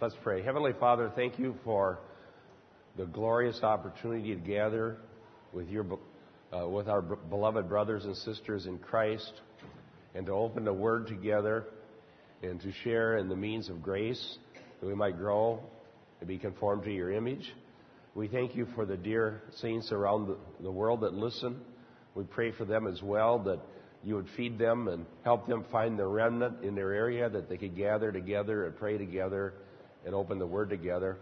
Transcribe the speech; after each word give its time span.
Let's 0.00 0.14
pray. 0.22 0.44
Heavenly 0.44 0.74
Father, 0.78 1.10
thank 1.16 1.40
you 1.40 1.56
for 1.64 1.98
the 2.96 3.04
glorious 3.04 3.64
opportunity 3.64 4.32
to 4.32 4.40
gather 4.40 4.98
with 5.52 5.68
your 5.68 5.84
uh, 6.56 6.68
with 6.68 6.86
our 6.86 7.02
beloved 7.02 7.68
brothers 7.68 8.04
and 8.04 8.16
sisters 8.16 8.66
in 8.66 8.78
Christ 8.78 9.32
and 10.14 10.24
to 10.26 10.32
open 10.32 10.64
the 10.64 10.72
Word 10.72 11.08
together 11.08 11.64
and 12.44 12.60
to 12.60 12.70
share 12.84 13.16
in 13.16 13.28
the 13.28 13.34
means 13.34 13.68
of 13.68 13.82
grace 13.82 14.38
that 14.80 14.86
we 14.86 14.94
might 14.94 15.18
grow 15.18 15.58
and 16.20 16.28
be 16.28 16.38
conformed 16.38 16.84
to 16.84 16.92
your 16.92 17.10
image. 17.10 17.52
We 18.14 18.28
thank 18.28 18.54
you 18.54 18.68
for 18.76 18.86
the 18.86 18.96
dear 18.96 19.42
saints 19.56 19.90
around 19.90 20.28
the, 20.28 20.36
the 20.62 20.70
world 20.70 21.00
that 21.00 21.12
listen. 21.12 21.60
We 22.14 22.22
pray 22.22 22.52
for 22.52 22.64
them 22.64 22.86
as 22.86 23.02
well 23.02 23.40
that 23.40 23.58
you 24.04 24.14
would 24.14 24.28
feed 24.36 24.60
them 24.60 24.86
and 24.86 25.06
help 25.24 25.48
them 25.48 25.64
find 25.72 25.98
the 25.98 26.06
remnant 26.06 26.62
in 26.62 26.76
their 26.76 26.92
area 26.92 27.28
that 27.28 27.48
they 27.48 27.56
could 27.56 27.76
gather 27.76 28.12
together 28.12 28.64
and 28.64 28.76
pray 28.76 28.96
together 28.96 29.54
and 30.04 30.14
open 30.14 30.38
the 30.38 30.46
Word 30.46 30.70
together. 30.70 31.18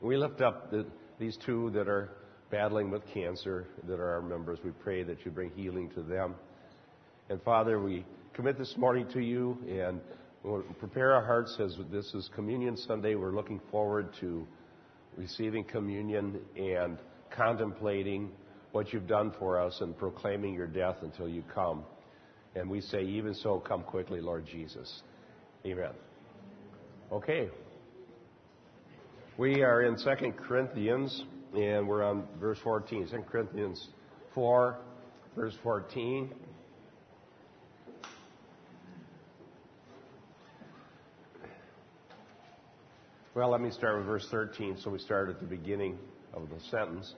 We 0.00 0.16
lift 0.16 0.40
up 0.40 0.70
the, 0.70 0.86
these 1.18 1.36
two 1.44 1.70
that 1.74 1.88
are 1.88 2.10
battling 2.50 2.90
with 2.90 3.02
cancer, 3.12 3.66
that 3.86 4.00
are 4.00 4.14
our 4.14 4.22
members. 4.22 4.58
We 4.64 4.70
pray 4.70 5.02
that 5.04 5.24
you 5.24 5.30
bring 5.30 5.50
healing 5.50 5.90
to 5.90 6.02
them. 6.02 6.34
And 7.28 7.40
Father, 7.42 7.80
we 7.80 8.04
commit 8.32 8.58
this 8.58 8.74
morning 8.76 9.06
to 9.12 9.20
you 9.20 9.58
and 9.68 10.00
we'll 10.42 10.62
prepare 10.78 11.12
our 11.12 11.24
hearts 11.24 11.56
as 11.60 11.76
this 11.92 12.12
is 12.14 12.28
Communion 12.34 12.76
Sunday. 12.76 13.14
We're 13.14 13.34
looking 13.34 13.60
forward 13.70 14.08
to 14.20 14.46
receiving 15.16 15.64
communion 15.64 16.40
and 16.56 16.98
contemplating 17.30 18.30
what 18.72 18.92
you've 18.92 19.06
done 19.06 19.32
for 19.38 19.60
us 19.60 19.76
and 19.80 19.96
proclaiming 19.96 20.54
your 20.54 20.66
death 20.66 20.96
until 21.02 21.28
you 21.28 21.44
come. 21.54 21.84
And 22.54 22.68
we 22.68 22.80
say, 22.80 23.02
even 23.02 23.34
so, 23.34 23.60
come 23.60 23.82
quickly, 23.82 24.20
Lord 24.20 24.46
Jesus. 24.46 25.02
Amen. 25.64 25.92
Okay. 27.12 27.48
We 29.40 29.62
are 29.62 29.84
in 29.84 29.96
2 29.96 30.32
Corinthians, 30.32 31.24
and 31.56 31.88
we're 31.88 32.04
on 32.04 32.28
verse 32.38 32.58
14. 32.62 33.08
2 33.08 33.22
Corinthians 33.22 33.88
4, 34.34 34.76
verse 35.34 35.54
14. 35.62 36.30
Well, 43.34 43.48
let 43.48 43.62
me 43.62 43.70
start 43.70 43.96
with 43.96 44.04
verse 44.04 44.28
13, 44.30 44.76
so 44.76 44.90
we 44.90 44.98
start 44.98 45.30
at 45.30 45.40
the 45.40 45.46
beginning 45.46 45.96
of 46.34 46.50
the 46.50 46.60
sentence. 46.70 47.14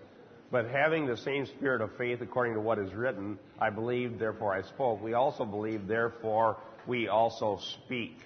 But 0.53 0.67
having 0.67 1.09
the 1.09 1.17
same 1.17 1.45
spirit 1.47 1.81
of 1.81 1.91
faith 1.99 2.21
according 2.21 2.55
to 2.55 2.61
what 2.61 2.79
is 2.79 2.95
written, 2.95 3.37
I 3.59 3.71
believed, 3.71 4.21
therefore 4.21 4.55
I 4.55 4.63
spoke. 4.63 5.03
We 5.03 5.15
also 5.15 5.45
believe, 5.45 5.89
therefore 5.89 6.59
we 6.87 7.09
also 7.09 7.59
speak 7.85 8.19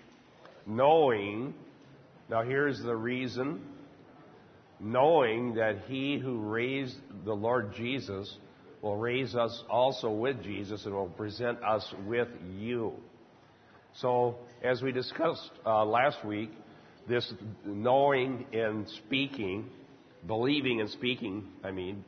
knowing, 0.66 1.54
now 2.28 2.42
here's 2.42 2.78
the 2.82 2.94
reason, 2.94 3.62
knowing 4.80 5.54
that 5.54 5.82
he 5.86 6.18
who 6.18 6.38
raised 6.38 6.96
the 7.24 7.32
Lord 7.32 7.74
Jesus 7.74 8.36
will 8.82 8.96
raise 8.96 9.34
us 9.34 9.64
also 9.70 10.10
with 10.10 10.42
Jesus 10.42 10.84
and 10.84 10.94
will 10.94 11.08
present 11.08 11.62
us 11.62 11.84
with 12.06 12.28
you. 12.58 12.92
So, 13.94 14.36
as 14.62 14.82
we 14.82 14.92
discussed 14.92 15.50
uh, 15.64 15.84
last 15.84 16.24
week, 16.24 16.50
this 17.08 17.32
knowing 17.64 18.46
and 18.52 18.86
speaking, 19.06 19.70
believing 20.26 20.80
and 20.80 20.90
speaking, 20.90 21.48
I 21.64 21.70
mean, 21.70 22.04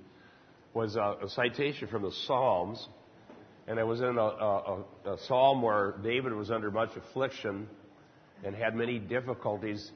was 0.74 0.96
a, 0.96 1.16
a 1.24 1.28
citation 1.30 1.88
from 1.88 2.02
the 2.02 2.12
Psalms. 2.26 2.86
And 3.66 3.78
it 3.78 3.86
was 3.86 4.00
in 4.00 4.16
a, 4.16 4.22
a, 4.22 4.84
a 5.04 5.16
psalm 5.26 5.60
where 5.60 5.94
David 6.02 6.32
was 6.32 6.50
under 6.50 6.70
much 6.70 6.90
affliction 6.96 7.68
and 8.44 8.54
had 8.54 8.74
many 8.74 8.98
difficulties 8.98 9.90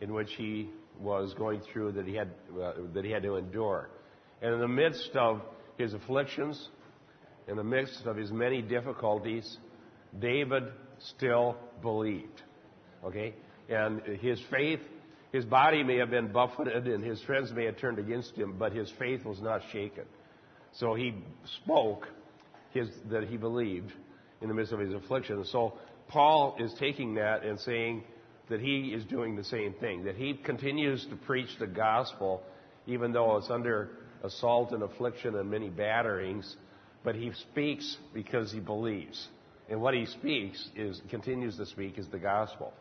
in 0.00 0.12
which 0.12 0.30
he 0.36 0.68
was 1.00 1.34
going 1.34 1.60
through 1.72 1.92
that 1.92 2.06
he 2.06 2.14
had 2.14 2.28
uh, 2.60 2.72
that 2.94 3.04
he 3.04 3.10
had 3.10 3.22
to 3.22 3.36
endure. 3.36 3.88
And 4.42 4.54
in 4.54 4.60
the 4.60 4.68
midst 4.68 5.10
of 5.14 5.40
his 5.76 5.94
afflictions, 5.94 6.68
in 7.48 7.56
the 7.56 7.64
midst 7.64 8.06
of 8.06 8.16
his 8.16 8.30
many 8.30 8.62
difficulties, 8.62 9.58
David 10.18 10.64
still 11.16 11.56
believed. 11.82 12.42
Okay? 13.04 13.34
And 13.68 14.02
his 14.20 14.40
faith, 14.50 14.80
his 15.32 15.44
body 15.44 15.82
may 15.82 15.96
have 15.96 16.10
been 16.10 16.32
buffeted 16.32 16.86
and 16.86 17.02
his 17.02 17.20
friends 17.22 17.52
may 17.52 17.64
have 17.64 17.78
turned 17.78 17.98
against 17.98 18.34
him, 18.34 18.56
but 18.58 18.72
his 18.72 18.90
faith 18.98 19.24
was 19.24 19.40
not 19.40 19.62
shaken. 19.72 20.04
So 20.72 20.94
he 20.94 21.14
spoke 21.62 22.08
his, 22.72 22.88
that 23.10 23.24
he 23.24 23.36
believed 23.36 23.92
in 24.40 24.48
the 24.48 24.54
midst 24.54 24.72
of 24.72 24.80
his 24.80 24.92
affliction. 24.92 25.44
So 25.46 25.74
Paul 26.08 26.56
is 26.60 26.74
taking 26.78 27.14
that 27.14 27.44
and 27.44 27.58
saying 27.60 28.04
that 28.48 28.60
he 28.60 28.92
is 28.94 29.04
doing 29.04 29.36
the 29.36 29.44
same 29.44 29.74
thing, 29.74 30.04
that 30.04 30.16
he 30.16 30.34
continues 30.34 31.04
to 31.06 31.16
preach 31.16 31.48
the 31.58 31.66
gospel 31.66 32.42
even 32.86 33.12
though 33.12 33.36
it's 33.36 33.50
under 33.50 33.90
assault 34.22 34.72
and 34.72 34.82
affliction 34.82 35.34
and 35.36 35.50
many 35.50 35.70
batterings, 35.70 36.56
but 37.02 37.14
he 37.14 37.32
speaks 37.50 37.96
because 38.12 38.52
he 38.52 38.60
believes. 38.60 39.28
And 39.70 39.80
what 39.80 39.94
he 39.94 40.06
speaks 40.06 40.62
is, 40.76 41.00
continues 41.10 41.56
to 41.56 41.66
speak, 41.66 41.98
is 41.98 42.06
the 42.08 42.18
gospel. 42.18 42.72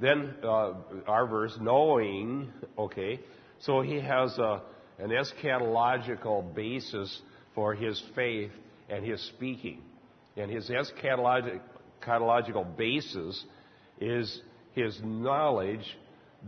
Then 0.00 0.34
uh, 0.42 0.72
our 1.06 1.26
verse, 1.26 1.56
knowing, 1.60 2.52
okay, 2.76 3.20
so 3.60 3.82
he 3.82 4.00
has 4.00 4.36
a, 4.38 4.62
an 4.98 5.10
eschatological 5.10 6.54
basis 6.54 7.20
for 7.54 7.74
his 7.74 8.02
faith 8.14 8.50
and 8.88 9.04
his 9.04 9.20
speaking. 9.36 9.82
And 10.36 10.50
his 10.50 10.68
eschatological 10.70 11.60
Eschatological 12.00 12.76
basis 12.76 13.44
is 14.00 14.40
his 14.72 14.98
knowledge 15.02 15.84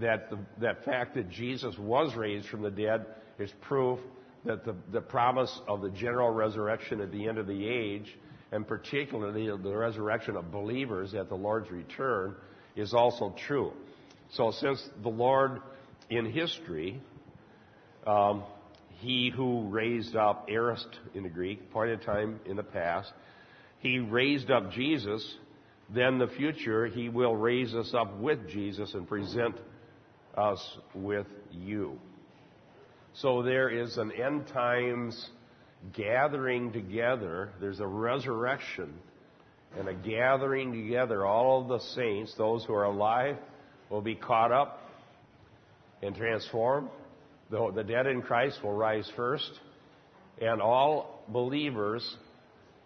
that 0.00 0.30
the 0.30 0.38
that 0.60 0.84
fact 0.84 1.14
that 1.14 1.28
Jesus 1.28 1.76
was 1.78 2.14
raised 2.14 2.48
from 2.48 2.62
the 2.62 2.70
dead 2.70 3.04
is 3.38 3.50
proof 3.62 3.98
that 4.44 4.64
the, 4.64 4.74
the 4.90 5.00
promise 5.00 5.60
of 5.68 5.82
the 5.82 5.90
general 5.90 6.30
resurrection 6.30 7.00
at 7.00 7.12
the 7.12 7.28
end 7.28 7.38
of 7.38 7.46
the 7.46 7.68
age, 7.68 8.16
and 8.50 8.66
particularly 8.66 9.46
the 9.46 9.76
resurrection 9.76 10.36
of 10.36 10.50
believers 10.50 11.14
at 11.14 11.28
the 11.28 11.34
Lord's 11.34 11.70
return, 11.70 12.34
is 12.74 12.92
also 12.92 13.34
true. 13.46 13.72
So, 14.32 14.50
since 14.50 14.82
the 15.02 15.08
Lord 15.08 15.60
in 16.10 16.26
history, 16.26 17.00
um, 18.06 18.42
he 18.98 19.30
who 19.34 19.68
raised 19.68 20.16
up 20.16 20.46
aorist 20.48 20.88
in 21.14 21.22
the 21.22 21.28
Greek, 21.28 21.70
point 21.70 21.90
in 21.90 22.00
time 22.00 22.40
in 22.46 22.56
the 22.56 22.62
past, 22.62 23.12
he 23.78 23.98
raised 23.98 24.50
up 24.50 24.70
Jesus, 24.72 25.36
then 25.91 26.19
the 26.19 26.28
future 26.28 26.87
he 26.87 27.09
will 27.09 27.37
raise 27.37 27.75
us 27.75 27.93
up 27.94 28.16
with 28.19 28.48
Jesus 28.48 28.94
and 28.94 29.09
present 29.09 29.56
us 30.37 30.78
with 30.94 31.26
you. 31.50 31.98
So 33.15 33.43
there 33.43 33.69
is 33.69 33.98
an 33.98 34.12
end 34.12 34.47
times 34.48 35.31
gathering 35.93 36.72
together. 36.72 37.50
There's 37.60 37.81
a 37.81 37.87
resurrection 37.87 38.94
and 39.78 39.88
a 39.88 39.94
gathering 39.94 40.72
together. 40.72 41.26
All 41.26 41.62
of 41.62 41.69
the 41.69 41.81
saints, 41.94 42.34
those 42.38 42.64
who 42.64 42.75
are 42.75 42.84
alive, 42.84 43.37
will 43.91 44.00
be 44.00 44.14
caught 44.14 44.53
up 44.53 44.88
and 46.03 46.14
transformed. 46.16 46.88
The, 47.50 47.70
the 47.75 47.84
dead 47.84 48.06
in 48.06 48.22
Christ 48.22 48.59
will 48.62 48.72
rise 48.72 49.10
first. 49.14 49.50
And 50.41 50.62
all 50.62 51.22
believers 51.28 52.16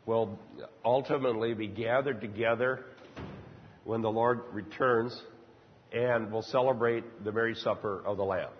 will 0.06 0.38
ultimately 0.84 1.52
be 1.52 1.66
gathered 1.66 2.20
together 2.20 2.84
when 3.84 4.02
the 4.02 4.10
Lord 4.10 4.40
returns 4.52 5.20
and 5.92 6.30
will 6.32 6.42
celebrate 6.42 7.24
the 7.24 7.32
marriage 7.32 7.58
supper 7.58 8.02
of 8.06 8.16
the 8.16 8.24
Lamb. 8.24 8.50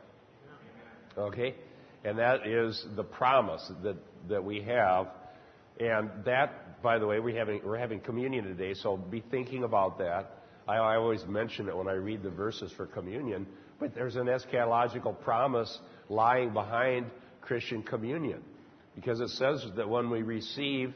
Okay? 1.17 1.55
And 2.05 2.19
that 2.19 2.47
is 2.47 2.85
the 2.95 3.03
promise 3.03 3.71
that, 3.83 3.97
that 4.29 4.45
we 4.45 4.62
have. 4.62 5.09
And 5.81 6.11
that, 6.25 6.83
by 6.83 6.99
the 6.99 7.06
way, 7.06 7.21
we 7.21 7.35
having, 7.35 7.61
we're 7.65 7.79
having 7.79 8.01
communion 8.01 8.45
today, 8.45 8.75
so 8.75 8.97
be 8.97 9.23
thinking 9.31 9.65
about 9.65 9.99
that. 9.99 10.43
I, 10.69 10.77
I 10.77 10.97
always 10.97 11.25
mention 11.27 11.69
it 11.69 11.77
when 11.77 11.89
I 11.89 11.93
read 11.93 12.23
the 12.23 12.31
verses 12.31 12.73
for 12.77 12.87
communion, 12.87 13.47
but 13.79 13.94
there's 13.94 14.17
an 14.17 14.26
eschatological 14.26 15.20
promise 15.20 15.79
lying 16.09 16.53
behind 16.53 17.06
Christian 17.41 17.82
communion. 17.82 18.43
Because 18.94 19.20
it 19.20 19.29
says 19.31 19.65
that 19.76 19.88
when 19.88 20.09
we 20.09 20.23
receive 20.23 20.94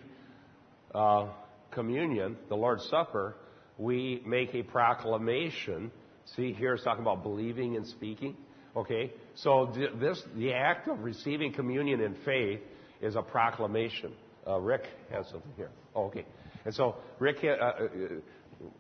uh, 0.94 1.28
communion, 1.70 2.36
the 2.48 2.56
Lord's 2.56 2.88
Supper, 2.88 3.36
we 3.78 4.22
make 4.26 4.54
a 4.54 4.62
proclamation. 4.62 5.90
See, 6.36 6.52
here 6.52 6.74
it's 6.74 6.84
talking 6.84 7.02
about 7.02 7.22
believing 7.22 7.76
and 7.76 7.86
speaking. 7.86 8.36
Okay? 8.76 9.12
So 9.34 9.72
this, 10.00 10.22
the 10.36 10.52
act 10.52 10.88
of 10.88 11.00
receiving 11.00 11.52
communion 11.52 12.00
in 12.00 12.14
faith 12.24 12.60
is 13.00 13.16
a 13.16 13.22
proclamation. 13.22 14.12
Uh, 14.46 14.58
Rick 14.60 14.84
has 15.12 15.26
something 15.26 15.52
here. 15.56 15.70
Oh, 15.94 16.04
okay. 16.06 16.24
And 16.64 16.74
so, 16.74 16.96
Rick, 17.18 17.38
uh, 17.42 17.48
uh, 17.48 17.88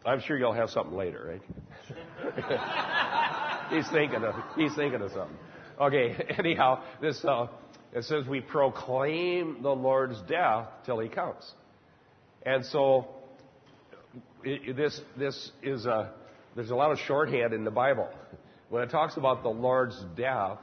I'm 0.04 0.20
sure 0.20 0.38
you'll 0.38 0.52
have 0.52 0.70
something 0.70 0.96
later, 0.96 1.40
right? 1.40 1.42
he's 3.70 3.88
thinking 3.90 4.22
of, 4.22 4.34
he's 4.56 4.74
thinking 4.74 5.00
of 5.00 5.10
something. 5.12 5.36
Okay. 5.80 6.14
Anyhow, 6.38 6.82
this, 7.00 7.24
uh, 7.24 7.46
it 7.92 8.04
says 8.04 8.26
we 8.28 8.40
proclaim 8.40 9.62
the 9.62 9.70
Lord's 9.70 10.20
death 10.22 10.68
till 10.84 10.98
he 10.98 11.08
comes. 11.08 11.50
And 12.44 12.64
so, 12.66 13.06
it, 14.44 14.76
this, 14.76 15.00
this 15.18 15.50
is 15.62 15.86
a, 15.86 16.12
there's 16.54 16.70
a 16.70 16.74
lot 16.74 16.90
of 16.90 16.98
shorthand 17.06 17.52
in 17.52 17.64
the 17.64 17.70
Bible. 17.70 18.08
When 18.70 18.82
it 18.82 18.90
talks 18.90 19.16
about 19.16 19.42
the 19.42 19.50
Lord's 19.50 20.02
death, 20.16 20.58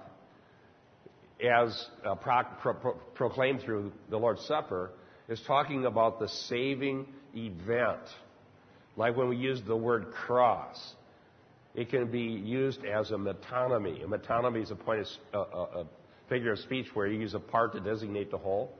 as 1.40 1.86
uh, 2.06 2.16
pro- 2.16 2.44
pro- 2.62 2.98
proclaimed 3.14 3.62
through 3.62 3.92
the 4.10 4.18
Lord's 4.18 4.42
Supper, 4.46 4.92
is 5.30 5.42
talking 5.46 5.86
about 5.86 6.20
the 6.20 6.28
saving 6.28 7.06
event. 7.36 8.02
Like 8.96 9.16
when 9.16 9.30
we 9.30 9.38
use 9.38 9.62
the 9.68 9.76
word 9.76 10.12
cross, 10.12 10.94
it 11.76 11.90
can 11.90 12.10
be 12.10 12.22
used 12.22 12.84
as 12.86 13.12
a 13.12 13.16
metonymy. 13.16 14.04
A 14.04 14.08
metonymy 14.08 14.64
is 14.64 14.72
a 14.72 14.76
point 14.76 15.02
of, 15.02 15.08
a, 15.34 15.38
a, 15.38 15.82
a 15.82 15.86
figure 16.28 16.54
of 16.54 16.60
speech 16.60 16.88
where 16.94 17.06
you 17.06 17.20
use 17.20 17.36
a 17.36 17.40
part 17.40 17.74
to 17.74 17.80
designate 17.80 18.32
the 18.32 18.38
whole. 18.38 18.74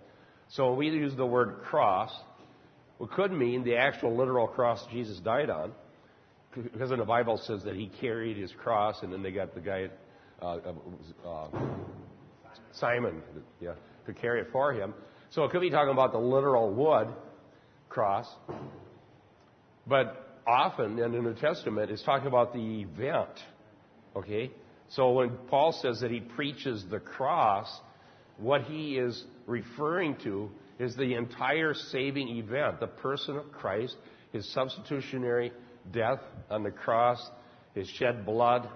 So 0.50 0.70
when 0.70 0.80
we 0.80 0.88
use 0.88 1.16
the 1.16 1.26
word 1.26 1.60
cross, 1.64 2.12
it 3.00 3.12
could 3.12 3.32
mean 3.32 3.64
the 3.64 3.76
actual 3.76 4.16
literal 4.16 4.48
cross 4.48 4.86
Jesus 4.92 5.20
died 5.20 5.50
on, 5.50 5.72
because 6.54 6.92
in 6.92 7.00
the 7.00 7.06
Bible 7.06 7.40
says 7.46 7.64
that 7.64 7.76
he 7.76 7.92
carried 8.02 8.38
his 8.38 8.52
cross, 8.52 9.04
and 9.04 9.14
then 9.14 9.22
they 9.22 9.32
got 9.32 9.54
the 9.54 9.62
guy, 9.62 9.88
uh, 10.42 10.58
uh 11.26 11.48
Simon, 12.74 13.22
yeah, 13.60 13.74
to 14.06 14.14
carry 14.14 14.42
it 14.42 14.48
for 14.52 14.74
him. 14.74 14.94
So 15.30 15.44
it 15.44 15.52
could 15.52 15.62
be 15.62 15.70
talking 15.70 15.92
about 15.92 16.12
the 16.12 16.20
literal 16.20 16.74
wood 16.74 17.10
cross, 17.90 18.28
but 19.86 20.42
often 20.48 20.98
in 20.98 21.12
the 21.12 21.20
New 21.20 21.34
Testament 21.36 21.92
it's 21.92 22.04
talking 22.04 22.28
about 22.28 22.54
the 22.54 22.82
event. 22.82 23.30
Okay? 24.16 24.52
So 24.90 25.12
when 25.12 25.32
Paul 25.50 25.74
says 25.74 26.00
that 26.00 26.12
he 26.12 26.22
preaches 26.22 26.86
the 26.90 27.00
cross, 27.00 27.68
what 28.38 28.64
he 28.64 28.98
is 28.98 29.24
referring 29.46 30.16
to 30.24 30.50
is 30.80 30.96
the 30.96 31.16
entire 31.16 31.74
saving 31.74 32.30
event, 32.30 32.80
the 32.80 32.88
person 32.88 33.38
of 33.38 33.52
Christ, 33.52 33.96
his 34.32 34.52
substitutionary 34.54 35.52
death 35.92 36.20
on 36.50 36.64
the 36.64 36.72
cross, 36.72 37.20
his 37.74 37.88
shed 37.90 38.26
blood, 38.26 38.70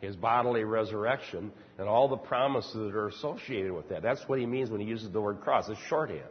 his 0.00 0.16
bodily 0.16 0.64
resurrection, 0.64 1.50
and 1.78 1.88
all 1.88 2.08
the 2.08 2.16
promises 2.16 2.74
that 2.74 2.94
are 2.94 3.08
associated 3.08 3.72
with 3.72 3.88
that. 3.88 4.02
That's 4.02 4.22
what 4.26 4.38
he 4.38 4.46
means 4.46 4.70
when 4.70 4.80
he 4.80 4.86
uses 4.86 5.10
the 5.10 5.20
word 5.20 5.40
cross. 5.40 5.68
It's 5.68 5.80
shorthand, 5.88 6.22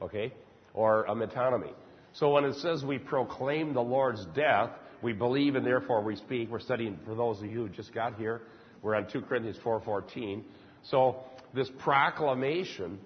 okay? 0.00 0.32
Or 0.72 1.04
a 1.04 1.14
metonymy. 1.14 1.72
So 2.12 2.30
when 2.30 2.44
it 2.44 2.54
says 2.56 2.84
we 2.84 2.98
proclaim 2.98 3.74
the 3.74 3.82
Lord's 3.82 4.24
death, 4.34 4.70
we 5.02 5.12
believe 5.12 5.54
and 5.56 5.66
therefore 5.66 6.02
we 6.02 6.16
speak. 6.16 6.50
We're 6.50 6.60
studying, 6.60 6.98
for 7.04 7.14
those 7.14 7.38
of 7.40 7.46
you 7.46 7.66
who 7.66 7.68
just 7.68 7.92
got 7.92 8.16
here, 8.16 8.42
we're 8.82 8.94
on 8.94 9.06
2 9.10 9.22
Corinthians 9.22 9.58
4.14. 9.64 10.42
So 10.84 11.16
this 11.54 11.70
proclamation, 11.78 12.98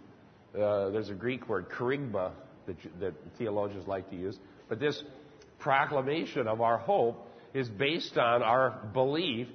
uh, 0.54 0.90
there's 0.90 1.10
a 1.10 1.14
Greek 1.14 1.48
word, 1.48 1.68
kerygma, 1.70 2.32
that, 2.66 2.76
that 3.00 3.14
theologians 3.36 3.86
like 3.86 4.08
to 4.10 4.16
use, 4.16 4.38
but 4.68 4.78
this 4.78 5.02
proclamation 5.58 6.46
of 6.46 6.60
our 6.60 6.78
hope 6.78 7.26
is 7.54 7.68
based 7.68 8.16
on 8.16 8.42
our 8.42 8.78
belief 8.92 9.48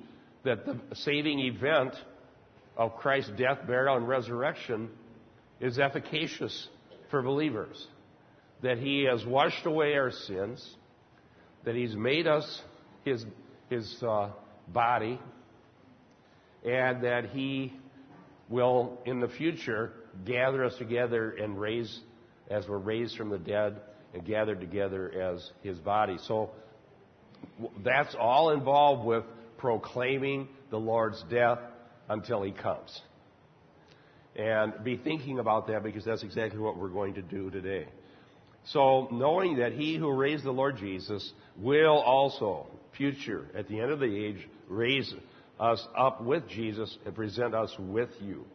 that 0.43 0.65
the 0.65 0.77
saving 0.93 1.39
event 1.39 1.93
of 2.75 2.95
Christ's 2.97 3.31
death, 3.37 3.59
burial, 3.67 3.97
and 3.97 4.07
resurrection 4.07 4.89
is 5.59 5.79
efficacious 5.79 6.67
for 7.09 7.21
believers. 7.21 7.87
That 8.61 8.77
He 8.77 9.07
has 9.09 9.25
washed 9.25 9.65
away 9.65 9.93
our 9.95 10.11
sins, 10.11 10.75
that 11.65 11.75
He's 11.75 11.95
made 11.95 12.27
us 12.27 12.61
His, 13.05 13.25
his 13.69 14.03
uh, 14.03 14.29
body, 14.67 15.19
and 16.65 17.03
that 17.03 17.29
He 17.29 17.73
will, 18.49 18.99
in 19.05 19.19
the 19.19 19.27
future, 19.27 19.93
gather 20.25 20.63
us 20.63 20.75
together 20.77 21.31
and 21.31 21.59
raise, 21.59 21.99
as 22.49 22.67
we're 22.67 22.77
raised 22.77 23.17
from 23.17 23.29
the 23.29 23.37
dead, 23.37 23.79
and 24.13 24.25
gathered 24.25 24.59
together 24.59 25.11
as 25.11 25.51
His 25.61 25.77
body. 25.79 26.17
So 26.27 26.51
that's 27.83 28.15
all 28.19 28.51
involved 28.51 29.05
with 29.05 29.23
proclaiming 29.57 30.47
the 30.69 30.77
Lord's 30.77 31.23
death 31.29 31.59
until 32.09 32.43
he 32.43 32.51
comes. 32.51 33.01
And 34.35 34.73
be 34.83 34.97
thinking 34.97 35.39
about 35.39 35.67
that 35.67 35.83
because 35.83 36.03
that's 36.03 36.23
exactly 36.23 36.59
what 36.59 36.77
we're 36.77 36.89
going 36.89 37.13
to 37.15 37.21
do 37.21 37.49
today. 37.49 37.87
So, 38.67 39.09
knowing 39.11 39.57
that 39.57 39.73
he 39.73 39.97
who 39.97 40.11
raised 40.11 40.45
the 40.45 40.51
Lord 40.51 40.77
Jesus 40.77 41.33
will 41.57 41.97
also, 41.97 42.67
future, 42.97 43.45
at 43.55 43.67
the 43.67 43.79
end 43.79 43.91
of 43.91 43.99
the 43.99 44.25
age, 44.25 44.47
raise 44.69 45.13
us 45.59 45.85
up 45.97 46.23
with 46.23 46.47
Jesus 46.47 46.97
and 47.05 47.13
present 47.13 47.53
us 47.53 47.73
with 47.77 48.09
you. 48.21 48.45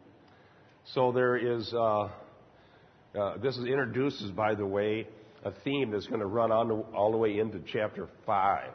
So 0.95 1.11
there 1.11 1.37
is, 1.37 1.71
uh, 1.71 2.09
uh, 3.15 3.37
this 3.43 3.55
is 3.57 3.65
introduces, 3.65 4.31
by 4.31 4.55
the 4.55 4.65
way, 4.65 5.07
a 5.43 5.51
theme 5.63 5.91
that's 5.91 6.07
going 6.07 6.19
to 6.19 6.25
run 6.25 6.51
on 6.51 6.67
to, 6.69 6.73
all 6.95 7.11
the 7.11 7.17
way 7.17 7.37
into 7.37 7.61
chapter 7.71 8.07
5. 8.25 8.71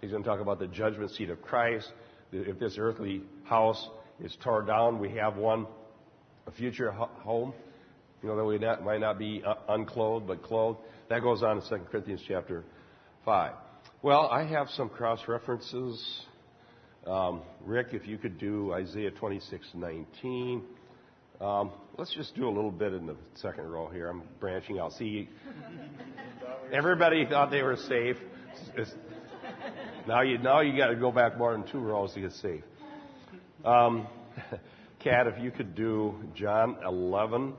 He's 0.00 0.10
going 0.10 0.22
to 0.22 0.28
talk 0.28 0.40
about 0.40 0.58
the 0.58 0.68
judgment 0.68 1.10
seat 1.10 1.28
of 1.28 1.42
Christ. 1.42 1.92
If 2.32 2.58
this 2.58 2.76
earthly 2.78 3.22
house 3.44 3.90
is 4.24 4.34
torn 4.42 4.66
down, 4.66 4.98
we 4.98 5.10
have 5.16 5.36
one, 5.36 5.66
a 6.46 6.50
future 6.52 6.92
home. 6.92 7.52
You 8.22 8.30
know, 8.30 8.36
that 8.36 8.44
we 8.44 8.58
not, 8.58 8.82
might 8.82 9.00
not 9.00 9.18
be 9.18 9.42
uh, 9.46 9.54
unclothed, 9.68 10.26
but 10.26 10.42
clothed. 10.42 10.78
That 11.10 11.20
goes 11.20 11.42
on 11.42 11.58
in 11.58 11.68
2 11.68 11.84
Corinthians 11.90 12.22
chapter 12.26 12.64
5. 13.26 13.52
Well, 14.02 14.28
I 14.28 14.44
have 14.44 14.68
some 14.70 14.88
cross 14.88 15.20
references. 15.28 16.24
Um, 17.06 17.42
Rick, 17.66 17.88
if 17.92 18.06
you 18.06 18.16
could 18.16 18.38
do 18.38 18.72
Isaiah 18.72 19.10
26:19. 19.10 20.62
Um, 21.40 21.70
let's 21.96 22.12
just 22.14 22.34
do 22.34 22.46
a 22.46 22.50
little 22.50 22.70
bit 22.70 22.92
in 22.92 23.06
the 23.06 23.16
second 23.36 23.64
row 23.64 23.88
here. 23.88 24.08
I'm 24.08 24.22
branching 24.40 24.78
out. 24.78 24.92
See, 24.92 25.28
everybody 26.70 27.24
thought 27.24 27.50
they 27.50 27.62
were 27.62 27.76
safe. 27.76 28.16
It's, 28.76 28.90
now 30.06 30.20
you 30.20 30.36
now 30.36 30.60
you 30.60 30.76
got 30.76 30.88
to 30.88 30.96
go 30.96 31.10
back 31.10 31.38
more 31.38 31.52
than 31.52 31.66
two 31.70 31.78
rows 31.78 32.12
to 32.12 32.20
get 32.20 32.32
safe. 32.32 32.62
Um, 33.64 34.06
Kat, 35.02 35.26
if 35.26 35.42
you 35.42 35.50
could 35.50 35.74
do 35.74 36.14
John 36.34 36.76
11, 36.86 37.54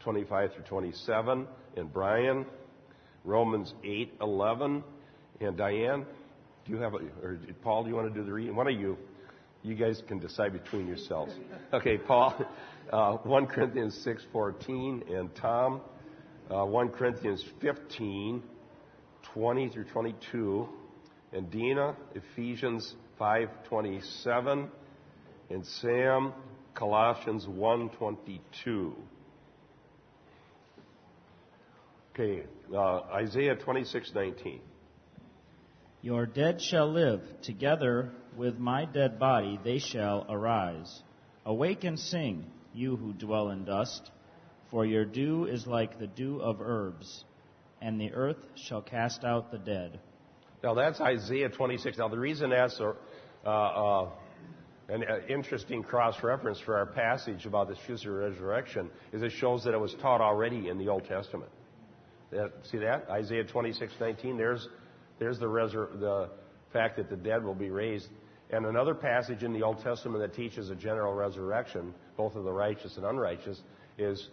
25 0.00 0.52
through 0.52 0.64
27, 0.64 1.46
and 1.78 1.90
Brian, 1.90 2.44
Romans 3.24 3.72
8, 3.82 4.12
11, 4.20 4.84
and 5.40 5.56
Diane, 5.56 6.04
do 6.66 6.72
you 6.72 6.78
have 6.78 6.92
a, 6.92 6.98
or 7.22 7.38
Paul, 7.62 7.84
do 7.84 7.88
you 7.88 7.96
want 7.96 8.12
to 8.12 8.20
do 8.20 8.26
the 8.26 8.32
reading? 8.32 8.54
One 8.54 8.68
of 8.68 8.78
you, 8.78 8.98
you 9.62 9.74
guys 9.74 10.02
can 10.06 10.18
decide 10.18 10.52
between 10.52 10.86
yourselves. 10.86 11.32
Okay, 11.72 11.96
Paul, 11.96 12.34
uh, 12.90 13.16
1 13.18 13.46
Corinthians 13.46 14.06
6.14 14.06 15.10
and 15.14 15.34
Tom, 15.34 15.80
uh, 16.50 16.64
1 16.64 16.88
Corinthians 16.90 17.44
15, 17.60 18.42
20 19.22 19.68
through 19.68 19.84
22, 19.84 20.68
and 21.32 21.50
Dina, 21.50 21.96
Ephesians 22.14 22.94
5:27, 23.18 24.68
and 25.50 25.66
Sam, 25.66 26.32
Colossians 26.74 27.46
1:22. 27.46 28.94
Okay, 32.10 32.44
uh, 32.74 33.00
Isaiah 33.14 33.56
26:19. 33.56 34.60
Your 36.02 36.26
dead 36.26 36.60
shall 36.60 36.90
live, 36.90 37.22
together 37.42 38.12
with 38.36 38.58
my 38.58 38.84
dead 38.84 39.18
body 39.18 39.58
they 39.62 39.78
shall 39.78 40.26
arise. 40.28 41.02
Awake 41.46 41.84
and 41.84 41.98
sing, 41.98 42.44
you 42.74 42.96
who 42.96 43.12
dwell 43.12 43.50
in 43.50 43.64
dust, 43.64 44.10
for 44.70 44.84
your 44.86 45.04
dew 45.04 45.44
is 45.44 45.66
like 45.66 45.98
the 45.98 46.06
dew 46.06 46.40
of 46.40 46.60
herbs, 46.60 47.24
and 47.80 48.00
the 48.00 48.12
earth 48.12 48.38
shall 48.54 48.82
cast 48.82 49.24
out 49.24 49.50
the 49.50 49.58
dead. 49.58 50.00
Now 50.62 50.74
that's 50.74 51.00
Isaiah 51.00 51.48
26. 51.48 51.98
Now 51.98 52.08
the 52.08 52.18
reason 52.18 52.50
that's 52.50 52.78
a, 52.80 52.94
uh, 53.44 53.48
uh, 53.48 54.08
an 54.88 55.02
uh, 55.02 55.18
interesting 55.28 55.82
cross 55.82 56.22
reference 56.22 56.60
for 56.60 56.76
our 56.76 56.86
passage 56.86 57.46
about 57.46 57.68
this 57.68 57.78
future 57.86 58.12
resurrection 58.12 58.90
is 59.12 59.22
it 59.22 59.32
shows 59.32 59.64
that 59.64 59.74
it 59.74 59.80
was 59.80 59.94
taught 60.00 60.20
already 60.20 60.68
in 60.68 60.78
the 60.78 60.88
Old 60.88 61.04
Testament. 61.04 61.50
see 62.62 62.78
that 62.78 63.08
Isaiah 63.10 63.44
26:19. 63.44 64.36
There's 64.36 64.68
there's 65.18 65.38
the, 65.38 65.46
resur- 65.46 66.00
the 66.00 66.30
fact 66.72 66.96
that 66.96 67.08
the 67.08 67.16
dead 67.16 67.44
will 67.44 67.54
be 67.54 67.70
raised. 67.70 68.08
And 68.52 68.66
another 68.66 68.94
passage 68.94 69.42
in 69.42 69.54
the 69.54 69.62
Old 69.62 69.82
Testament 69.82 70.20
that 70.20 70.36
teaches 70.36 70.68
a 70.68 70.74
general 70.74 71.14
resurrection, 71.14 71.94
both 72.16 72.36
of 72.36 72.44
the 72.44 72.52
righteous 72.52 72.96
and 72.98 73.06
unrighteous, 73.06 73.60
is 73.96 74.28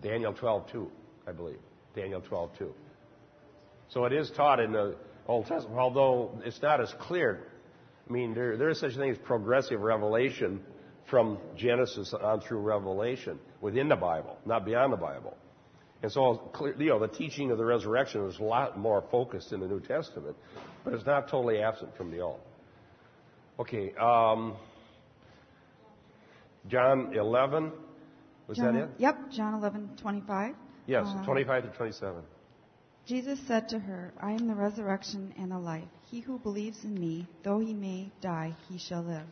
Daniel 0.00 0.32
12:2, 0.32 0.88
I 1.26 1.32
believe. 1.32 1.58
Daniel 1.94 2.20
12:2. 2.20 2.72
So 3.88 4.04
it 4.04 4.12
is 4.12 4.30
taught 4.30 4.60
in 4.60 4.72
the 4.72 4.96
Old 5.26 5.46
Testament, 5.46 5.78
although 5.78 6.40
it's 6.44 6.62
not 6.62 6.80
as 6.80 6.92
clear. 7.00 7.48
I 8.08 8.12
mean, 8.12 8.34
there, 8.34 8.56
there 8.56 8.68
is 8.68 8.78
such 8.78 8.94
a 8.94 8.96
thing 8.96 9.10
as 9.10 9.18
progressive 9.18 9.80
revelation 9.80 10.62
from 11.06 11.38
Genesis 11.56 12.14
on 12.14 12.40
through 12.40 12.60
Revelation 12.60 13.38
within 13.60 13.88
the 13.88 13.96
Bible, 13.96 14.38
not 14.46 14.64
beyond 14.64 14.92
the 14.92 14.98
Bible. 14.98 15.36
And 16.02 16.12
so, 16.12 16.52
you 16.78 16.86
know, 16.86 16.98
the 16.98 17.08
teaching 17.08 17.50
of 17.50 17.58
the 17.58 17.64
resurrection 17.64 18.26
is 18.26 18.38
a 18.38 18.42
lot 18.42 18.78
more 18.78 19.02
focused 19.10 19.52
in 19.52 19.60
the 19.60 19.66
New 19.66 19.80
Testament, 19.80 20.36
but 20.84 20.92
it's 20.92 21.06
not 21.06 21.28
totally 21.28 21.60
absent 21.62 21.96
from 21.96 22.10
the 22.10 22.20
Old. 22.20 22.40
Okay, 23.58 23.94
um, 23.94 24.54
John 26.68 27.14
11, 27.14 27.72
was 28.48 28.56
John, 28.56 28.74
that 28.74 28.84
it? 28.84 28.90
Yep, 28.98 29.30
John 29.30 29.54
11, 29.54 29.90
25. 30.00 30.54
Yes, 30.86 31.06
uh, 31.06 31.24
25 31.24 31.62
to 31.64 31.68
27. 31.76 32.22
Jesus 33.06 33.38
said 33.46 33.68
to 33.68 33.78
her, 33.78 34.12
I 34.20 34.32
am 34.32 34.48
the 34.48 34.54
resurrection 34.54 35.34
and 35.38 35.52
the 35.52 35.58
life. 35.58 35.84
He 36.10 36.20
who 36.20 36.38
believes 36.38 36.84
in 36.84 36.98
me, 36.98 37.26
though 37.42 37.60
he 37.60 37.74
may 37.74 38.10
die, 38.20 38.56
he 38.68 38.78
shall 38.78 39.02
live. 39.02 39.26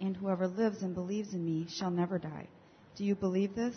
And 0.00 0.16
whoever 0.16 0.48
lives 0.48 0.82
and 0.82 0.94
believes 0.94 1.34
in 1.34 1.44
me 1.44 1.66
shall 1.68 1.90
never 1.90 2.18
die. 2.18 2.48
Do 2.96 3.04
you 3.04 3.14
believe 3.14 3.54
this? 3.54 3.76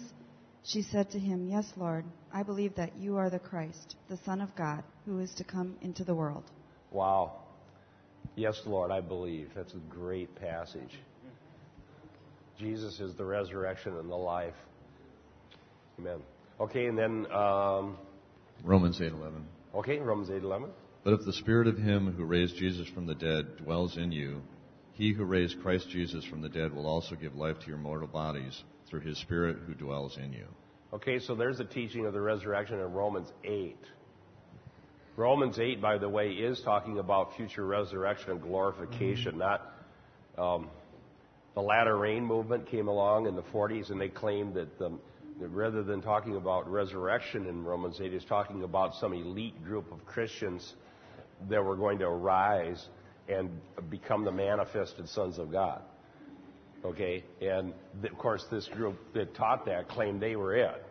She 0.64 0.82
said 0.82 1.12
to 1.12 1.20
him, 1.20 1.48
Yes, 1.48 1.72
Lord. 1.76 2.06
I 2.34 2.44
believe 2.44 2.76
that 2.76 2.98
you 2.98 3.18
are 3.18 3.30
the 3.30 3.40
Christ, 3.40 3.96
the 4.10 4.18
Son 4.18 4.42
of 4.42 4.56
God, 4.56 4.84
who 5.06 5.20
is 5.20 5.34
to 5.36 5.44
come 5.44 5.76
into 5.82 6.04
the 6.04 6.16
world. 6.16 6.44
Wow. 6.92 7.45
Yes, 8.36 8.60
Lord, 8.66 8.92
I 8.92 9.02
believe. 9.02 9.52
That's 9.56 9.74
a 9.74 9.80
great 9.90 10.36
passage. 10.36 11.00
Jesus 12.60 13.00
is 13.00 13.16
the 13.16 13.26
resurrection 13.26 13.98
and 13.98 14.10
the 14.10 14.16
life. 14.16 14.54
Amen. 16.00 16.20
Okay, 16.60 16.86
and 16.86 16.98
then 16.98 17.32
um, 17.32 17.98
Romans 18.64 19.00
8:11. 19.00 19.44
okay, 19.76 20.00
Romans 20.00 20.30
eight 20.30 20.44
eleven. 20.44 20.70
But 21.04 21.14
if 21.14 21.26
the 21.26 21.34
spirit 21.34 21.68
of 21.68 21.78
him 21.78 22.14
who 22.14 22.26
raised 22.26 22.56
Jesus 22.56 22.88
from 22.88 23.06
the 23.06 23.16
dead 23.16 23.58
dwells 23.58 23.98
in 23.98 24.12
you, 24.12 24.42
he 24.94 25.14
who 25.14 25.24
raised 25.24 25.62
Christ 25.62 25.90
Jesus 25.90 26.26
from 26.26 26.42
the 26.42 26.50
dead 26.50 26.74
will 26.74 26.88
also 26.88 27.16
give 27.16 27.36
life 27.36 27.60
to 27.60 27.68
your 27.68 27.78
mortal 27.78 28.08
bodies 28.08 28.64
through 28.90 29.02
his 29.02 29.18
spirit 29.20 29.58
who 29.68 29.74
dwells 29.74 30.18
in 30.18 30.34
you. 30.34 30.48
Okay, 30.94 31.20
so 31.20 31.36
there's 31.36 31.58
the 31.58 31.66
teaching 31.66 32.06
of 32.06 32.14
the 32.14 32.22
resurrection 32.22 32.80
in 32.80 32.92
Romans 32.92 33.32
8. 33.44 33.76
Romans 35.18 35.60
8, 35.60 35.82
by 35.82 35.98
the 35.98 36.10
way, 36.10 36.32
is 36.32 36.62
talking 36.62 37.00
about 37.00 37.36
future 37.38 37.66
resurrection 37.66 38.32
and 38.32 38.42
glorification, 38.42 39.38
not 39.38 39.74
um, 40.38 40.70
the 41.54 41.62
latter 41.62 41.98
rain 41.98 42.26
movement 42.26 42.70
came 42.70 42.90
along 42.90 43.28
in 43.28 43.36
the 43.36 43.44
40s 43.44 43.90
and 43.90 44.00
they 44.00 44.10
claimed 44.10 44.56
that, 44.56 44.78
that 44.78 44.92
rather 45.40 45.84
than 45.84 46.02
talking 46.02 46.36
about 46.36 46.70
resurrection 46.70 47.46
in 47.48 47.64
Romans 47.64 48.00
8, 48.02 48.14
is 48.14 48.26
talking 48.26 48.64
about 48.64 48.94
some 48.96 49.14
elite 49.14 49.64
group 49.64 49.90
of 49.94 50.06
Christians 50.06 50.76
that 51.50 51.64
were 51.64 51.78
going 51.78 52.00
to 52.00 52.06
arise 52.06 52.86
and 53.30 53.50
become 53.90 54.26
the 54.26 54.32
manifested 54.32 55.08
sons 55.08 55.40
of 55.40 55.50
God. 55.50 55.82
Okay, 56.84 57.24
and 57.42 57.74
th- 58.02 58.12
of 58.12 58.20
course, 58.20 58.46
this 58.52 58.68
group 58.68 58.96
that 59.14 59.34
taught 59.34 59.66
that 59.66 59.88
claimed 59.88 60.22
they 60.22 60.36
were 60.36 60.56
it. 60.56 60.86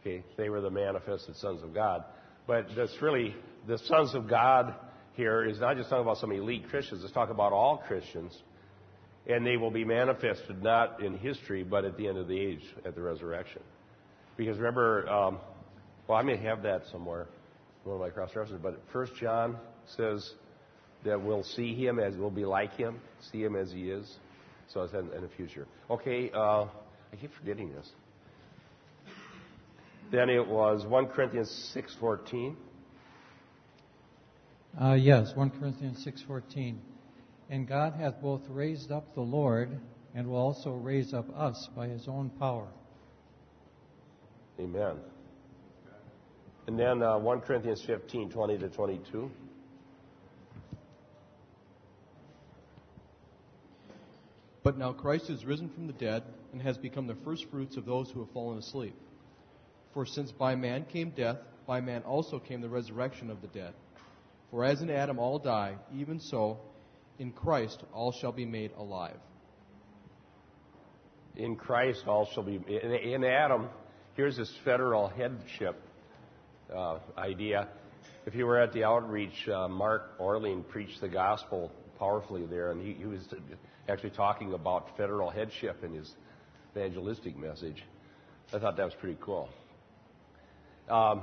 Okay, 0.00 0.24
they 0.36 0.48
were 0.48 0.60
the 0.60 0.70
manifested 0.70 1.36
sons 1.36 1.62
of 1.62 1.72
God. 1.72 2.04
But 2.46 2.66
that's 2.76 2.94
really 3.00 3.34
the 3.66 3.78
sons 3.78 4.14
of 4.14 4.28
God 4.28 4.74
here 5.14 5.44
is 5.44 5.60
not 5.60 5.76
just 5.76 5.88
talking 5.88 6.02
about 6.02 6.18
some 6.18 6.32
elite 6.32 6.68
Christians. 6.68 7.02
It's 7.02 7.12
talking 7.12 7.34
about 7.34 7.52
all 7.52 7.78
Christians, 7.86 8.36
and 9.26 9.46
they 9.46 9.56
will 9.56 9.70
be 9.70 9.84
manifested 9.84 10.62
not 10.62 11.02
in 11.02 11.16
history, 11.16 11.62
but 11.62 11.84
at 11.84 11.96
the 11.96 12.06
end 12.06 12.18
of 12.18 12.28
the 12.28 12.38
age, 12.38 12.62
at 12.84 12.94
the 12.94 13.00
resurrection. 13.00 13.62
Because 14.36 14.58
remember, 14.58 15.08
um, 15.08 15.38
well, 16.08 16.18
I 16.18 16.22
may 16.22 16.36
have 16.36 16.62
that 16.62 16.82
somewhere, 16.90 17.28
one 17.84 17.96
of 17.96 18.00
my 18.00 18.10
cross 18.10 18.30
references, 18.30 18.58
but 18.62 18.82
First 18.92 19.12
John 19.20 19.56
says 19.96 20.28
that 21.04 21.22
we'll 21.22 21.44
see 21.44 21.74
him 21.74 21.98
as 21.98 22.14
we'll 22.16 22.30
be 22.30 22.44
like 22.44 22.74
him, 22.76 23.00
see 23.32 23.42
him 23.42 23.56
as 23.56 23.70
he 23.70 23.90
is. 23.90 24.10
So 24.72 24.82
it's 24.82 24.94
in, 24.94 25.12
in 25.12 25.22
the 25.22 25.30
future. 25.36 25.66
Okay, 25.90 26.30
uh, 26.34 26.64
I 26.64 27.16
keep 27.20 27.30
forgetting 27.38 27.72
this. 27.72 27.88
Then 30.10 30.30
it 30.30 30.46
was 30.46 30.86
1 30.86 31.06
Corinthians 31.06 31.50
6:14. 31.74 32.56
Uh, 34.80 34.92
yes, 34.94 35.34
1 35.34 35.50
Corinthians 35.50 36.04
6:14. 36.04 36.78
And 37.50 37.66
God 37.68 37.94
hath 37.94 38.20
both 38.20 38.48
raised 38.48 38.90
up 38.90 39.14
the 39.14 39.20
Lord 39.20 39.80
and 40.14 40.28
will 40.28 40.36
also 40.36 40.72
raise 40.72 41.12
up 41.12 41.26
us 41.36 41.68
by 41.74 41.88
his 41.88 42.08
own 42.08 42.30
power. 42.30 42.68
Amen. 44.58 44.96
And 46.66 46.78
then 46.78 47.02
uh, 47.02 47.18
1 47.18 47.40
Corinthians 47.42 47.82
15, 47.82 48.30
20 48.30 48.58
to 48.58 48.68
22. 48.68 49.30
But 54.62 54.78
now 54.78 54.92
Christ 54.92 55.28
is 55.28 55.44
risen 55.44 55.68
from 55.68 55.86
the 55.86 55.92
dead 55.92 56.22
and 56.52 56.62
has 56.62 56.78
become 56.78 57.06
the 57.06 57.16
firstfruits 57.16 57.76
of 57.76 57.84
those 57.84 58.10
who 58.10 58.20
have 58.20 58.30
fallen 58.30 58.58
asleep. 58.58 58.96
For 59.94 60.04
since 60.04 60.32
by 60.32 60.56
man 60.56 60.84
came 60.84 61.10
death, 61.10 61.38
by 61.66 61.80
man 61.80 62.02
also 62.02 62.40
came 62.40 62.60
the 62.60 62.68
resurrection 62.68 63.30
of 63.30 63.40
the 63.40 63.46
dead. 63.46 63.72
For 64.50 64.64
as 64.64 64.82
in 64.82 64.90
Adam 64.90 65.18
all 65.18 65.38
die, 65.38 65.76
even 65.94 66.20
so 66.20 66.58
in 67.18 67.30
Christ 67.32 67.82
all 67.92 68.12
shall 68.12 68.32
be 68.32 68.44
made 68.44 68.72
alive. 68.76 69.16
In 71.36 71.56
Christ 71.56 72.04
all 72.06 72.26
shall 72.26 72.42
be. 72.42 72.60
In, 72.68 73.24
Adam, 73.24 73.68
here's 74.14 74.36
this 74.36 74.52
federal 74.64 75.08
headship 75.08 75.80
uh, 76.74 76.98
idea. 77.16 77.68
If 78.26 78.34
you 78.34 78.46
were 78.46 78.58
at 78.58 78.72
the 78.72 78.84
outreach, 78.84 79.48
uh, 79.48 79.68
Mark 79.68 80.14
Orlean 80.20 80.62
preached 80.64 81.00
the 81.00 81.08
gospel 81.08 81.72
powerfully 81.98 82.46
there, 82.46 82.70
and 82.70 82.80
he, 82.80 82.94
he 82.94 83.06
was 83.06 83.22
actually 83.88 84.10
talking 84.10 84.54
about 84.54 84.96
federal 84.96 85.30
headship 85.30 85.82
in 85.84 85.92
his 85.92 86.14
evangelistic 86.74 87.36
message. 87.36 87.82
I 88.52 88.58
thought 88.58 88.76
that 88.76 88.84
was 88.84 88.94
pretty 88.94 89.18
cool. 89.20 89.48
Um, 90.88 91.22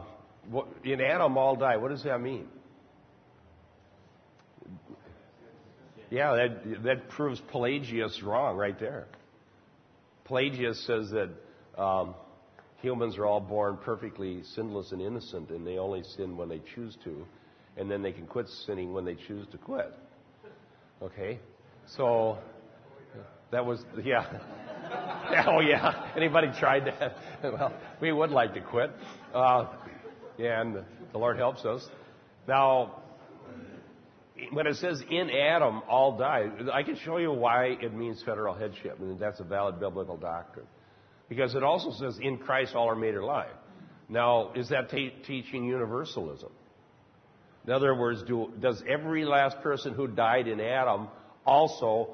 what, 0.49 0.67
in 0.83 1.01
Adam, 1.01 1.37
all 1.37 1.55
die. 1.55 1.77
What 1.77 1.91
does 1.91 2.03
that 2.03 2.19
mean? 2.19 2.47
Yeah, 6.09 6.35
that, 6.35 6.83
that 6.83 7.09
proves 7.09 7.41
Pelagius 7.51 8.21
wrong 8.21 8.57
right 8.57 8.77
there. 8.77 9.07
Pelagius 10.25 10.85
says 10.85 11.09
that 11.11 11.81
um, 11.81 12.15
humans 12.81 13.17
are 13.17 13.25
all 13.25 13.39
born 13.39 13.77
perfectly 13.77 14.43
sinless 14.55 14.91
and 14.91 15.01
innocent, 15.01 15.49
and 15.51 15.65
they 15.65 15.77
only 15.77 16.03
sin 16.17 16.35
when 16.35 16.49
they 16.49 16.61
choose 16.75 16.97
to, 17.05 17.25
and 17.77 17.89
then 17.89 18.01
they 18.01 18.11
can 18.11 18.25
quit 18.25 18.47
sinning 18.65 18.93
when 18.93 19.05
they 19.05 19.15
choose 19.27 19.47
to 19.51 19.57
quit. 19.57 19.93
Okay? 21.01 21.39
So, 21.95 22.37
that 23.51 23.65
was, 23.65 23.83
yeah. 24.03 24.39
oh, 25.47 25.59
yeah. 25.59 26.11
Anybody 26.15 26.51
tried 26.59 26.85
that? 26.85 27.15
well, 27.43 27.73
we 28.01 28.11
would 28.11 28.31
like 28.31 28.53
to 28.53 28.61
quit. 28.61 28.91
Uh, 29.33 29.65
and 30.39 30.75
the 31.11 31.17
Lord 31.17 31.37
helps 31.37 31.63
us. 31.65 31.87
Now, 32.47 33.01
when 34.51 34.67
it 34.67 34.75
says 34.77 35.01
in 35.09 35.29
Adam 35.29 35.81
all 35.87 36.17
die, 36.17 36.47
I 36.73 36.83
can 36.83 36.97
show 36.97 37.17
you 37.17 37.31
why 37.31 37.77
it 37.81 37.93
means 37.93 38.21
federal 38.23 38.53
headship, 38.53 38.99
and 38.99 39.19
that's 39.19 39.39
a 39.39 39.43
valid 39.43 39.79
biblical 39.79 40.17
doctrine. 40.17 40.65
Because 41.29 41.55
it 41.55 41.63
also 41.63 41.91
says 41.91 42.19
in 42.21 42.37
Christ 42.37 42.75
all 42.75 42.89
are 42.89 42.95
made 42.95 43.15
alive. 43.15 43.53
Now, 44.09 44.51
is 44.53 44.69
that 44.69 44.89
t- 44.89 45.13
teaching 45.25 45.65
universalism? 45.65 46.51
In 47.65 47.71
other 47.71 47.95
words, 47.95 48.23
do, 48.23 48.51
does 48.59 48.83
every 48.89 49.23
last 49.23 49.61
person 49.61 49.93
who 49.93 50.07
died 50.07 50.47
in 50.47 50.59
Adam 50.59 51.07
also 51.45 52.09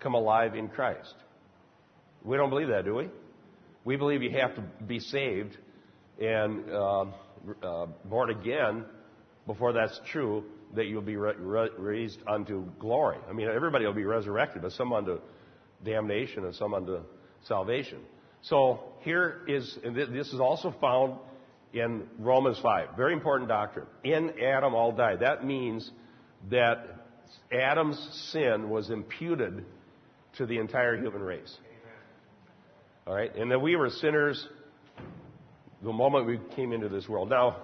come 0.00 0.14
alive 0.14 0.54
in 0.54 0.68
Christ? 0.68 1.14
We 2.24 2.36
don't 2.36 2.50
believe 2.50 2.68
that, 2.68 2.84
do 2.84 2.94
we? 2.94 3.08
We 3.84 3.96
believe 3.96 4.22
you 4.22 4.30
have 4.30 4.54
to 4.56 4.62
be 4.86 4.98
saved 4.98 5.56
and 6.20 6.70
uh, 6.70 7.04
uh, 7.62 7.86
born 8.06 8.30
again 8.30 8.86
before 9.46 9.72
that's 9.74 10.00
true 10.10 10.44
that 10.74 10.86
you'll 10.86 11.02
be 11.02 11.16
re- 11.16 11.34
re- 11.36 11.68
raised 11.78 12.18
unto 12.26 12.64
glory. 12.78 13.18
I 13.28 13.32
mean, 13.32 13.48
everybody 13.48 13.84
will 13.84 13.92
be 13.92 14.04
resurrected, 14.04 14.62
but 14.62 14.72
some 14.72 14.92
unto 14.92 15.18
damnation 15.84 16.44
and 16.44 16.54
some 16.54 16.72
unto 16.72 17.00
salvation. 17.46 17.98
So 18.42 18.80
here 19.00 19.42
is, 19.46 19.78
and 19.84 19.94
this 19.94 20.32
is 20.32 20.40
also 20.40 20.74
found 20.80 21.18
in 21.72 22.04
Romans 22.18 22.58
5. 22.62 22.96
Very 22.96 23.12
important 23.12 23.48
doctrine. 23.48 23.86
In 24.02 24.32
Adam 24.42 24.74
all 24.74 24.92
died. 24.92 25.20
That 25.20 25.44
means 25.44 25.90
that 26.50 27.06
Adam's 27.52 28.30
sin 28.32 28.70
was 28.70 28.90
imputed 28.90 29.64
to 30.38 30.46
the 30.46 30.58
entire 30.58 30.96
human 30.96 31.22
race. 31.22 31.54
All 33.06 33.14
right? 33.14 33.34
And 33.34 33.50
that 33.50 33.60
we 33.60 33.76
were 33.76 33.90
sinners 33.90 34.46
the 35.82 35.92
moment 35.92 36.26
we 36.26 36.40
came 36.56 36.72
into 36.72 36.88
this 36.88 37.08
world. 37.08 37.30
Now, 37.30 37.56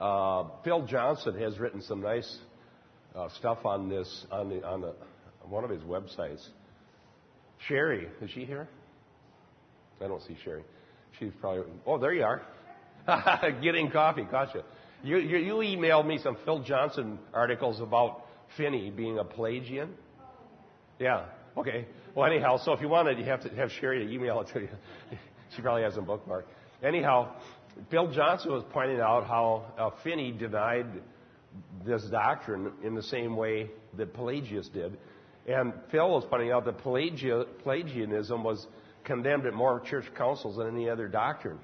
uh, 0.00 0.44
Phil 0.64 0.86
Johnson 0.86 1.38
has 1.38 1.58
written 1.58 1.82
some 1.82 2.00
nice 2.00 2.38
uh, 3.14 3.28
stuff 3.38 3.64
on 3.64 3.88
this 3.88 4.26
on, 4.30 4.48
the, 4.48 4.66
on 4.66 4.80
the, 4.80 4.94
one 5.44 5.64
of 5.64 5.70
his 5.70 5.82
websites. 5.82 6.46
Sherry, 7.68 8.08
is 8.20 8.30
she 8.30 8.44
here? 8.44 8.68
I 10.02 10.08
don't 10.08 10.22
see 10.22 10.36
Sherry. 10.44 10.64
She's 11.18 11.32
probably. 11.40 11.64
Oh, 11.86 11.98
there 11.98 12.12
you 12.12 12.24
are. 12.24 12.42
Getting 13.62 13.90
coffee, 13.90 14.26
gotcha. 14.30 14.64
You, 15.02 15.18
you, 15.18 15.38
you 15.38 15.54
emailed 15.54 16.06
me 16.06 16.18
some 16.22 16.36
Phil 16.44 16.62
Johnson 16.62 17.18
articles 17.32 17.80
about 17.80 18.24
Finney 18.56 18.90
being 18.90 19.18
a 19.18 19.24
Pelagian. 19.24 19.94
Yeah. 20.98 21.26
Okay. 21.56 21.86
Well, 22.14 22.30
anyhow, 22.30 22.58
so 22.58 22.72
if 22.72 22.80
you 22.80 22.88
wanted, 22.88 23.18
you 23.18 23.24
have 23.24 23.42
to 23.42 23.48
have 23.56 23.70
Sherry 23.72 24.06
to 24.06 24.12
email 24.12 24.40
it 24.40 24.48
to 24.52 24.60
you. 24.60 24.68
she 25.56 25.62
probably 25.62 25.82
has 25.82 25.94
them 25.94 26.06
bookmarked. 26.06 26.44
Anyhow, 26.82 27.34
Bill 27.90 28.12
Johnson 28.12 28.52
was 28.52 28.64
pointing 28.72 29.00
out 29.00 29.26
how 29.26 29.66
uh, 29.78 29.90
Finney 30.02 30.32
denied 30.32 30.86
this 31.84 32.02
doctrine 32.10 32.72
in 32.84 32.94
the 32.94 33.02
same 33.02 33.36
way 33.36 33.70
that 33.96 34.14
Pelagius 34.14 34.68
did. 34.68 34.98
And 35.46 35.72
Phil 35.90 36.08
was 36.10 36.24
pointing 36.28 36.50
out 36.50 36.64
that 36.64 36.78
Pelagia, 36.78 37.44
Pelagianism 37.62 38.42
was 38.42 38.66
condemned 39.04 39.46
at 39.46 39.54
more 39.54 39.80
church 39.80 40.06
councils 40.16 40.56
than 40.56 40.68
any 40.68 40.90
other 40.90 41.08
doctrine 41.08 41.58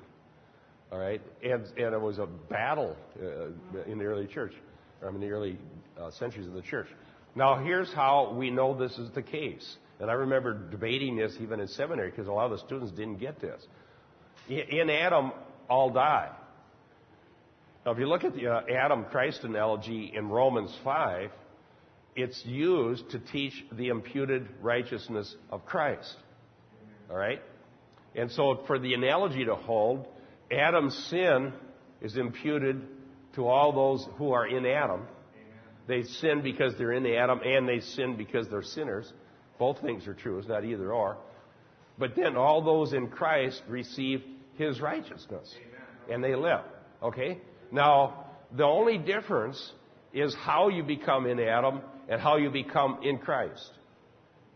All 0.92 0.98
right, 0.98 1.20
and 1.42 1.66
and 1.76 1.94
it 1.94 2.00
was 2.00 2.18
a 2.18 2.26
battle 2.26 2.96
uh, 3.20 3.82
in 3.90 3.98
the 3.98 4.04
early 4.04 4.26
church, 4.26 4.52
or 5.02 5.08
in 5.08 5.20
the 5.20 5.30
early 5.30 5.58
uh, 6.00 6.10
centuries 6.12 6.46
of 6.46 6.52
the 6.52 6.62
church. 6.62 6.86
Now, 7.34 7.58
here's 7.64 7.92
how 7.92 8.34
we 8.36 8.50
know 8.50 8.78
this 8.78 8.96
is 8.98 9.10
the 9.14 9.22
case. 9.22 9.76
And 10.02 10.10
I 10.10 10.14
remember 10.14 10.52
debating 10.52 11.16
this 11.16 11.36
even 11.40 11.60
in 11.60 11.68
seminary 11.68 12.10
because 12.10 12.26
a 12.26 12.32
lot 12.32 12.46
of 12.46 12.50
the 12.50 12.66
students 12.66 12.90
didn't 12.90 13.18
get 13.18 13.40
this. 13.40 13.64
In 14.48 14.90
Adam, 14.90 15.30
all 15.70 15.90
die. 15.90 16.28
Now, 17.86 17.92
if 17.92 17.98
you 18.00 18.08
look 18.08 18.24
at 18.24 18.34
the 18.34 18.48
uh, 18.48 18.62
Adam 18.68 19.04
Christ 19.04 19.44
analogy 19.44 20.12
in 20.12 20.28
Romans 20.28 20.76
5, 20.82 21.30
it's 22.16 22.44
used 22.44 23.10
to 23.10 23.20
teach 23.20 23.52
the 23.70 23.88
imputed 23.88 24.48
righteousness 24.60 25.32
of 25.50 25.64
Christ. 25.66 26.16
All 27.08 27.16
right? 27.16 27.40
And 28.16 28.28
so, 28.32 28.64
for 28.66 28.80
the 28.80 28.94
analogy 28.94 29.44
to 29.44 29.54
hold, 29.54 30.08
Adam's 30.50 30.96
sin 31.10 31.52
is 32.00 32.16
imputed 32.16 32.82
to 33.36 33.46
all 33.46 33.72
those 33.72 34.04
who 34.16 34.32
are 34.32 34.48
in 34.48 34.66
Adam. 34.66 35.02
They 35.86 36.02
sin 36.02 36.42
because 36.42 36.74
they're 36.76 36.92
in 36.92 37.06
Adam, 37.06 37.40
and 37.44 37.68
they 37.68 37.78
sin 37.78 38.16
because 38.16 38.48
they're 38.48 38.62
sinners. 38.62 39.12
Both 39.62 39.80
things 39.80 40.08
are 40.08 40.14
true. 40.14 40.40
It's 40.40 40.48
not 40.48 40.64
either 40.64 40.92
or. 40.92 41.18
But 41.96 42.16
then 42.16 42.36
all 42.36 42.62
those 42.62 42.92
in 42.92 43.06
Christ 43.06 43.62
receive 43.68 44.20
His 44.56 44.80
righteousness, 44.80 45.54
and 46.10 46.24
they 46.24 46.34
live. 46.34 46.62
Okay? 47.00 47.38
Now, 47.70 48.24
the 48.56 48.64
only 48.64 48.98
difference 48.98 49.72
is 50.12 50.34
how 50.34 50.68
you 50.68 50.82
become 50.82 51.26
in 51.26 51.38
Adam 51.38 51.80
and 52.08 52.20
how 52.20 52.38
you 52.38 52.50
become 52.50 52.98
in 53.04 53.18
Christ. 53.18 53.70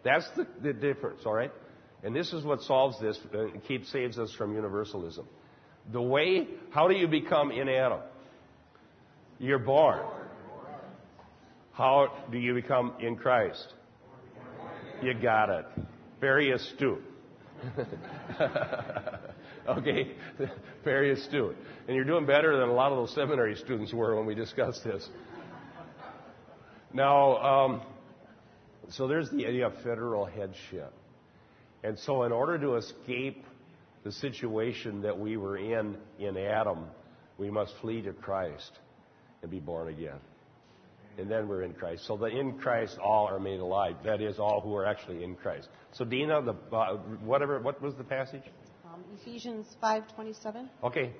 That's 0.03 0.29
the, 0.37 0.45
the 0.61 0.73
difference, 0.73 1.21
all 1.25 1.35
right? 1.35 1.53
And 2.03 2.13
this 2.13 2.33
is 2.33 2.43
what 2.43 2.63
solves 2.63 3.01
this 3.01 3.17
and 3.33 3.59
uh, 3.59 3.61
keeps 3.69 3.93
saves 3.93 4.19
us 4.19 4.35
from 4.37 4.57
universalism. 4.57 5.29
The 5.93 6.03
way, 6.03 6.49
how 6.71 6.89
do 6.89 6.97
you 6.97 7.07
become 7.07 7.53
in 7.53 7.69
Adam? 7.69 8.01
You're 9.39 9.61
born. 9.61 10.05
How 11.75 12.09
do 12.33 12.39
you 12.39 12.55
become 12.55 12.95
in 12.99 13.15
Christ? 13.15 13.73
You 15.03 15.15
got 15.15 15.50
it. 15.50 15.67
Very 16.21 16.53
astute. 16.53 17.03
okay? 19.69 20.12
Very 20.85 21.12
astute. 21.12 21.57
And 21.87 21.97
you're 21.97 22.05
doing 22.05 22.26
better 22.26 22.59
than 22.59 22.69
a 22.69 22.73
lot 22.73 22.93
of 22.93 22.99
those 22.99 23.15
seminary 23.15 23.57
students 23.57 23.93
were 23.93 24.17
when 24.17 24.26
we 24.26 24.35
discussed 24.35 24.85
this. 24.85 25.09
Now, 26.93 27.37
um, 27.38 27.83
so 28.91 29.07
there's 29.07 29.31
the 29.31 29.47
idea 29.47 29.67
of 29.67 29.75
federal 29.83 30.25
headship. 30.25 30.93
And 31.83 31.99
so, 31.99 32.23
in 32.25 32.33
order 32.33 32.59
to 32.59 32.76
escape 32.76 33.45
the 34.03 34.12
situation 34.12 35.03
that 35.03 35.19
we 35.19 35.37
were 35.37 35.59
in 35.59 35.97
in 36.19 36.37
Adam, 36.37 36.87
we 37.38 37.50
must 37.50 37.75
flee 37.81 38.03
to 38.03 38.12
Christ 38.12 38.73
and 39.43 39.50
be 39.50 39.61
born 39.61 39.88
again. 39.88 40.19
And 41.19 41.31
then 41.31 41.49
we're 41.49 41.63
in 41.63 41.73
Christ. 41.73 42.07
So 42.07 42.17
the 42.17 42.27
in 42.27 42.59
Christ 42.59 42.99
all 42.99 43.27
are 43.27 43.41
made 43.41 43.61
alive. 43.61 43.97
That 44.05 44.21
is, 44.21 44.39
all 44.39 44.61
who 44.61 44.75
are 44.75 44.85
actually 44.85 45.25
in 45.25 45.35
Christ. 45.35 45.69
So 45.93 46.05
Dina, 46.05 46.43
the 46.43 46.77
uh, 46.77 46.97
whatever, 47.25 47.59
what 47.61 47.81
was 47.81 47.95
the 47.95 48.05
passage? 48.05 48.43
Um, 48.85 49.03
Ephesians 49.21 49.67
5:27. 49.83 50.69
Okay. 50.85 51.13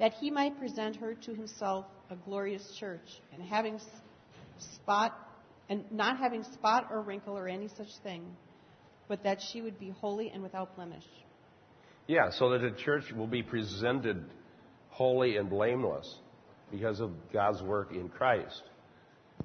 That 0.00 0.14
he 0.14 0.30
might 0.30 0.58
present 0.58 0.96
her 0.96 1.14
to 1.14 1.34
himself 1.34 1.86
a 2.10 2.16
glorious 2.16 2.76
church, 2.78 3.20
and 3.32 3.42
having 3.42 3.80
spot, 4.58 5.16
and 5.68 5.84
not 5.92 6.18
having 6.18 6.42
spot 6.42 6.88
or 6.90 7.00
wrinkle 7.00 7.38
or 7.38 7.48
any 7.48 7.68
such 7.68 7.96
thing, 8.02 8.24
but 9.08 9.22
that 9.22 9.38
she 9.40 9.62
would 9.62 9.78
be 9.78 9.90
holy 9.90 10.30
and 10.30 10.42
without 10.42 10.74
blemish. 10.74 11.04
Yeah, 12.06 12.30
so 12.30 12.50
that 12.50 12.58
the 12.58 12.72
church 12.72 13.12
will 13.12 13.26
be 13.26 13.42
presented 13.42 14.24
holy 14.90 15.36
and 15.36 15.48
blameless 15.48 16.18
because 16.70 17.00
of 17.00 17.12
God's 17.32 17.62
work 17.62 17.92
in 17.92 18.08
Christ. 18.08 18.62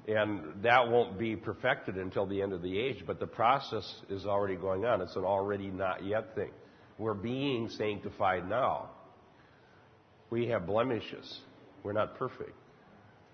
And 0.08 0.62
that 0.62 0.88
won't 0.88 1.18
be 1.18 1.36
perfected 1.36 1.96
until 1.96 2.26
the 2.26 2.40
end 2.42 2.52
of 2.52 2.62
the 2.62 2.78
age, 2.78 3.04
but 3.06 3.20
the 3.20 3.26
process 3.26 3.84
is 4.08 4.26
already 4.26 4.56
going 4.56 4.84
on. 4.84 5.00
It's 5.02 5.16
an 5.16 5.24
already 5.24 5.68
not 5.68 6.04
yet 6.04 6.34
thing. 6.34 6.50
We're 6.98 7.14
being 7.14 7.68
sanctified 7.68 8.48
now. 8.48 8.90
We 10.30 10.48
have 10.48 10.66
blemishes. 10.66 11.40
We're 11.82 11.92
not 11.92 12.16
perfect. 12.16 12.52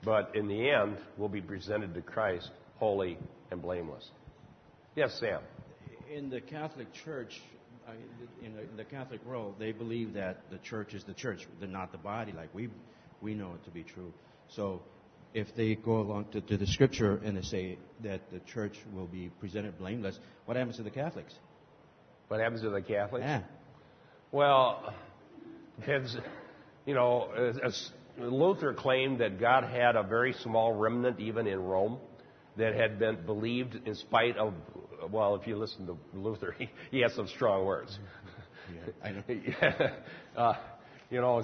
But 0.05 0.35
in 0.35 0.49
the 0.49 0.71
end, 0.71 0.99
we'll 1.17 1.29
be 1.29 1.41
presented 1.41 1.95
to 1.95 2.03
Christ 2.03 2.51
holy 2.77 3.19
and 3.51 3.63
blameless. 3.63 4.09
Yes, 4.95 5.17
Sam. 5.19 5.41
In 6.13 6.31
the 6.31 6.41
Catholic 6.41 6.93
Church, 7.05 7.41
in 8.43 8.55
the, 8.77 8.85
Catholic 8.85 9.25
world, 9.25 9.57
they 9.59 9.73
believe 9.73 10.15
that 10.15 10.51
the 10.51 10.59
church 10.59 10.95
is 10.95 11.05
the 11.05 11.15
church, 11.15 11.47
they're 11.61 11.69
not 11.69 11.93
the 11.93 11.99
body, 11.99 12.33
like 12.33 12.55
we 12.55 12.69
we 13.21 13.35
know 13.35 13.55
it 13.55 13.65
to 13.65 13.71
be 13.71 13.83
true. 13.83 14.13
So, 14.49 14.83
if 15.37 15.55
they 15.55 15.75
go 15.75 16.01
along 16.01 16.25
to, 16.33 16.41
to 16.41 16.57
the 16.57 16.67
Scripture 16.67 17.21
and 17.23 17.37
they 17.37 17.43
say 17.43 17.79
that 18.03 18.23
the 18.33 18.41
church 18.41 18.75
will 18.95 19.07
be 19.07 19.31
presented 19.39 19.79
blameless, 19.79 20.19
what 20.47 20.57
happens 20.57 20.79
to 20.79 20.83
the 20.83 20.91
Catholics? 20.91 21.35
What 22.29 22.41
happens 22.41 22.63
to 22.63 22.71
the 22.71 22.81
Catholics? 22.81 23.23
Yeah. 23.23 23.43
Well, 24.33 24.95
it's, 25.87 26.17
you 26.87 26.95
know, 26.95 27.53
as 27.63 27.91
Luther 28.19 28.73
claimed 28.73 29.21
that 29.21 29.39
God 29.39 29.65
had 29.65 29.95
a 29.95 30.03
very 30.03 30.33
small 30.43 30.73
remnant 30.73 31.21
even 31.21 31.47
in 31.47 31.61
Rome 31.63 31.99
that 32.57 32.75
had 32.75 32.99
been 32.99 33.27
believed 33.27 33.79
in 33.87 33.95
spite 33.95 34.39
of, 34.39 34.55
well, 35.11 35.35
if 35.35 35.47
you 35.47 35.57
listen 35.57 35.87
to 35.87 35.99
Luther, 36.15 36.53
he, 36.59 36.71
he 36.91 37.01
has 37.01 37.13
some 37.13 37.29
strong 37.29 37.67
words. 37.67 37.99
Yeah, 38.75 38.93
I 39.05 39.11
know. 39.11 39.23
yeah. 39.29 39.91
uh, 40.35 40.55
you 41.11 41.21
know, 41.21 41.43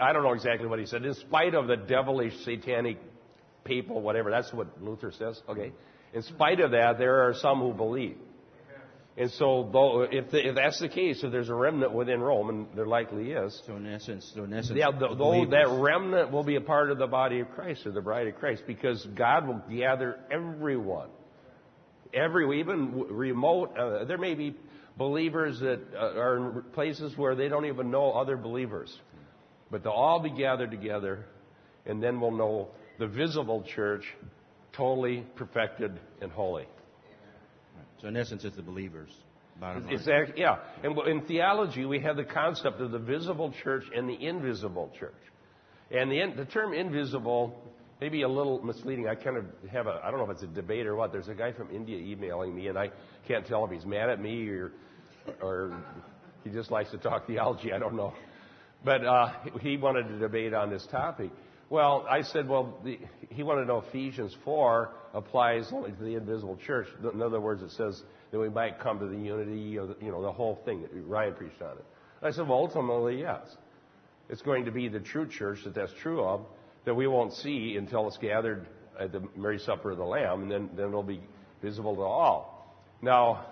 I 0.00 0.12
don't 0.12 0.22
know 0.22 0.32
exactly 0.32 0.68
what 0.68 0.78
he 0.78 0.86
said. 0.86 1.04
In 1.04 1.14
spite 1.14 1.54
of 1.54 1.66
the 1.66 1.76
devilish, 1.76 2.34
satanic 2.44 2.98
people, 3.64 4.00
whatever, 4.00 4.30
that's 4.30 4.52
what 4.52 4.82
Luther 4.82 5.12
says. 5.12 5.40
Okay. 5.48 5.72
In 6.12 6.22
spite 6.22 6.60
of 6.60 6.70
that, 6.72 6.98
there 6.98 7.28
are 7.28 7.34
some 7.34 7.60
who 7.60 7.72
believe. 7.72 8.16
And 9.16 9.30
so, 9.32 9.68
though, 9.72 10.02
if, 10.02 10.30
the, 10.30 10.48
if 10.48 10.54
that's 10.54 10.80
the 10.80 10.88
case, 10.88 11.22
if 11.22 11.32
there's 11.32 11.50
a 11.50 11.54
remnant 11.54 11.92
within 11.92 12.20
Rome, 12.20 12.48
and 12.48 12.66
there 12.74 12.86
likely 12.86 13.32
is. 13.32 13.60
So 13.66 13.76
in 13.76 13.86
essence, 13.86 14.30
so 14.34 14.44
in 14.44 14.54
essence, 14.54 14.78
yeah, 14.78 14.92
the, 14.92 15.14
though 15.14 15.44
that 15.50 15.68
remnant 15.68 16.30
will 16.30 16.44
be 16.44 16.56
a 16.56 16.60
part 16.60 16.90
of 16.90 16.98
the 16.98 17.08
body 17.08 17.40
of 17.40 17.50
Christ 17.50 17.84
or 17.86 17.90
the 17.90 18.00
bride 18.00 18.28
of 18.28 18.36
Christ, 18.36 18.62
because 18.66 19.04
God 19.16 19.46
will 19.46 19.60
gather 19.68 20.20
everyone, 20.30 21.08
every 22.14 22.60
even 22.60 22.92
remote. 23.10 23.76
Uh, 23.76 24.04
there 24.04 24.16
may 24.16 24.34
be 24.34 24.54
believers 24.96 25.60
that 25.60 25.80
uh, 25.94 26.18
are 26.18 26.36
in 26.36 26.62
places 26.72 27.16
where 27.16 27.34
they 27.34 27.48
don't 27.48 27.66
even 27.66 27.90
know 27.90 28.12
other 28.12 28.36
believers, 28.36 28.94
but 29.70 29.82
they'll 29.82 29.92
all 29.92 30.20
be 30.20 30.30
gathered 30.30 30.70
together, 30.70 31.24
and 31.86 32.02
then 32.02 32.20
we'll 32.20 32.30
know 32.30 32.68
the 32.98 33.06
visible 33.06 33.64
church, 33.74 34.04
totally 34.72 35.24
perfected 35.36 35.98
and 36.20 36.30
holy. 36.30 36.66
So 38.00 38.08
in 38.08 38.16
essence, 38.16 38.44
it's 38.44 38.56
the 38.56 38.62
believers. 38.62 39.10
Bottom 39.60 39.84
line. 39.84 39.94
Exactly. 39.94 40.40
Yeah. 40.40 40.58
And 40.82 40.98
in 41.06 41.26
theology, 41.26 41.84
we 41.84 42.00
have 42.00 42.16
the 42.16 42.24
concept 42.24 42.80
of 42.80 42.90
the 42.90 42.98
visible 42.98 43.52
church 43.62 43.84
and 43.94 44.08
the 44.08 44.14
invisible 44.14 44.90
church. 44.98 45.12
And 45.90 46.10
the, 46.10 46.32
the 46.36 46.44
term 46.46 46.72
invisible 46.72 47.60
may 48.00 48.08
be 48.08 48.22
a 48.22 48.28
little 48.28 48.62
misleading. 48.62 49.08
I 49.08 49.14
kind 49.14 49.36
of 49.36 49.44
have 49.70 49.86
a, 49.86 50.00
I 50.02 50.10
don't 50.10 50.18
know 50.20 50.24
if 50.24 50.30
it's 50.30 50.42
a 50.42 50.46
debate 50.46 50.86
or 50.86 50.96
what. 50.96 51.12
There's 51.12 51.28
a 51.28 51.34
guy 51.34 51.52
from 51.52 51.70
India 51.70 51.98
emailing 51.98 52.54
me, 52.54 52.68
and 52.68 52.78
I 52.78 52.90
can't 53.28 53.46
tell 53.46 53.64
if 53.64 53.70
he's 53.70 53.84
mad 53.84 54.08
at 54.08 54.20
me 54.20 54.48
or, 54.48 54.72
or 55.42 55.76
he 56.44 56.50
just 56.50 56.70
likes 56.70 56.90
to 56.92 56.98
talk 56.98 57.26
theology. 57.26 57.72
I 57.72 57.78
don't 57.78 57.96
know. 57.96 58.14
But 58.84 59.04
uh, 59.04 59.32
he 59.60 59.76
wanted 59.76 60.08
to 60.08 60.18
debate 60.18 60.54
on 60.54 60.70
this 60.70 60.86
topic. 60.90 61.30
Well, 61.68 62.06
I 62.10 62.22
said, 62.22 62.48
well, 62.48 62.78
the, 62.82 62.98
he 63.28 63.42
wanted 63.42 63.62
to 63.62 63.66
know 63.68 63.84
Ephesians 63.88 64.34
4 64.44 64.90
applies 65.14 65.68
only 65.72 65.92
to 65.92 66.02
the 66.02 66.16
invisible 66.16 66.56
church. 66.66 66.88
In 67.12 67.22
other 67.22 67.40
words, 67.40 67.62
it 67.62 67.70
says 67.72 68.02
that 68.32 68.38
we 68.40 68.48
might 68.48 68.80
come 68.80 68.98
to 68.98 69.06
the 69.06 69.16
unity, 69.16 69.76
of 69.76 69.88
the, 69.88 69.96
you 70.00 70.10
know, 70.10 70.22
the 70.22 70.32
whole 70.32 70.60
thing. 70.64 70.84
Ryan 71.06 71.34
preached 71.34 71.62
on 71.62 71.76
it. 71.76 71.84
I 72.22 72.32
said, 72.32 72.48
well, 72.48 72.58
ultimately, 72.58 73.20
yes. 73.20 73.42
It's 74.28 74.42
going 74.42 74.64
to 74.64 74.72
be 74.72 74.88
the 74.88 75.00
true 75.00 75.28
church 75.28 75.60
that 75.64 75.74
that's 75.74 75.92
true 76.02 76.24
of, 76.24 76.44
that 76.84 76.94
we 76.94 77.06
won't 77.06 77.32
see 77.34 77.76
until 77.76 78.06
it's 78.08 78.18
gathered 78.18 78.66
at 78.98 79.12
the 79.12 79.22
Marriage 79.36 79.62
Supper 79.62 79.92
of 79.92 79.98
the 79.98 80.04
Lamb, 80.04 80.42
and 80.42 80.50
then, 80.50 80.70
then 80.76 80.88
it'll 80.88 81.02
be 81.02 81.20
visible 81.62 81.94
to 81.96 82.02
all. 82.02 82.76
Now, 83.02 83.46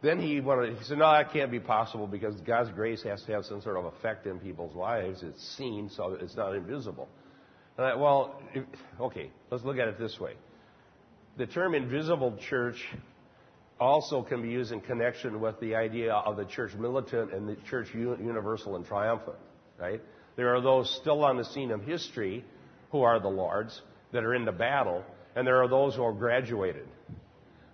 then 0.00 0.20
he 0.20 0.40
wanted, 0.40 0.76
he 0.78 0.84
said, 0.84 0.98
no, 0.98 1.10
that 1.10 1.32
can't 1.32 1.50
be 1.50 1.60
possible 1.60 2.06
because 2.06 2.34
God's 2.42 2.70
grace 2.70 3.02
has 3.02 3.22
to 3.24 3.32
have 3.32 3.44
some 3.44 3.60
sort 3.60 3.76
of 3.76 3.86
effect 3.86 4.26
in 4.26 4.38
people's 4.38 4.74
lives. 4.76 5.22
It's 5.22 5.56
seen, 5.56 5.90
so 5.90 6.16
it's 6.20 6.36
not 6.36 6.54
invisible. 6.54 7.08
And 7.76 7.86
I, 7.86 7.94
well, 7.96 8.40
if, 8.54 8.64
okay, 9.00 9.30
let's 9.50 9.64
look 9.64 9.78
at 9.78 9.88
it 9.88 9.98
this 9.98 10.18
way. 10.20 10.34
The 11.36 11.46
term 11.46 11.74
invisible 11.74 12.36
church 12.48 12.76
also 13.80 14.22
can 14.22 14.42
be 14.42 14.48
used 14.48 14.72
in 14.72 14.80
connection 14.80 15.40
with 15.40 15.58
the 15.60 15.74
idea 15.74 16.12
of 16.12 16.36
the 16.36 16.44
church 16.44 16.74
militant 16.74 17.32
and 17.32 17.48
the 17.48 17.56
church 17.68 17.88
universal 17.94 18.76
and 18.76 18.84
triumphant, 18.84 19.36
right? 19.78 20.00
There 20.38 20.54
are 20.54 20.60
those 20.60 20.88
still 21.02 21.24
on 21.24 21.36
the 21.36 21.44
scene 21.44 21.72
of 21.72 21.82
history 21.82 22.44
who 22.92 23.02
are 23.02 23.18
the 23.18 23.28
Lord's 23.28 23.82
that 24.12 24.22
are 24.22 24.36
in 24.36 24.44
the 24.44 24.52
battle, 24.52 25.02
and 25.34 25.44
there 25.44 25.60
are 25.60 25.68
those 25.68 25.96
who 25.96 26.04
are 26.04 26.12
graduated. 26.12 26.86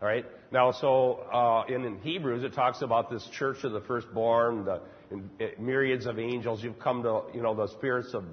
All 0.00 0.08
right? 0.08 0.24
Now, 0.50 0.72
so 0.72 1.26
uh, 1.30 1.64
in, 1.68 1.84
in, 1.84 2.00
Hebrews, 2.00 2.42
it 2.42 2.54
talks 2.54 2.80
about 2.80 3.10
this 3.10 3.28
church 3.38 3.58
of 3.64 3.72
the 3.72 3.82
firstborn, 3.82 4.64
the 4.64 4.80
and 5.10 5.28
uh, 5.38 5.44
myriads 5.60 6.06
of 6.06 6.18
angels. 6.18 6.64
You've 6.64 6.78
come 6.78 7.02
to, 7.02 7.24
you 7.34 7.42
know, 7.42 7.54
the 7.54 7.68
spirits 7.68 8.14
of 8.14 8.24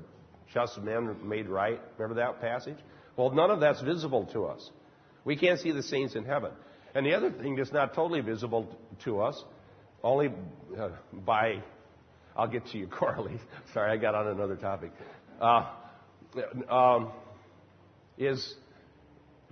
just 0.54 0.80
men 0.80 1.28
made 1.28 1.50
right. 1.50 1.82
Remember 1.98 2.22
that 2.22 2.40
passage? 2.40 2.78
Well, 3.18 3.32
none 3.32 3.52
of 3.52 3.60
that's 3.60 3.82
visible 3.82 4.28
to 4.28 4.46
us. 4.46 4.70
We 5.26 5.36
can't 5.36 5.60
see 5.60 5.74
the 5.74 5.84
saints 5.84 6.16
in 6.16 6.24
heaven. 6.24 6.52
And 6.96 7.06
the 7.06 7.16
other 7.16 7.32
thing 7.32 7.58
that's 7.58 7.74
not 7.74 7.94
totally 7.94 8.22
visible 8.22 8.78
to 9.04 9.22
us, 9.22 9.44
only 10.04 10.30
uh, 10.80 10.90
by, 11.12 11.64
I'll 12.36 12.48
get 12.48 12.66
to 12.68 12.78
you, 12.78 12.88
Corley. 13.00 13.40
Sorry, 13.74 13.92
I 13.92 13.98
got 13.98 14.16
on 14.16 14.28
another 14.28 14.56
topic. 14.56 14.92
Uh, 15.40 15.66
um, 16.70 17.12
is 18.18 18.56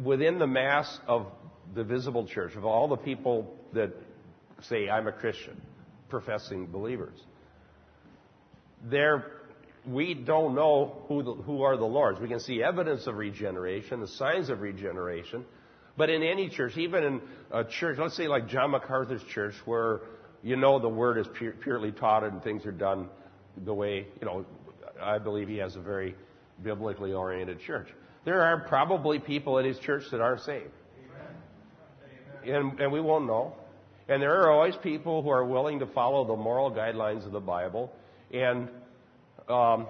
within 0.04 0.40
the 0.40 0.48
mass 0.48 1.00
of 1.08 1.28
the 1.76 1.84
visible 1.84 2.28
church, 2.28 2.56
of 2.56 2.66
all 2.66 2.88
the 2.88 2.98
people 2.98 3.56
that 3.74 3.92
say, 4.64 4.90
I'm 4.90 5.08
a 5.08 5.12
Christian, 5.12 5.62
professing 6.10 6.68
believers, 6.68 7.18
there, 8.84 9.26
we 9.86 10.14
don't 10.14 10.56
know 10.56 11.04
who, 11.08 11.24
the, 11.24 11.34
who 11.34 11.64
are 11.64 11.78
the 11.78 11.86
Lord's. 11.86 12.20
We 12.20 12.28
can 12.28 12.40
see 12.40 12.64
evidence 12.64 13.08
of 13.08 13.16
regeneration, 13.16 14.00
the 14.00 14.08
signs 14.08 14.50
of 14.50 14.62
regeneration, 14.62 15.46
but 15.98 16.10
in 16.10 16.24
any 16.24 16.50
church, 16.50 16.78
even 16.78 17.04
in 17.04 17.22
a 17.52 17.66
church, 17.66 17.98
let's 18.00 18.16
say 18.16 18.28
like 18.28 18.48
John 18.48 18.72
MacArthur's 18.72 19.24
church, 19.34 19.56
where 19.66 20.00
you 20.44 20.56
know 20.56 20.80
the 20.80 20.90
word 20.90 21.18
is 21.18 21.28
pure, 21.38 21.52
purely 21.52 21.92
taught 21.92 22.24
and 22.24 22.44
things 22.44 22.66
are 22.66 22.72
done 22.72 23.10
the 23.66 23.74
way, 23.74 24.08
you 24.20 24.26
know, 24.26 24.46
I 25.02 25.18
believe 25.18 25.48
he 25.48 25.58
has 25.58 25.76
a 25.76 25.80
very 25.80 26.16
biblically 26.64 27.14
oriented 27.14 27.60
church. 27.62 27.88
There 28.26 28.42
are 28.42 28.60
probably 28.68 29.20
people 29.20 29.58
in 29.58 29.66
his 29.66 29.80
church 29.80 30.04
that 30.12 30.22
aren't 30.22 30.42
saved. 30.42 30.72
And, 32.46 32.80
and 32.80 32.92
we 32.92 33.02
won't 33.02 33.26
know. 33.26 33.56
And 34.08 34.22
there 34.22 34.42
are 34.42 34.52
always 34.52 34.76
people 34.78 35.22
who 35.22 35.30
are 35.30 35.46
willing 35.46 35.80
to 35.80 35.86
follow 35.88 36.26
the 36.26 36.36
moral 36.36 36.72
guidelines 36.72 37.26
of 37.26 37.32
the 37.32 37.40
Bible. 37.40 37.92
And, 38.34 38.70
um, 39.48 39.88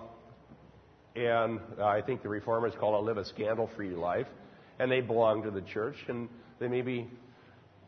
and 1.16 1.60
I 1.82 2.02
think 2.02 2.24
the 2.24 2.30
reformers 2.30 2.74
call 2.80 3.00
it 3.00 3.04
live 3.04 3.18
a 3.18 3.26
scandal 3.26 3.70
free 3.76 3.92
life 3.92 4.28
and 4.80 4.90
they 4.90 5.02
belong 5.02 5.44
to 5.44 5.52
the 5.52 5.62
church, 5.62 5.98
and 6.08 6.30
they 6.60 6.68
maybe 6.68 7.08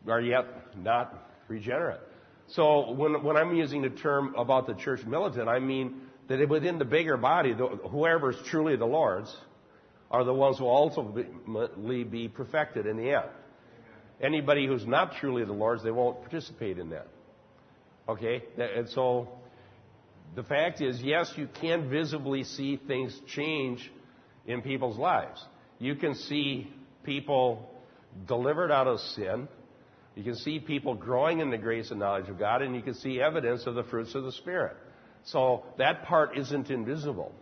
are 0.06 0.20
yet 0.20 0.44
not 0.76 1.30
regenerate. 1.48 2.00
So 2.48 2.92
when, 2.92 3.22
when 3.22 3.36
I'm 3.36 3.54
using 3.54 3.82
the 3.82 3.90
term 3.90 4.34
about 4.36 4.66
the 4.66 4.74
church 4.74 5.04
militant, 5.06 5.48
I 5.48 5.58
mean 5.58 6.02
that 6.28 6.46
within 6.48 6.78
the 6.78 6.84
bigger 6.84 7.16
body, 7.16 7.54
the, 7.54 7.66
whoever 7.66 8.30
is 8.30 8.36
truly 8.46 8.76
the 8.76 8.86
Lord's 8.86 9.34
are 10.10 10.24
the 10.24 10.34
ones 10.34 10.58
who 10.58 10.64
will 10.64 10.76
ultimately 10.76 12.04
be 12.04 12.28
perfected 12.28 12.86
in 12.86 12.98
the 12.98 13.10
end. 13.10 13.30
Anybody 14.20 14.66
who's 14.66 14.86
not 14.86 15.14
truly 15.16 15.44
the 15.44 15.52
Lord's, 15.52 15.82
they 15.82 15.90
won't 15.90 16.20
participate 16.20 16.78
in 16.78 16.90
that. 16.90 17.08
Okay? 18.08 18.42
And 18.58 18.88
so 18.90 19.28
the 20.34 20.42
fact 20.42 20.80
is, 20.80 21.00
yes, 21.02 21.32
you 21.36 21.48
can 21.60 21.88
visibly 21.88 22.44
see 22.44 22.76
things 22.76 23.18
change 23.34 23.90
in 24.46 24.60
people's 24.62 24.98
lives. 24.98 25.42
You 25.78 25.94
can 25.94 26.14
see 26.14 26.72
people 27.04 27.68
delivered 28.26 28.70
out 28.70 28.86
of 28.86 29.00
sin. 29.00 29.48
You 30.14 30.22
can 30.22 30.36
see 30.36 30.58
people 30.58 30.94
growing 30.94 31.40
in 31.40 31.50
the 31.50 31.58
grace 31.58 31.90
and 31.90 31.98
knowledge 31.98 32.28
of 32.28 32.38
God, 32.38 32.62
and 32.62 32.74
you 32.76 32.82
can 32.82 32.94
see 32.94 33.20
evidence 33.20 33.66
of 33.66 33.74
the 33.74 33.84
fruits 33.84 34.14
of 34.14 34.24
the 34.24 34.32
Spirit. 34.32 34.76
So 35.24 35.64
that 35.78 36.04
part 36.04 36.36
isn't 36.36 36.70
invisible. 36.70 37.32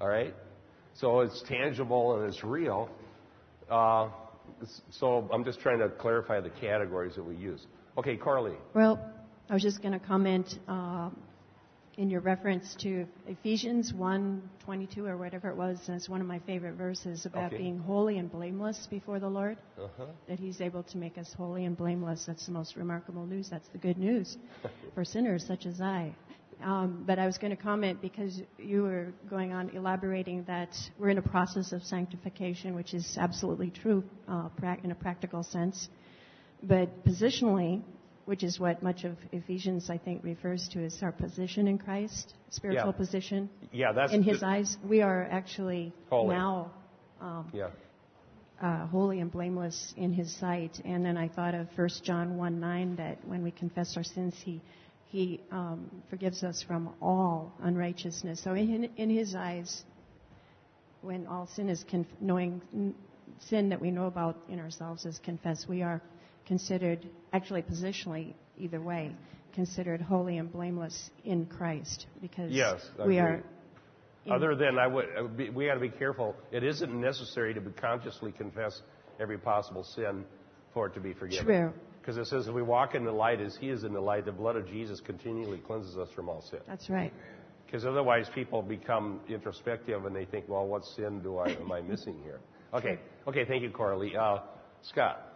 All 0.00 0.08
right? 0.08 0.34
So 0.94 1.20
it's 1.20 1.42
tangible 1.48 2.16
and 2.16 2.28
it's 2.28 2.42
real. 2.42 2.88
Uh, 3.70 4.08
so 4.90 5.28
I'm 5.32 5.44
just 5.44 5.60
trying 5.60 5.78
to 5.78 5.88
clarify 5.88 6.40
the 6.40 6.50
categories 6.50 7.14
that 7.16 7.24
we 7.24 7.36
use. 7.36 7.64
Okay, 7.96 8.16
Carly. 8.16 8.56
Well, 8.74 9.00
I 9.48 9.54
was 9.54 9.62
just 9.62 9.82
going 9.82 9.98
to 9.98 10.04
comment 10.04 10.58
uh, 10.68 11.10
in 11.96 12.10
your 12.10 12.20
reference 12.20 12.74
to 12.76 13.06
Ephesians 13.26 13.92
1:22 13.92 15.06
or 15.06 15.16
whatever 15.16 15.48
it 15.48 15.56
was, 15.56 15.78
and 15.88 15.96
it's 15.96 16.08
one 16.08 16.20
of 16.20 16.26
my 16.26 16.38
favorite 16.40 16.74
verses 16.74 17.26
about 17.26 17.46
Okay. 17.52 17.58
being 17.58 17.78
holy 17.78 18.18
and 18.18 18.30
blameless 18.30 18.86
before 18.88 19.20
the 19.20 19.28
Lord. 19.28 19.58
Uh-huh. 19.78 20.06
That 20.28 20.38
He's 20.38 20.60
able 20.60 20.82
to 20.84 20.98
make 20.98 21.18
us 21.18 21.32
holy 21.32 21.64
and 21.64 21.76
blameless. 21.76 22.24
That's 22.26 22.46
the 22.46 22.52
most 22.52 22.76
remarkable 22.76 23.26
news. 23.26 23.48
That's 23.48 23.68
the 23.68 23.78
good 23.78 23.98
news 23.98 24.36
for 24.94 25.04
sinners 25.04 25.46
such 25.46 25.66
as 25.66 25.80
I. 25.80 26.14
Um, 26.62 27.04
but 27.06 27.18
I 27.18 27.26
was 27.26 27.36
going 27.36 27.54
to 27.54 27.62
comment 27.62 28.00
because 28.00 28.40
you 28.58 28.82
were 28.82 29.12
going 29.28 29.52
on 29.52 29.70
elaborating 29.70 30.44
that 30.44 30.70
we're 30.98 31.10
in 31.10 31.18
a 31.18 31.22
process 31.22 31.72
of 31.72 31.82
sanctification, 31.82 32.74
which 32.74 32.94
is 32.94 33.18
absolutely 33.20 33.70
true 33.70 34.02
uh, 34.28 34.48
in 34.82 34.90
a 34.90 34.94
practical 34.94 35.42
sense. 35.42 35.88
But 36.62 37.04
positionally, 37.04 37.82
which 38.26 38.42
is 38.42 38.58
what 38.58 38.82
much 38.82 39.04
of 39.04 39.16
Ephesians, 39.32 39.90
I 39.90 39.98
think, 39.98 40.24
refers 40.24 40.68
to 40.70 40.84
as 40.84 41.02
our 41.02 41.12
position 41.12 41.68
in 41.68 41.78
Christ, 41.78 42.34
spiritual 42.50 42.86
Yeah. 42.86 42.92
position. 42.92 43.50
Yeah, 43.72 43.92
that's 43.92 44.12
in 44.12 44.22
His 44.22 44.40
the- 44.40 44.46
eyes, 44.46 44.78
we 44.88 45.02
are 45.02 45.24
actually 45.30 45.92
Holy. 46.10 46.34
now 46.34 46.70
um, 47.20 47.50
Yeah. 47.52 47.68
uh, 48.60 48.86
holy 48.86 49.20
and 49.20 49.30
blameless 49.30 49.94
in 49.96 50.12
His 50.12 50.34
sight. 50.36 50.80
And 50.84 51.04
then 51.04 51.16
I 51.16 51.28
thought 51.28 51.54
of 51.54 51.68
1 51.76 51.88
John 52.02 52.36
1 52.36 52.60
9 52.60 52.96
that 52.96 53.18
when 53.26 53.42
we 53.42 53.50
confess 53.50 53.96
our 53.96 54.04
sins, 54.04 54.34
He 54.42 54.60
He 55.06 55.40
um, 55.52 55.88
forgives 56.10 56.42
us 56.42 56.60
from 56.62 56.92
all 57.00 57.52
unrighteousness. 57.62 58.40
So 58.42 58.54
in, 58.54 58.84
in 58.96 59.10
His 59.10 59.34
eyes, 59.36 59.84
when 61.02 61.26
all 61.26 61.46
sin 61.46 61.68
is 61.68 61.84
conf- 61.84 62.06
knowing 62.20 62.60
n- 62.74 62.94
sin 63.38 63.68
that 63.68 63.80
we 63.80 63.90
know 63.92 64.06
about 64.06 64.36
in 64.48 64.58
ourselves 64.58 65.04
is 65.06 65.18
confessed, 65.20 65.68
we 65.68 65.82
are 65.82 66.00
considered 66.46 67.08
actually 67.32 67.62
positionally 67.62 68.34
either 68.58 68.80
way 68.80 69.14
considered 69.54 70.00
holy 70.00 70.38
and 70.38 70.52
blameless 70.52 71.10
in 71.24 71.46
Christ 71.46 72.06
because 72.20 72.50
Yes, 72.50 72.80
we 73.06 73.18
are 73.18 73.42
Other 74.30 74.54
than 74.56 74.78
I 74.78 74.86
would, 74.86 75.36
be, 75.36 75.50
we 75.50 75.66
got 75.66 75.74
to 75.74 75.80
be 75.80 75.90
careful. 75.90 76.34
It 76.50 76.64
isn't 76.64 77.00
necessary 77.00 77.54
to 77.54 77.60
be 77.60 77.70
consciously 77.70 78.32
confess 78.32 78.82
every 79.20 79.38
possible 79.38 79.84
sin 79.84 80.24
for 80.72 80.86
it 80.86 80.94
to 80.94 81.00
be 81.00 81.12
forgiven. 81.12 81.44
True. 81.44 81.72
Because 82.00 82.16
it 82.16 82.26
says, 82.26 82.48
if 82.48 82.54
we 82.54 82.62
walk 82.62 82.94
in 82.94 83.04
the 83.04 83.12
light 83.12 83.40
as 83.40 83.56
He 83.56 83.70
is 83.70 83.84
in 83.84 83.92
the 83.92 84.00
light, 84.00 84.26
the 84.26 84.32
blood 84.32 84.56
of 84.56 84.66
Jesus 84.66 85.00
continually 85.00 85.58
cleanses 85.58 85.96
us 85.96 86.08
from 86.14 86.28
all 86.28 86.42
sin. 86.42 86.60
That's 86.66 86.90
right. 86.90 87.12
Because 87.64 87.86
otherwise, 87.86 88.28
people 88.34 88.60
become 88.60 89.20
introspective 89.28 90.04
and 90.04 90.14
they 90.14 90.24
think, 90.26 90.46
well, 90.48 90.66
what 90.66 90.84
sin 90.84 91.20
do 91.22 91.38
I 91.38 91.50
am 91.50 91.72
I 91.72 91.80
missing 91.80 92.18
here? 92.22 92.40
Okay, 92.74 92.98
okay, 93.26 93.44
thank 93.44 93.62
you, 93.62 93.70
Coralie. 93.70 94.16
Uh, 94.16 94.38
Scott. 94.82 95.33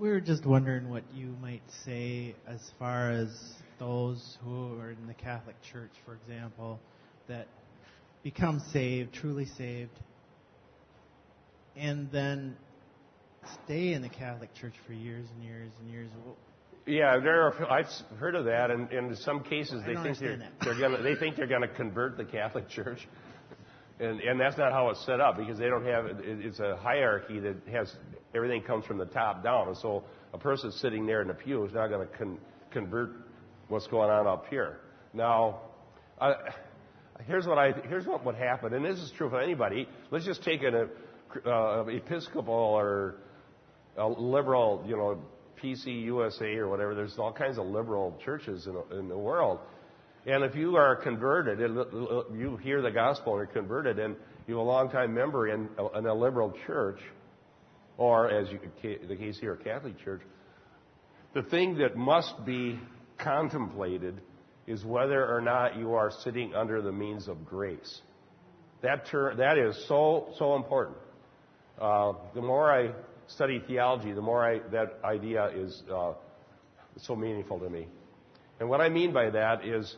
We 0.00 0.08
were 0.08 0.20
just 0.20 0.46
wondering 0.46 0.88
what 0.88 1.02
you 1.14 1.36
might 1.42 1.60
say 1.84 2.34
as 2.48 2.72
far 2.78 3.10
as 3.10 3.28
those 3.78 4.38
who 4.42 4.80
are 4.80 4.92
in 4.92 5.06
the 5.06 5.12
Catholic 5.12 5.56
Church, 5.60 5.90
for 6.06 6.14
example, 6.14 6.80
that 7.28 7.46
become 8.22 8.60
saved, 8.72 9.12
truly 9.12 9.44
saved, 9.44 9.90
and 11.76 12.10
then 12.10 12.56
stay 13.66 13.92
in 13.92 14.00
the 14.00 14.08
Catholic 14.08 14.54
Church 14.54 14.72
for 14.86 14.94
years 14.94 15.26
and 15.34 15.44
years 15.44 15.70
and 15.82 15.90
years. 15.90 16.08
Yeah, 16.86 17.18
there 17.18 17.42
are, 17.42 17.70
I've 17.70 17.92
heard 18.18 18.36
of 18.36 18.46
that, 18.46 18.70
and, 18.70 18.90
and 18.90 19.10
in 19.10 19.16
some 19.16 19.42
cases 19.42 19.82
they 19.86 19.96
think 19.96 20.18
they're, 20.18 20.40
they're 20.62 20.80
gonna, 20.80 21.02
they 21.02 21.14
think 21.14 21.36
they're 21.36 21.46
going 21.46 21.60
to 21.60 21.68
convert 21.68 22.16
the 22.16 22.24
Catholic 22.24 22.70
Church, 22.70 23.06
and 24.00 24.20
and 24.20 24.40
that's 24.40 24.56
not 24.56 24.72
how 24.72 24.88
it's 24.88 25.04
set 25.04 25.20
up 25.20 25.36
because 25.36 25.58
they 25.58 25.68
don't 25.68 25.84
have 25.84 26.06
it's 26.22 26.58
a 26.58 26.76
hierarchy 26.76 27.38
that 27.40 27.56
has 27.70 27.94
everything 28.34 28.62
comes 28.62 28.84
from 28.86 28.98
the 28.98 29.06
top 29.06 29.44
down, 29.44 29.68
and 29.68 29.76
so 29.76 30.02
a 30.32 30.38
person 30.38 30.72
sitting 30.72 31.06
there 31.06 31.22
in 31.22 31.28
the 31.28 31.34
pew 31.34 31.64
is 31.64 31.72
not 31.72 31.88
going 31.88 32.06
to 32.06 32.16
con, 32.16 32.38
convert 32.70 33.10
what's 33.68 33.86
going 33.88 34.10
on 34.10 34.26
up 34.26 34.46
here. 34.48 34.78
Now, 35.12 35.60
here's 37.26 37.46
what 37.46 37.58
I 37.58 37.72
here's 37.88 38.06
what 38.06 38.24
would 38.24 38.36
happen, 38.36 38.72
and 38.74 38.84
this 38.84 38.98
is 38.98 39.12
true 39.16 39.28
for 39.28 39.40
anybody. 39.40 39.88
Let's 40.10 40.24
just 40.24 40.42
take 40.42 40.62
an 40.62 40.88
uh, 41.46 41.84
Episcopal 41.86 42.54
or 42.54 43.16
a 43.96 44.08
liberal, 44.08 44.84
you 44.86 44.96
know, 44.96 45.20
PC 45.62 46.04
USA 46.04 46.54
or 46.56 46.68
whatever. 46.68 46.94
There's 46.94 47.18
all 47.18 47.32
kinds 47.32 47.58
of 47.58 47.66
liberal 47.66 48.18
churches 48.24 48.66
in, 48.66 48.98
in 48.98 49.08
the 49.08 49.18
world. 49.18 49.58
And 50.26 50.44
if 50.44 50.54
you 50.54 50.76
are 50.76 50.96
converted, 50.96 51.58
you 51.60 52.58
hear 52.62 52.82
the 52.82 52.90
gospel 52.90 53.38
and 53.38 53.42
are 53.42 53.52
converted, 53.52 53.98
and 53.98 54.16
you're 54.46 54.58
a 54.58 54.62
long-time 54.62 55.14
member 55.14 55.48
in 55.48 55.68
a, 55.78 55.98
in 55.98 56.06
a 56.06 56.14
liberal 56.14 56.52
church, 56.66 57.00
or 57.96 58.30
as 58.30 58.48
you, 58.50 58.60
the 59.08 59.16
case 59.16 59.38
here, 59.40 59.54
a 59.54 59.56
Catholic 59.56 59.98
church, 60.04 60.20
the 61.32 61.42
thing 61.42 61.78
that 61.78 61.96
must 61.96 62.44
be 62.44 62.78
contemplated 63.18 64.20
is 64.66 64.84
whether 64.84 65.26
or 65.26 65.40
not 65.40 65.76
you 65.76 65.94
are 65.94 66.10
sitting 66.22 66.54
under 66.54 66.82
the 66.82 66.92
means 66.92 67.28
of 67.28 67.44
grace. 67.46 68.00
That 68.82 69.06
ter- 69.06 69.34
that 69.36 69.58
is 69.58 69.84
so 69.88 70.32
so 70.38 70.54
important. 70.56 70.96
Uh, 71.80 72.12
the 72.34 72.42
more 72.42 72.70
I 72.70 72.92
study 73.26 73.62
theology, 73.66 74.12
the 74.12 74.22
more 74.22 74.44
I, 74.44 74.58
that 74.70 74.98
idea 75.04 75.46
is 75.54 75.82
uh, 75.92 76.12
so 76.98 77.16
meaningful 77.16 77.58
to 77.60 77.70
me. 77.70 77.86
And 78.58 78.68
what 78.68 78.80
I 78.80 78.88
mean 78.88 79.12
by 79.12 79.30
that 79.30 79.64
is 79.64 79.96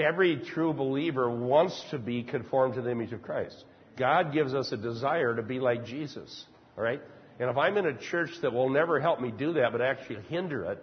every 0.00 0.42
true 0.54 0.72
believer 0.72 1.30
wants 1.30 1.84
to 1.90 1.98
be 1.98 2.22
conformed 2.22 2.74
to 2.74 2.82
the 2.82 2.90
image 2.90 3.12
of 3.12 3.22
Christ. 3.22 3.64
God 3.96 4.32
gives 4.32 4.54
us 4.54 4.72
a 4.72 4.76
desire 4.76 5.36
to 5.36 5.42
be 5.42 5.60
like 5.60 5.84
Jesus, 5.84 6.44
all 6.76 6.82
right? 6.82 7.00
And 7.38 7.48
if 7.50 7.56
I'm 7.56 7.76
in 7.76 7.86
a 7.86 7.96
church 7.96 8.30
that 8.42 8.52
will 8.52 8.68
never 8.70 9.00
help 9.00 9.20
me 9.20 9.30
do 9.30 9.54
that, 9.54 9.72
but 9.72 9.80
actually 9.80 10.20
hinder 10.28 10.64
it 10.72 10.82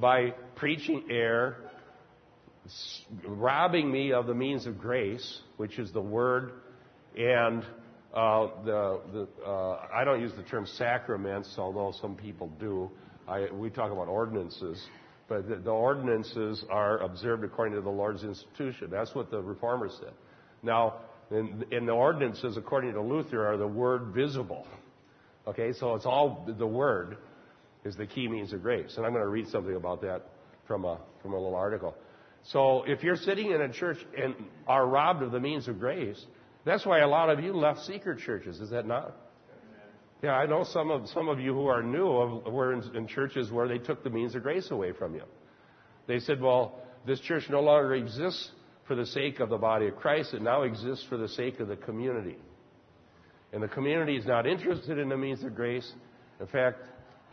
by 0.00 0.34
preaching 0.56 1.04
error, 1.10 1.56
robbing 3.26 3.90
me 3.90 4.12
of 4.12 4.26
the 4.26 4.34
means 4.34 4.66
of 4.66 4.78
grace, 4.78 5.40
which 5.56 5.78
is 5.78 5.92
the 5.92 6.00
Word, 6.00 6.52
and 7.16 7.62
uh, 8.14 8.48
the, 8.64 9.00
the 9.12 9.28
uh, 9.46 9.86
I 9.92 10.04
don't 10.04 10.20
use 10.20 10.32
the 10.36 10.42
term 10.42 10.66
sacraments, 10.66 11.54
although 11.58 11.92
some 12.00 12.14
people 12.14 12.48
do. 12.60 12.90
I, 13.28 13.50
we 13.52 13.70
talk 13.70 13.92
about 13.92 14.08
ordinances, 14.08 14.84
but 15.32 15.48
the, 15.48 15.56
the 15.56 15.70
ordinances 15.70 16.62
are 16.68 16.98
observed 16.98 17.42
according 17.42 17.74
to 17.74 17.80
the 17.80 17.88
Lord's 17.88 18.22
institution. 18.22 18.88
That's 18.90 19.14
what 19.14 19.30
the 19.30 19.40
reformers 19.40 19.96
said. 19.98 20.12
Now, 20.62 20.96
in, 21.30 21.64
in 21.70 21.86
the 21.86 21.92
ordinances, 21.92 22.58
according 22.58 22.92
to 22.92 23.00
Luther, 23.00 23.46
are 23.46 23.56
the 23.56 23.66
Word 23.66 24.12
visible. 24.14 24.66
Okay, 25.46 25.72
so 25.72 25.94
it's 25.94 26.04
all 26.04 26.46
the 26.58 26.66
Word 26.66 27.16
is 27.82 27.96
the 27.96 28.06
key 28.06 28.28
means 28.28 28.52
of 28.52 28.60
grace. 28.60 28.92
And 28.98 29.06
I'm 29.06 29.12
going 29.12 29.24
to 29.24 29.30
read 29.30 29.48
something 29.48 29.74
about 29.74 30.02
that 30.02 30.28
from 30.66 30.84
a, 30.84 31.00
from 31.22 31.32
a 31.32 31.36
little 31.36 31.54
article. 31.54 31.94
So 32.44 32.82
if 32.86 33.02
you're 33.02 33.16
sitting 33.16 33.52
in 33.52 33.62
a 33.62 33.72
church 33.72 33.98
and 34.14 34.34
are 34.66 34.86
robbed 34.86 35.22
of 35.22 35.32
the 35.32 35.40
means 35.40 35.66
of 35.66 35.78
grace, 35.78 36.22
that's 36.66 36.84
why 36.84 36.98
a 36.98 37.08
lot 37.08 37.30
of 37.30 37.40
you 37.40 37.54
left 37.54 37.80
seeker 37.80 38.14
churches, 38.14 38.60
is 38.60 38.68
that 38.68 38.86
not? 38.86 39.16
Yeah, 40.22 40.34
I 40.34 40.46
know 40.46 40.64
some 40.64 40.92
of 40.92 41.08
some 41.08 41.28
of 41.28 41.40
you 41.40 41.52
who 41.52 41.66
are 41.66 41.82
new 41.82 42.06
of, 42.06 42.52
were 42.52 42.72
in, 42.72 42.96
in 42.96 43.08
churches 43.08 43.50
where 43.50 43.66
they 43.66 43.78
took 43.78 44.04
the 44.04 44.10
means 44.10 44.36
of 44.36 44.44
grace 44.44 44.70
away 44.70 44.92
from 44.92 45.16
you. 45.16 45.24
They 46.06 46.20
said, 46.20 46.40
"Well, 46.40 46.78
this 47.04 47.18
church 47.20 47.44
no 47.50 47.60
longer 47.60 47.94
exists 47.94 48.50
for 48.86 48.94
the 48.94 49.04
sake 49.04 49.40
of 49.40 49.48
the 49.48 49.58
body 49.58 49.88
of 49.88 49.96
Christ; 49.96 50.32
it 50.32 50.40
now 50.40 50.62
exists 50.62 51.04
for 51.08 51.16
the 51.16 51.28
sake 51.28 51.58
of 51.58 51.66
the 51.66 51.76
community." 51.76 52.36
And 53.52 53.60
the 53.60 53.68
community 53.68 54.16
is 54.16 54.24
not 54.24 54.46
interested 54.46 54.96
in 54.96 55.08
the 55.08 55.16
means 55.16 55.42
of 55.42 55.56
grace. 55.56 55.92
In 56.40 56.46
fact, 56.46 56.78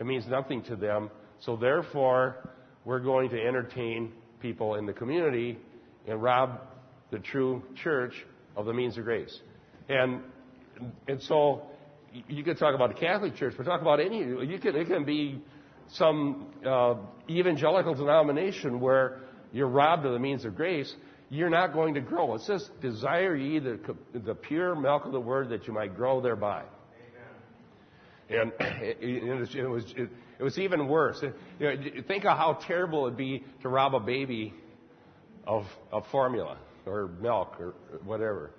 it 0.00 0.04
means 0.04 0.26
nothing 0.26 0.62
to 0.64 0.74
them. 0.74 1.10
So 1.38 1.56
therefore, 1.56 2.50
we're 2.84 3.00
going 3.00 3.30
to 3.30 3.40
entertain 3.40 4.12
people 4.40 4.74
in 4.74 4.84
the 4.84 4.92
community 4.92 5.58
and 6.08 6.20
rob 6.20 6.60
the 7.12 7.20
true 7.20 7.62
church 7.82 8.14
of 8.56 8.66
the 8.66 8.74
means 8.74 8.98
of 8.98 9.04
grace. 9.04 9.40
And 9.88 10.22
and 11.06 11.22
so 11.22 11.62
you 12.28 12.44
could 12.44 12.58
talk 12.58 12.74
about 12.74 12.94
the 12.94 13.00
Catholic 13.00 13.36
Church, 13.36 13.54
but 13.56 13.64
talk 13.64 13.80
about 13.80 14.00
any. 14.00 14.18
You 14.18 14.58
can 14.60 14.76
it 14.76 14.86
can 14.86 15.04
be 15.04 15.40
some 15.92 16.46
uh, 16.66 16.94
evangelical 17.28 17.94
denomination 17.94 18.80
where 18.80 19.20
you're 19.52 19.68
robbed 19.68 20.06
of 20.06 20.12
the 20.12 20.18
means 20.18 20.44
of 20.44 20.56
grace. 20.56 20.92
You're 21.28 21.50
not 21.50 21.72
going 21.72 21.94
to 21.94 22.00
grow. 22.00 22.34
It 22.34 22.42
says, 22.42 22.68
"Desire 22.80 23.36
ye 23.36 23.58
the, 23.60 23.78
the 24.12 24.34
pure 24.34 24.74
milk 24.74 25.04
of 25.04 25.12
the 25.12 25.20
word, 25.20 25.50
that 25.50 25.66
you 25.66 25.72
might 25.72 25.94
grow 25.96 26.20
thereby." 26.20 26.64
And 28.28 28.52
it, 28.60 28.98
it, 29.00 29.56
it 29.56 29.68
was 29.68 29.92
it, 29.96 30.10
it 30.38 30.42
was 30.42 30.58
even 30.58 30.88
worse. 30.88 31.22
You 31.58 31.66
know, 31.66 31.74
think 32.08 32.24
of 32.24 32.36
how 32.36 32.58
terrible 32.66 33.06
it'd 33.06 33.18
be 33.18 33.44
to 33.62 33.68
rob 33.68 33.94
a 33.94 34.00
baby 34.00 34.54
of, 35.46 35.64
of 35.92 36.04
formula 36.10 36.58
or 36.86 37.08
milk 37.20 37.56
or 37.60 37.74
whatever. 38.04 38.52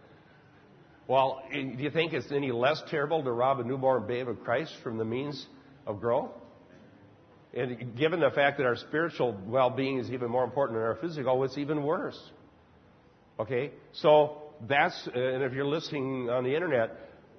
Well, 1.12 1.43
do 1.52 1.60
you 1.60 1.91
think 1.91 2.13
it's 2.13 2.32
any 2.32 2.54
less 2.54 2.82
terrible 2.89 3.21
to 3.21 3.34
rob 3.34 3.60
a 3.60 3.65
newborn 3.65 4.08
babe 4.08 4.30
of 4.30 4.41
Christ 4.45 4.74
from 4.82 4.97
the 4.97 5.04
means 5.04 5.45
of 5.86 6.00
growth? 6.00 6.30
And 7.54 7.97
given 7.97 8.21
the 8.21 8.30
fact 8.30 8.60
that 8.60 8.65
our 8.65 8.78
spiritual 8.78 9.38
well-being 9.45 9.97
is 9.97 10.10
even 10.10 10.32
more 10.32 10.45
important 10.45 10.78
than 10.78 10.86
our 10.86 10.95
physical, 10.95 11.43
it's 11.43 11.58
even 11.58 11.84
worse. 11.84 12.17
Okay, 13.41 13.71
so 13.91 14.41
that's 14.69 15.06
and 15.13 15.43
if 15.43 15.52
you're 15.52 15.65
listening 15.65 16.30
on 16.30 16.45
the 16.45 16.56
internet, 16.56 16.91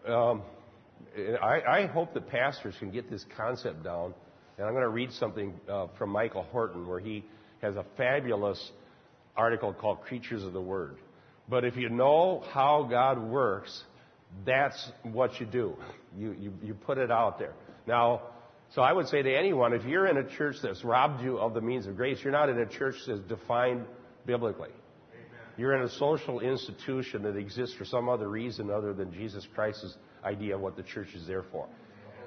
um, 0.07 0.43
I, 1.43 1.63
I 1.67 1.87
hope 1.87 2.13
that 2.13 2.29
pastors 2.29 2.75
can 2.79 2.91
get 2.91 3.09
this 3.09 3.25
concept 3.39 3.85
down. 3.85 4.13
And 4.59 4.67
I'm 4.67 4.75
going 4.75 4.85
to 4.85 4.91
read 4.91 5.13
something 5.13 5.59
uh, 5.67 5.87
from 5.97 6.11
Michael 6.11 6.43
Horton 6.43 6.87
where 6.87 7.01
he 7.01 7.25
has 7.63 7.77
a 7.77 7.87
fabulous 7.97 8.71
article 9.35 9.73
called 9.73 10.03
Creatures 10.03 10.45
of 10.45 10.53
the 10.53 10.61
Word. 10.61 10.99
But 11.49 11.65
if 11.65 11.77
you 11.77 11.89
know 11.89 12.45
how 12.53 12.87
God 12.89 13.23
works, 13.23 13.85
that's 14.47 14.91
what 15.03 15.41
you 15.41 15.47
do. 15.47 15.77
You, 16.17 16.33
you, 16.33 16.53
you 16.63 16.75
put 16.75 16.99
it 16.99 17.11
out 17.11 17.39
there. 17.39 17.55
Now, 17.87 18.23
so 18.75 18.81
I 18.81 18.93
would 18.93 19.09
say 19.09 19.23
to 19.23 19.35
anyone, 19.35 19.75
if 19.75 19.85
you're 19.85 20.07
in 20.07 20.17
a 20.17 20.29
church 20.37 20.57
that's 20.63 20.83
robbed 20.85 21.23
you 21.23 21.39
of 21.39 21.53
the 21.53 21.61
means 21.61 21.87
of 21.87 21.97
grace, 21.97 22.19
you're 22.23 22.33
not 22.33 22.49
in 22.49 22.59
a 22.59 22.67
church 22.67 22.95
that's 23.07 23.21
defined 23.21 23.85
biblically. 24.25 24.71
You're 25.59 25.77
in 25.77 25.83
a 25.83 25.91
social 25.91 26.41
institution 26.41 27.23
that 27.25 27.37
exists 27.37 27.77
for 27.77 27.85
some 27.85 28.09
other 28.09 28.29
reason 28.29 28.71
other 28.71 28.95
than 28.95 29.13
Jesus 29.13 29.47
Christ's 29.55 29.97
idea 30.25 30.55
of 30.55 30.63
what 30.63 30.77
the 30.77 30.83
church 30.83 31.09
is 31.15 31.27
there 31.27 31.45
for. 31.53 31.69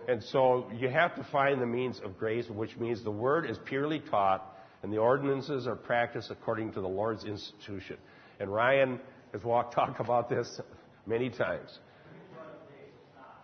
And 0.07 0.21
so 0.23 0.69
you 0.77 0.89
have 0.89 1.15
to 1.15 1.23
find 1.31 1.59
the 1.59 1.65
means 1.65 1.99
of 2.03 2.19
grace, 2.19 2.47
which 2.47 2.77
means 2.77 3.03
the 3.03 3.09
word 3.09 3.49
is 3.49 3.57
purely 3.65 3.99
taught 3.99 4.55
and 4.83 4.93
the 4.93 4.97
ordinances 4.97 5.65
are 5.65 5.75
practiced 5.75 6.29
according 6.29 6.73
to 6.73 6.81
the 6.81 6.87
Lord's 6.87 7.23
institution. 7.25 7.97
And 8.39 8.53
Ryan 8.53 8.99
has 9.33 9.43
walked 9.43 9.73
talk 9.73 9.99
about 9.99 10.29
this 10.29 10.61
many 11.05 11.29
times. 11.29 11.79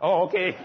Oh, 0.01 0.23
okay. 0.23 0.51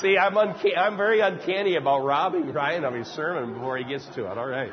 See, 0.00 0.16
I'm, 0.18 0.34
unca- 0.34 0.76
I'm 0.76 0.96
very 0.96 1.20
uncanny 1.20 1.76
about 1.76 2.04
robbing 2.04 2.52
Ryan 2.52 2.84
of 2.84 2.94
his 2.94 3.06
sermon 3.08 3.54
before 3.54 3.76
he 3.78 3.84
gets 3.84 4.06
to 4.16 4.30
it. 4.30 4.38
All 4.38 4.48
right. 4.48 4.72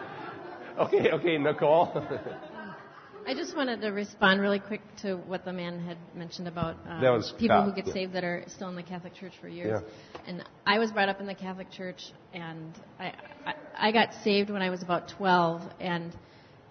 Okay, 0.80 1.12
okay, 1.12 1.38
Nicole. 1.38 1.92
I 3.28 3.36
just 3.36 3.56
wanted 3.56 3.82
to 3.82 3.90
respond 3.90 4.42
really 4.42 4.58
quick 4.60 4.82
to 5.04 5.18
what 5.18 5.46
the 5.46 5.54
man 5.54 5.80
had 5.80 5.98
mentioned 6.16 6.48
about 6.48 6.78
um, 6.88 7.24
people 7.38 7.62
who 7.62 7.74
get 7.74 7.86
yeah. 7.86 7.94
saved 7.94 8.14
that 8.14 8.24
are 8.24 8.44
still 8.48 8.70
in 8.70 8.76
the 8.76 8.82
Catholic 8.82 9.14
Church 9.14 9.34
for 9.40 9.48
years. 9.48 9.84
Yeah. 9.84 10.22
And 10.26 10.44
I 10.66 10.80
was 10.80 10.92
brought 10.92 11.10
up 11.10 11.20
in 11.20 11.28
the 11.28 11.36
Catholic 11.36 11.70
Church, 11.70 12.02
and 12.34 12.74
I, 13.00 13.14
I, 13.46 13.54
I 13.78 13.92
got 13.92 14.10
saved 14.24 14.50
when 14.50 14.64
I 14.64 14.72
was 14.72 14.82
about 14.82 15.10
12, 15.10 15.62
and 15.80 16.18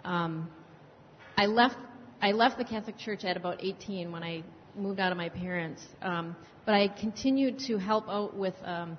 um, 0.05 0.51
I 1.39 1.47
left 1.47 1.77
I 2.21 2.33
left 2.33 2.59
the 2.59 2.65
Catholic 2.65 2.99
Church 2.99 3.23
at 3.23 3.37
about 3.37 3.63
18 3.63 4.11
when 4.11 4.25
I 4.25 4.43
moved 4.75 4.99
out 4.99 5.13
of 5.13 5.19
my 5.19 5.29
parents. 5.29 5.81
Um, 6.03 6.35
but 6.67 6.75
I 6.75 6.89
continued 6.89 7.61
to 7.69 7.79
help 7.79 8.09
out 8.09 8.37
with 8.37 8.55
um, 8.65 8.99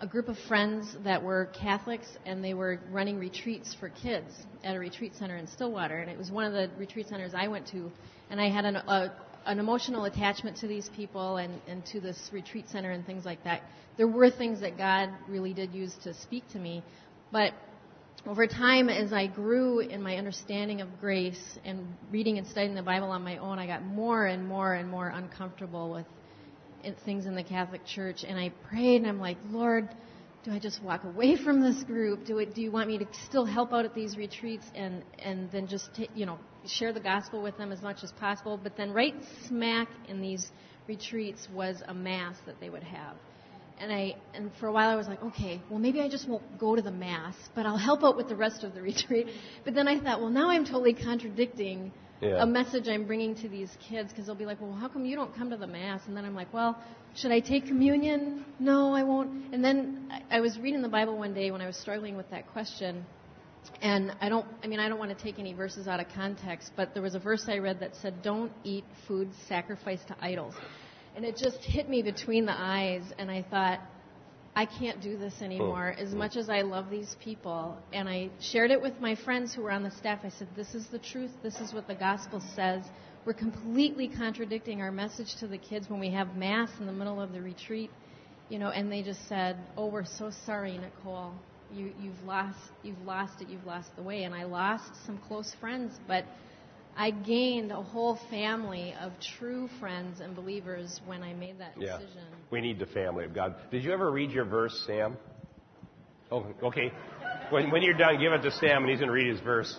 a 0.00 0.06
group 0.08 0.26
of 0.26 0.36
friends 0.48 0.96
that 1.04 1.22
were 1.22 1.50
Catholics, 1.54 2.08
and 2.26 2.42
they 2.42 2.52
were 2.52 2.80
running 2.90 3.16
retreats 3.16 3.76
for 3.78 3.90
kids 3.90 4.26
at 4.64 4.74
a 4.74 4.78
retreat 4.80 5.12
center 5.16 5.36
in 5.36 5.46
Stillwater. 5.46 5.98
And 5.98 6.10
it 6.10 6.18
was 6.18 6.32
one 6.32 6.44
of 6.44 6.52
the 6.52 6.68
retreat 6.76 7.06
centers 7.06 7.32
I 7.32 7.46
went 7.46 7.68
to, 7.68 7.92
and 8.28 8.40
I 8.40 8.50
had 8.50 8.64
an, 8.64 8.74
a, 8.74 9.12
an 9.46 9.60
emotional 9.60 10.06
attachment 10.06 10.56
to 10.56 10.66
these 10.66 10.90
people 10.96 11.36
and, 11.36 11.60
and 11.68 11.86
to 11.86 12.00
this 12.00 12.18
retreat 12.32 12.68
center 12.68 12.90
and 12.90 13.06
things 13.06 13.24
like 13.24 13.44
that. 13.44 13.62
There 13.96 14.08
were 14.08 14.30
things 14.32 14.62
that 14.62 14.76
God 14.76 15.10
really 15.28 15.54
did 15.54 15.72
use 15.72 15.94
to 16.02 16.12
speak 16.12 16.42
to 16.54 16.58
me, 16.58 16.82
but 17.30 17.52
over 18.26 18.46
time, 18.46 18.88
as 18.88 19.12
I 19.12 19.26
grew 19.26 19.78
in 19.80 20.02
my 20.02 20.16
understanding 20.16 20.80
of 20.80 21.00
grace 21.00 21.58
and 21.64 21.86
reading 22.10 22.38
and 22.38 22.46
studying 22.46 22.74
the 22.74 22.82
Bible 22.82 23.10
on 23.10 23.22
my 23.22 23.38
own, 23.38 23.58
I 23.58 23.66
got 23.66 23.84
more 23.84 24.26
and 24.26 24.46
more 24.46 24.74
and 24.74 24.88
more 24.88 25.08
uncomfortable 25.08 25.92
with 25.92 26.06
things 27.04 27.26
in 27.26 27.34
the 27.34 27.44
Catholic 27.44 27.86
Church. 27.86 28.24
And 28.26 28.38
I 28.38 28.50
prayed, 28.68 28.96
and 29.02 29.06
I'm 29.06 29.20
like, 29.20 29.38
Lord, 29.50 29.88
do 30.44 30.50
I 30.52 30.58
just 30.58 30.82
walk 30.82 31.04
away 31.04 31.36
from 31.44 31.60
this 31.60 31.82
group? 31.84 32.26
Do 32.26 32.38
it? 32.38 32.54
Do 32.54 32.60
you 32.60 32.72
want 32.72 32.88
me 32.88 32.98
to 32.98 33.06
still 33.28 33.44
help 33.44 33.72
out 33.72 33.84
at 33.84 33.94
these 33.94 34.16
retreats 34.16 34.64
and 34.74 35.02
and 35.18 35.50
then 35.52 35.66
just 35.66 35.94
ta 35.94 36.04
you 36.14 36.26
know 36.26 36.38
share 36.66 36.92
the 36.92 37.00
gospel 37.00 37.42
with 37.42 37.56
them 37.56 37.72
as 37.72 37.82
much 37.82 37.98
as 38.02 38.12
possible? 38.12 38.58
But 38.62 38.76
then 38.76 38.92
right 38.92 39.14
smack 39.46 39.88
in 40.08 40.20
these 40.20 40.50
retreats 40.86 41.48
was 41.52 41.82
a 41.86 41.94
mass 41.94 42.36
that 42.46 42.60
they 42.60 42.70
would 42.70 42.82
have. 42.82 43.16
And 43.80 43.92
I 43.92 44.16
and 44.34 44.50
for 44.58 44.66
a 44.66 44.72
while 44.72 44.90
I 44.90 44.96
was 44.96 45.06
like, 45.06 45.22
okay, 45.22 45.60
well 45.70 45.78
maybe 45.78 46.00
I 46.00 46.08
just 46.08 46.28
won't 46.28 46.58
go 46.58 46.74
to 46.76 46.82
the 46.82 46.90
mass, 46.90 47.34
but 47.54 47.66
I'll 47.66 47.78
help 47.78 48.02
out 48.04 48.16
with 48.16 48.28
the 48.28 48.36
rest 48.36 48.64
of 48.64 48.74
the 48.74 48.82
retreat. 48.92 49.28
But 49.64 49.74
then 49.74 49.86
I 49.88 49.98
thought, 50.00 50.20
well 50.20 50.30
now 50.30 50.50
I'm 50.50 50.64
totally 50.64 50.94
contradicting 50.94 51.92
Yeah. 52.20 52.42
a 52.42 52.46
message 52.46 52.88
I'm 52.88 53.06
bringing 53.06 53.34
to 53.36 53.48
these 53.48 53.70
kids 53.88 54.10
because 54.10 54.26
they'll 54.26 54.34
be 54.34 54.46
like, 54.46 54.60
well 54.60 54.72
how 54.72 54.88
come 54.88 55.04
you 55.04 55.16
don't 55.16 55.34
come 55.36 55.50
to 55.50 55.56
the 55.56 55.66
mass? 55.68 56.00
And 56.06 56.16
then 56.16 56.24
I'm 56.24 56.34
like, 56.34 56.52
well 56.52 56.76
should 57.14 57.32
I 57.32 57.40
take 57.40 57.66
communion? 57.66 58.44
No, 58.58 58.92
I 58.94 59.02
won't. 59.04 59.52
And 59.54 59.64
then 59.64 60.08
I, 60.10 60.38
I 60.38 60.40
was 60.40 60.58
reading 60.58 60.82
the 60.82 60.88
Bible 60.88 61.16
one 61.16 61.34
day 61.34 61.50
when 61.50 61.60
I 61.60 61.66
was 61.66 61.76
struggling 61.76 62.16
with 62.16 62.28
that 62.30 62.46
question. 62.52 63.04
And 63.82 64.12
I 64.20 64.28
don't, 64.28 64.46
I 64.62 64.66
mean, 64.66 64.80
I 64.80 64.88
don't 64.88 64.98
want 64.98 65.16
to 65.16 65.22
take 65.22 65.38
any 65.38 65.52
verses 65.52 65.86
out 65.88 66.00
of 66.00 66.06
context, 66.14 66.72
but 66.76 66.94
there 66.94 67.02
was 67.02 67.14
a 67.14 67.18
verse 67.18 67.44
I 67.48 67.58
read 67.58 67.80
that 67.80 67.94
said, 67.96 68.22
don't 68.22 68.50
eat 68.64 68.84
food 69.06 69.30
sacrificed 69.48 70.08
to 70.08 70.16
idols. 70.20 70.54
And 71.18 71.26
it 71.26 71.36
just 71.36 71.58
hit 71.64 71.88
me 71.88 72.00
between 72.02 72.46
the 72.46 72.54
eyes, 72.56 73.02
and 73.18 73.28
I 73.28 73.42
thought, 73.42 73.80
I 74.54 74.66
can't 74.66 75.02
do 75.02 75.18
this 75.18 75.42
anymore. 75.42 75.92
As 75.98 76.14
much 76.14 76.36
as 76.36 76.48
I 76.48 76.60
love 76.60 76.90
these 76.90 77.16
people, 77.18 77.76
and 77.92 78.08
I 78.08 78.30
shared 78.38 78.70
it 78.70 78.80
with 78.80 79.00
my 79.00 79.16
friends 79.16 79.52
who 79.52 79.62
were 79.62 79.72
on 79.72 79.82
the 79.82 79.90
staff, 79.90 80.20
I 80.22 80.28
said, 80.28 80.46
This 80.54 80.76
is 80.76 80.86
the 80.92 81.00
truth. 81.00 81.32
This 81.42 81.56
is 81.56 81.74
what 81.74 81.88
the 81.88 81.96
gospel 81.96 82.40
says. 82.54 82.84
We're 83.24 83.32
completely 83.32 84.06
contradicting 84.06 84.80
our 84.80 84.92
message 84.92 85.34
to 85.40 85.48
the 85.48 85.58
kids 85.58 85.90
when 85.90 85.98
we 85.98 86.12
have 86.12 86.36
mass 86.36 86.70
in 86.78 86.86
the 86.86 86.92
middle 86.92 87.20
of 87.20 87.32
the 87.32 87.42
retreat, 87.42 87.90
you 88.48 88.60
know. 88.60 88.68
And 88.68 88.92
they 88.92 89.02
just 89.02 89.26
said, 89.28 89.56
"Oh, 89.76 89.86
we're 89.86 90.04
so 90.04 90.30
sorry, 90.46 90.78
Nicole. 90.78 91.32
You, 91.74 91.92
you've 92.00 92.22
lost, 92.24 92.60
you've 92.84 93.04
lost 93.04 93.42
it. 93.42 93.48
You've 93.48 93.66
lost 93.66 93.88
the 93.96 94.04
way." 94.04 94.22
And 94.22 94.36
I 94.36 94.44
lost 94.44 94.92
some 95.04 95.18
close 95.18 95.52
friends, 95.58 95.98
but 96.06 96.26
I 97.00 97.12
gained 97.12 97.70
a 97.70 97.80
whole 97.80 98.16
family 98.28 98.92
of 99.00 99.12
true 99.38 99.68
friends 99.78 100.20
and 100.20 100.34
believers 100.34 101.00
when 101.06 101.22
I 101.22 101.32
made 101.32 101.60
that 101.60 101.80
Yeah. 101.80 101.98
decision. 101.98 102.24
We 102.50 102.60
need 102.60 102.80
the 102.80 102.86
family 102.86 103.24
of 103.24 103.32
God. 103.32 103.54
Did 103.70 103.84
you 103.84 103.92
ever 103.92 104.10
read 104.10 104.32
your 104.32 104.44
verse, 104.44 104.82
Sam? 104.84 105.16
Oh, 106.32 106.44
okay. 106.64 106.90
When, 107.50 107.70
when 107.70 107.82
you're 107.82 107.94
done, 107.94 108.18
give 108.18 108.32
it 108.32 108.42
to 108.42 108.50
Sam, 108.50 108.82
and 108.82 108.90
he's 108.90 108.98
going 108.98 109.06
to 109.06 109.12
read 109.12 109.28
his 109.28 109.38
verse. 109.38 109.78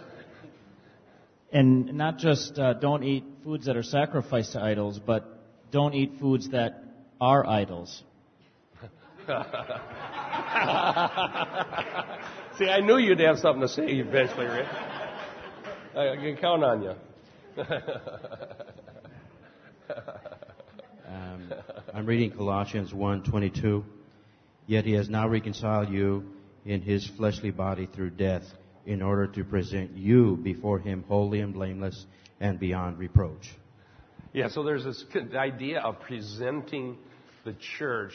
And 1.51 1.95
not 1.95 2.19
just 2.19 2.57
uh, 2.57 2.75
don't 2.75 3.03
eat 3.03 3.25
foods 3.43 3.65
that 3.65 3.75
are 3.75 3.83
sacrificed 3.83 4.53
to 4.53 4.61
idols, 4.61 4.97
but 4.97 5.25
don't 5.71 5.93
eat 5.93 6.13
foods 6.21 6.49
that 6.51 6.81
are 7.19 7.45
idols. 7.45 8.01
See, 12.57 12.69
I 12.69 12.79
knew 12.79 12.97
you'd 12.97 13.19
have 13.19 13.39
something 13.39 13.61
to 13.61 13.67
say 13.67 13.87
eventually, 13.87 14.45
Rick. 14.45 14.67
I 15.95 16.15
can 16.15 16.37
count 16.37 16.63
on 16.63 16.81
you. 16.81 16.93
Um, 21.09 21.51
I'm 21.95 22.05
reading 22.05 22.29
Colossians 22.29 22.91
1:22. 22.93 23.83
Yet 24.67 24.85
he 24.85 24.91
has 24.93 25.09
now 25.09 25.27
reconciled 25.27 25.89
you 25.89 26.23
in 26.65 26.81
his 26.81 27.07
fleshly 27.17 27.49
body 27.49 27.87
through 27.87 28.11
death, 28.11 28.43
in 28.85 29.01
order 29.01 29.25
to 29.25 29.43
present 29.43 29.97
you 29.97 30.37
before 30.37 30.77
him 30.77 31.03
holy 31.07 31.41
and 31.41 31.51
blameless 31.51 32.05
and 32.39 32.59
beyond 32.59 32.99
reproach. 32.99 33.49
Yeah, 34.33 34.49
so 34.49 34.63
there's 34.63 34.83
this 34.83 35.03
idea 35.35 35.79
of 35.79 35.99
presenting 36.01 36.97
the 37.43 37.55
church 37.77 38.13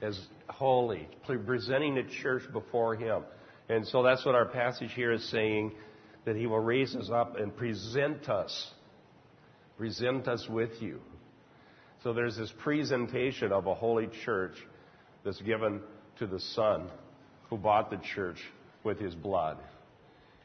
as 0.00 0.18
holy, 0.48 1.08
presenting 1.24 1.96
the 1.96 2.04
church 2.22 2.42
before 2.52 2.94
Him. 2.94 3.24
And 3.68 3.86
so 3.86 4.02
that's 4.02 4.24
what 4.24 4.34
our 4.34 4.46
passage 4.46 4.92
here 4.94 5.12
is 5.12 5.28
saying 5.28 5.72
that 6.26 6.36
He 6.36 6.46
will 6.46 6.60
raise 6.60 6.94
us 6.94 7.08
up 7.10 7.36
and 7.38 7.56
present 7.56 8.28
us, 8.28 8.70
present 9.78 10.28
us 10.28 10.46
with 10.50 10.82
you. 10.82 11.00
So 12.02 12.12
there's 12.12 12.36
this 12.36 12.52
presentation 12.58 13.52
of 13.52 13.66
a 13.66 13.74
holy 13.74 14.08
church 14.24 14.54
that's 15.24 15.40
given 15.40 15.80
to 16.18 16.26
the 16.26 16.40
Son 16.40 16.88
who 17.48 17.56
bought 17.56 17.90
the 17.90 18.00
church 18.14 18.38
with 18.84 19.00
His 19.00 19.14
blood. 19.14 19.56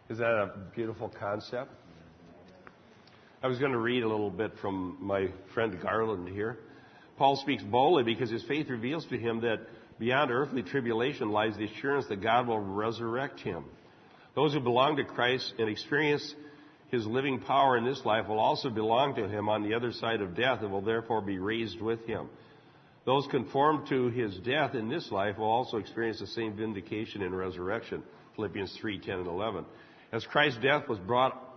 Is 0.10 0.20
that 0.20 0.26
a 0.26 0.54
beautiful 0.74 1.10
concept? 1.10 1.72
I 3.44 3.48
was 3.48 3.58
going 3.58 3.72
to 3.72 3.80
read 3.80 4.04
a 4.04 4.08
little 4.08 4.30
bit 4.30 4.52
from 4.62 4.98
my 5.00 5.30
friend 5.54 5.80
Garland 5.82 6.30
here. 6.30 6.60
Paul 7.18 7.38
speaks 7.38 7.64
boldly 7.64 8.04
because 8.04 8.30
his 8.30 8.44
faith 8.44 8.70
reveals 8.70 9.06
to 9.08 9.18
him 9.18 9.42
that 9.42 9.62
beyond 10.00 10.32
earthly 10.32 10.62
tribulation 10.62 11.32
lies 11.32 11.58
the 11.58 11.66
assurance 11.66 12.06
that 12.10 12.22
God 12.22 12.48
will 12.48 12.60
resurrect 12.60 13.40
him. 13.40 13.66
Those 14.36 14.54
who 14.54 14.60
belong 14.60 14.98
to 14.98 15.04
Christ 15.04 15.54
and 15.60 15.70
experience 15.70 16.36
his 16.90 17.06
living 17.06 17.40
power 17.40 17.78
in 17.78 17.86
this 17.86 18.02
life 18.06 18.28
will 18.28 18.40
also 18.40 18.70
belong 18.70 19.16
to 19.16 19.28
him 19.28 19.50
on 19.50 19.64
the 19.64 19.74
other 19.74 19.92
side 19.92 20.22
of 20.22 20.36
death 20.36 20.60
and 20.62 20.72
will 20.72 20.82
therefore 20.82 21.22
be 21.22 21.40
raised 21.40 21.82
with 21.82 22.06
him. 22.06 22.30
Those 23.06 23.28
conformed 23.32 23.88
to 23.90 24.10
his 24.10 24.38
death 24.38 24.76
in 24.76 24.90
this 24.90 25.12
life 25.12 25.38
will 25.38 25.50
also 25.50 25.78
experience 25.78 26.20
the 26.20 26.28
same 26.28 26.56
vindication 26.56 27.22
in 27.22 27.34
resurrection. 27.34 28.04
Philippians 28.36 28.78
3, 28.80 29.00
10 29.00 29.20
and 29.20 29.28
11. 29.28 29.66
As 30.12 30.26
Christ's 30.26 30.62
death 30.62 30.88
was 30.88 31.00
brought 31.00 31.48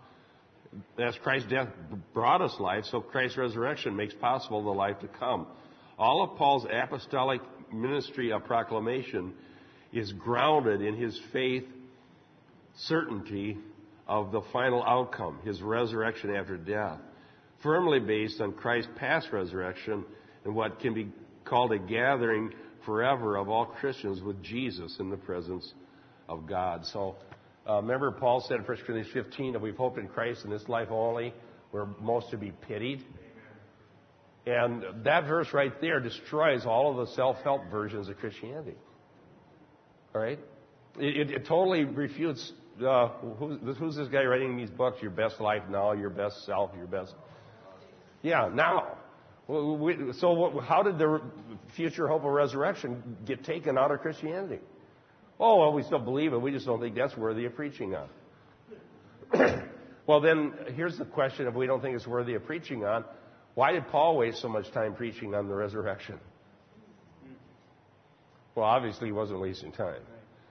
as 0.98 1.14
Christ's 1.22 1.48
death 1.48 1.68
brought 2.12 2.42
us 2.42 2.56
life, 2.58 2.84
so 2.86 3.00
Christ's 3.00 3.38
resurrection 3.38 3.94
makes 3.94 4.12
possible 4.14 4.64
the 4.64 4.70
life 4.70 4.98
to 5.00 5.08
come. 5.08 5.46
All 5.96 6.24
of 6.24 6.36
Paul's 6.36 6.66
apostolic 6.68 7.40
ministry 7.72 8.32
of 8.32 8.44
proclamation 8.44 9.34
is 9.92 10.12
grounded 10.12 10.82
in 10.82 10.96
his 10.96 11.20
faith 11.32 11.64
certainty 12.76 13.58
of 14.06 14.32
the 14.32 14.42
final 14.52 14.82
outcome, 14.84 15.38
his 15.44 15.62
resurrection 15.62 16.34
after 16.34 16.56
death, 16.56 16.98
firmly 17.62 18.00
based 18.00 18.40
on 18.40 18.52
Christ's 18.52 18.90
past 18.96 19.28
resurrection 19.32 20.04
and 20.44 20.54
what 20.54 20.80
can 20.80 20.94
be 20.94 21.08
called 21.44 21.72
a 21.72 21.78
gathering 21.78 22.52
forever 22.84 23.36
of 23.36 23.48
all 23.48 23.66
Christians 23.66 24.22
with 24.22 24.42
Jesus 24.42 24.96
in 25.00 25.10
the 25.10 25.16
presence 25.16 25.72
of 26.28 26.46
God. 26.46 26.84
So 26.86 27.16
uh, 27.68 27.76
remember, 27.76 28.10
Paul 28.10 28.44
said 28.46 28.58
in 28.58 28.64
1 28.64 28.76
Corinthians 28.86 29.08
15 29.12 29.52
that 29.54 29.62
we've 29.62 29.76
hoped 29.76 29.98
in 29.98 30.08
Christ 30.08 30.44
in 30.44 30.50
this 30.50 30.68
life 30.68 30.88
only. 30.90 31.32
We're 31.72 31.86
most 32.00 32.30
to 32.30 32.36
be 32.36 32.52
pitied. 32.52 33.02
And 34.46 34.84
that 35.04 35.26
verse 35.26 35.48
right 35.54 35.72
there 35.80 36.00
destroys 36.00 36.66
all 36.66 36.90
of 36.90 37.08
the 37.08 37.14
self 37.14 37.38
help 37.42 37.70
versions 37.70 38.08
of 38.10 38.18
Christianity. 38.18 38.76
All 40.14 40.20
right? 40.20 40.38
It, 40.98 41.16
it, 41.16 41.30
it 41.30 41.46
totally 41.46 41.84
refutes 41.84 42.52
uh, 42.82 43.08
who's, 43.38 43.76
who's 43.78 43.96
this 43.96 44.08
guy 44.08 44.24
writing 44.24 44.56
these 44.56 44.70
books? 44.70 45.00
Your 45.00 45.10
best 45.10 45.40
life 45.40 45.62
now, 45.70 45.92
your 45.92 46.10
best 46.10 46.44
self, 46.44 46.70
your 46.76 46.86
best. 46.86 47.14
Yeah, 48.22 48.50
now. 48.52 48.98
So, 49.46 50.32
what, 50.32 50.64
how 50.64 50.82
did 50.82 50.98
the 50.98 51.20
future 51.76 52.08
hope 52.08 52.24
of 52.24 52.30
resurrection 52.30 53.18
get 53.26 53.44
taken 53.44 53.76
out 53.76 53.90
of 53.90 54.00
Christianity? 54.00 54.60
Oh, 55.38 55.60
well, 55.60 55.72
we 55.72 55.82
still 55.82 55.98
believe 55.98 56.32
it. 56.32 56.40
We 56.40 56.50
just 56.50 56.64
don't 56.64 56.80
think 56.80 56.94
that's 56.94 57.16
worthy 57.16 57.44
of 57.44 57.54
preaching 57.54 57.94
on. 57.94 58.08
well, 60.06 60.20
then, 60.20 60.54
here's 60.74 60.96
the 60.96 61.04
question 61.04 61.46
if 61.46 61.54
we 61.54 61.66
don't 61.66 61.82
think 61.82 61.96
it's 61.96 62.06
worthy 62.06 62.34
of 62.34 62.46
preaching 62.46 62.84
on, 62.84 63.04
why 63.54 63.72
did 63.72 63.86
Paul 63.88 64.16
waste 64.16 64.40
so 64.40 64.48
much 64.48 64.70
time 64.72 64.94
preaching 64.94 65.34
on 65.34 65.48
the 65.48 65.54
resurrection? 65.54 66.18
Well, 68.54 68.66
obviously, 68.66 69.08
he 69.08 69.12
wasn't 69.12 69.40
wasting 69.40 69.72
time. 69.72 70.00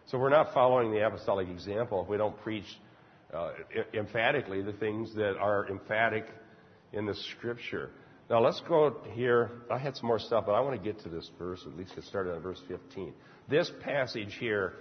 So 0.08 0.18
we're 0.18 0.30
not 0.30 0.54
following 0.54 0.92
the 0.92 1.06
apostolic 1.06 1.48
example 1.48 2.04
if 2.04 2.10
we 2.10 2.18
don't 2.18 2.38
preach 2.42 2.66
uh, 3.34 3.52
emphatically 3.94 4.62
the 4.62 4.74
things 4.74 5.14
that 5.16 5.38
are 5.38 5.68
emphatic 5.70 6.26
in 6.92 7.06
the 7.06 7.16
scripture. 7.16 7.90
Now 8.30 8.42
let's 8.42 8.62
go 8.68 8.98
here. 9.14 9.52
I 9.72 9.78
had 9.78 9.96
some 9.96 10.08
more 10.08 10.20
stuff, 10.20 10.46
but 10.46 10.54
I 10.54 10.60
want 10.60 10.76
to 10.76 10.84
get 10.84 11.02
to 11.04 11.10
this 11.10 11.30
verse, 11.40 11.62
at 11.66 11.78
least 11.78 11.96
get 11.96 12.04
started 12.04 12.36
on 12.36 12.42
verse 12.42 12.62
15. 12.68 13.14
This 13.50 13.72
passage 13.82 14.36
here 14.40 14.74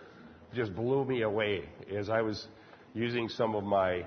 just 0.55 0.75
blew 0.75 1.05
me 1.05 1.23
away 1.23 1.69
as 1.97 2.11
I 2.11 2.21
was 2.21 2.47
using 2.93 3.29
some 3.29 3.55
of 3.55 3.65
my 3.65 4.05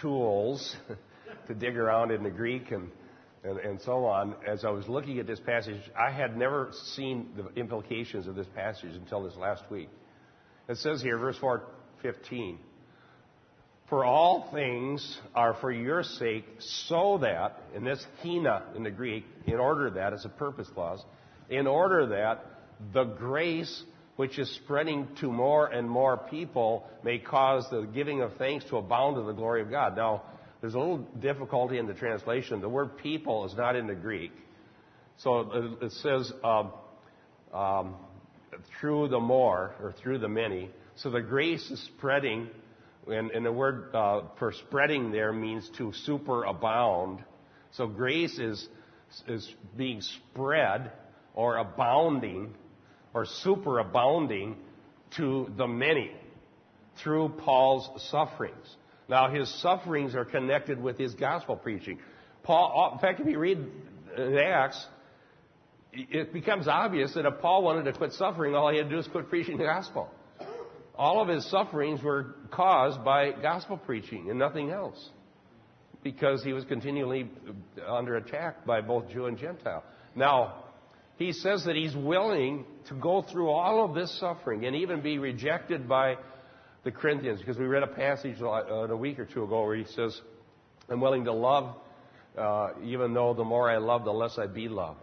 tools 0.00 0.76
to 1.46 1.54
dig 1.54 1.76
around 1.76 2.10
in 2.10 2.22
the 2.22 2.30
Greek 2.30 2.70
and, 2.70 2.90
and, 3.44 3.58
and, 3.58 3.80
so 3.82 4.04
on. 4.04 4.34
As 4.46 4.64
I 4.64 4.70
was 4.70 4.88
looking 4.88 5.18
at 5.18 5.26
this 5.26 5.40
passage, 5.40 5.80
I 5.98 6.10
had 6.10 6.36
never 6.36 6.70
seen 6.94 7.28
the 7.36 7.48
implications 7.60 8.26
of 8.26 8.34
this 8.34 8.46
passage 8.54 8.94
until 8.94 9.22
this 9.22 9.36
last 9.36 9.62
week. 9.70 9.88
It 10.68 10.78
says 10.78 11.02
here, 11.02 11.18
verse 11.18 11.36
4, 11.38 11.62
15. 12.02 12.58
For 13.88 14.04
all 14.04 14.48
things 14.52 15.18
are 15.34 15.54
for 15.60 15.70
your 15.70 16.02
sake, 16.02 16.44
so 16.58 17.18
that, 17.22 17.62
and 17.74 17.86
this 17.86 18.04
hina 18.20 18.64
in 18.74 18.82
the 18.82 18.90
Greek, 18.90 19.24
in 19.46 19.54
order 19.54 19.90
that, 19.90 20.12
is 20.12 20.24
a 20.24 20.28
purpose 20.28 20.68
clause, 20.74 21.04
in 21.48 21.68
order 21.68 22.06
that 22.06 22.44
the 22.92 23.04
grace 23.04 23.84
which 24.16 24.38
is 24.38 24.52
spreading 24.56 25.06
to 25.20 25.30
more 25.30 25.66
and 25.66 25.88
more 25.88 26.16
people 26.16 26.88
may 27.04 27.18
cause 27.18 27.66
the 27.70 27.82
giving 27.82 28.22
of 28.22 28.34
thanks 28.38 28.64
to 28.64 28.78
abound 28.78 29.16
to 29.16 29.22
the 29.22 29.32
glory 29.32 29.62
of 29.62 29.70
God. 29.70 29.96
Now, 29.96 30.22
there's 30.60 30.74
a 30.74 30.78
little 30.78 31.06
difficulty 31.20 31.78
in 31.78 31.86
the 31.86 31.94
translation. 31.94 32.60
The 32.60 32.68
word 32.68 32.96
people 32.98 33.44
is 33.44 33.54
not 33.54 33.76
in 33.76 33.86
the 33.86 33.94
Greek. 33.94 34.32
So 35.18 35.76
it 35.80 35.92
says 35.92 36.32
um, 36.44 36.72
um, 37.52 37.94
through 38.80 39.08
the 39.08 39.20
more, 39.20 39.74
or 39.82 39.94
through 40.02 40.18
the 40.18 40.28
many. 40.28 40.70
So 40.96 41.10
the 41.10 41.20
grace 41.20 41.70
is 41.70 41.82
spreading, 41.96 42.48
and, 43.06 43.30
and 43.30 43.44
the 43.44 43.52
word 43.52 43.94
uh, 43.94 44.22
for 44.38 44.52
spreading 44.52 45.10
there 45.10 45.32
means 45.32 45.68
to 45.78 45.92
superabound. 46.06 47.22
So 47.72 47.86
grace 47.86 48.38
is, 48.38 48.66
is 49.28 49.50
being 49.76 50.00
spread 50.00 50.92
or 51.34 51.58
abounding 51.58 52.54
or 53.14 53.26
superabounding 53.44 54.56
to 55.16 55.50
the 55.56 55.66
many 55.66 56.10
through 57.02 57.30
Paul's 57.38 57.88
sufferings. 58.10 58.76
Now, 59.08 59.30
his 59.30 59.48
sufferings 59.62 60.14
are 60.14 60.24
connected 60.24 60.82
with 60.82 60.98
his 60.98 61.14
gospel 61.14 61.56
preaching. 61.56 61.98
Paul, 62.42 62.90
uh, 62.90 62.94
in 62.94 63.00
fact, 63.00 63.20
if 63.20 63.26
you 63.26 63.38
read 63.38 63.64
Acts, 64.18 64.84
it 65.92 66.32
becomes 66.32 66.68
obvious 66.68 67.14
that 67.14 67.24
if 67.24 67.40
Paul 67.40 67.62
wanted 67.62 67.84
to 67.84 67.92
quit 67.92 68.12
suffering, 68.12 68.54
all 68.54 68.70
he 68.70 68.78
had 68.78 68.84
to 68.84 68.90
do 68.90 68.96
was 68.96 69.08
quit 69.08 69.28
preaching 69.28 69.58
the 69.58 69.64
gospel. 69.64 70.10
All 70.96 71.20
of 71.20 71.28
his 71.28 71.48
sufferings 71.50 72.02
were 72.02 72.34
caused 72.50 73.04
by 73.04 73.32
gospel 73.32 73.76
preaching 73.76 74.30
and 74.30 74.38
nothing 74.38 74.70
else. 74.70 75.10
Because 76.02 76.42
he 76.44 76.52
was 76.52 76.64
continually 76.64 77.30
under 77.86 78.16
attack 78.16 78.64
by 78.64 78.80
both 78.80 79.08
Jew 79.10 79.26
and 79.26 79.36
Gentile. 79.36 79.82
Now, 80.14 80.64
he 81.16 81.32
says 81.32 81.64
that 81.64 81.76
he's 81.76 81.96
willing 81.96 82.64
to 82.88 82.94
go 82.94 83.22
through 83.22 83.50
all 83.50 83.84
of 83.84 83.94
this 83.94 84.18
suffering 84.18 84.66
and 84.66 84.76
even 84.76 85.00
be 85.00 85.18
rejected 85.18 85.88
by 85.88 86.16
the 86.86 86.92
Corinthians, 86.92 87.40
because 87.40 87.58
we 87.58 87.64
read 87.64 87.82
a 87.82 87.88
passage 87.88 88.40
a 88.40 88.96
week 88.96 89.18
or 89.18 89.24
two 89.24 89.42
ago 89.42 89.64
where 89.64 89.74
he 89.74 89.84
says, 89.96 90.20
I'm 90.88 91.00
willing 91.00 91.24
to 91.24 91.32
love, 91.32 91.74
uh, 92.38 92.68
even 92.84 93.12
though 93.12 93.34
the 93.34 93.42
more 93.42 93.68
I 93.68 93.78
love, 93.78 94.04
the 94.04 94.12
less 94.12 94.38
I 94.38 94.46
be 94.46 94.68
loved. 94.68 95.00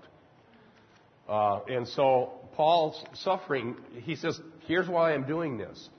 Uh, 1.28 1.60
and 1.68 1.86
so 1.90 2.32
Paul's 2.54 3.04
suffering, 3.16 3.76
he 4.04 4.16
says, 4.16 4.40
here's 4.66 4.88
why 4.88 5.14
I'm 5.14 5.28
doing 5.28 5.58
this. 5.58 5.90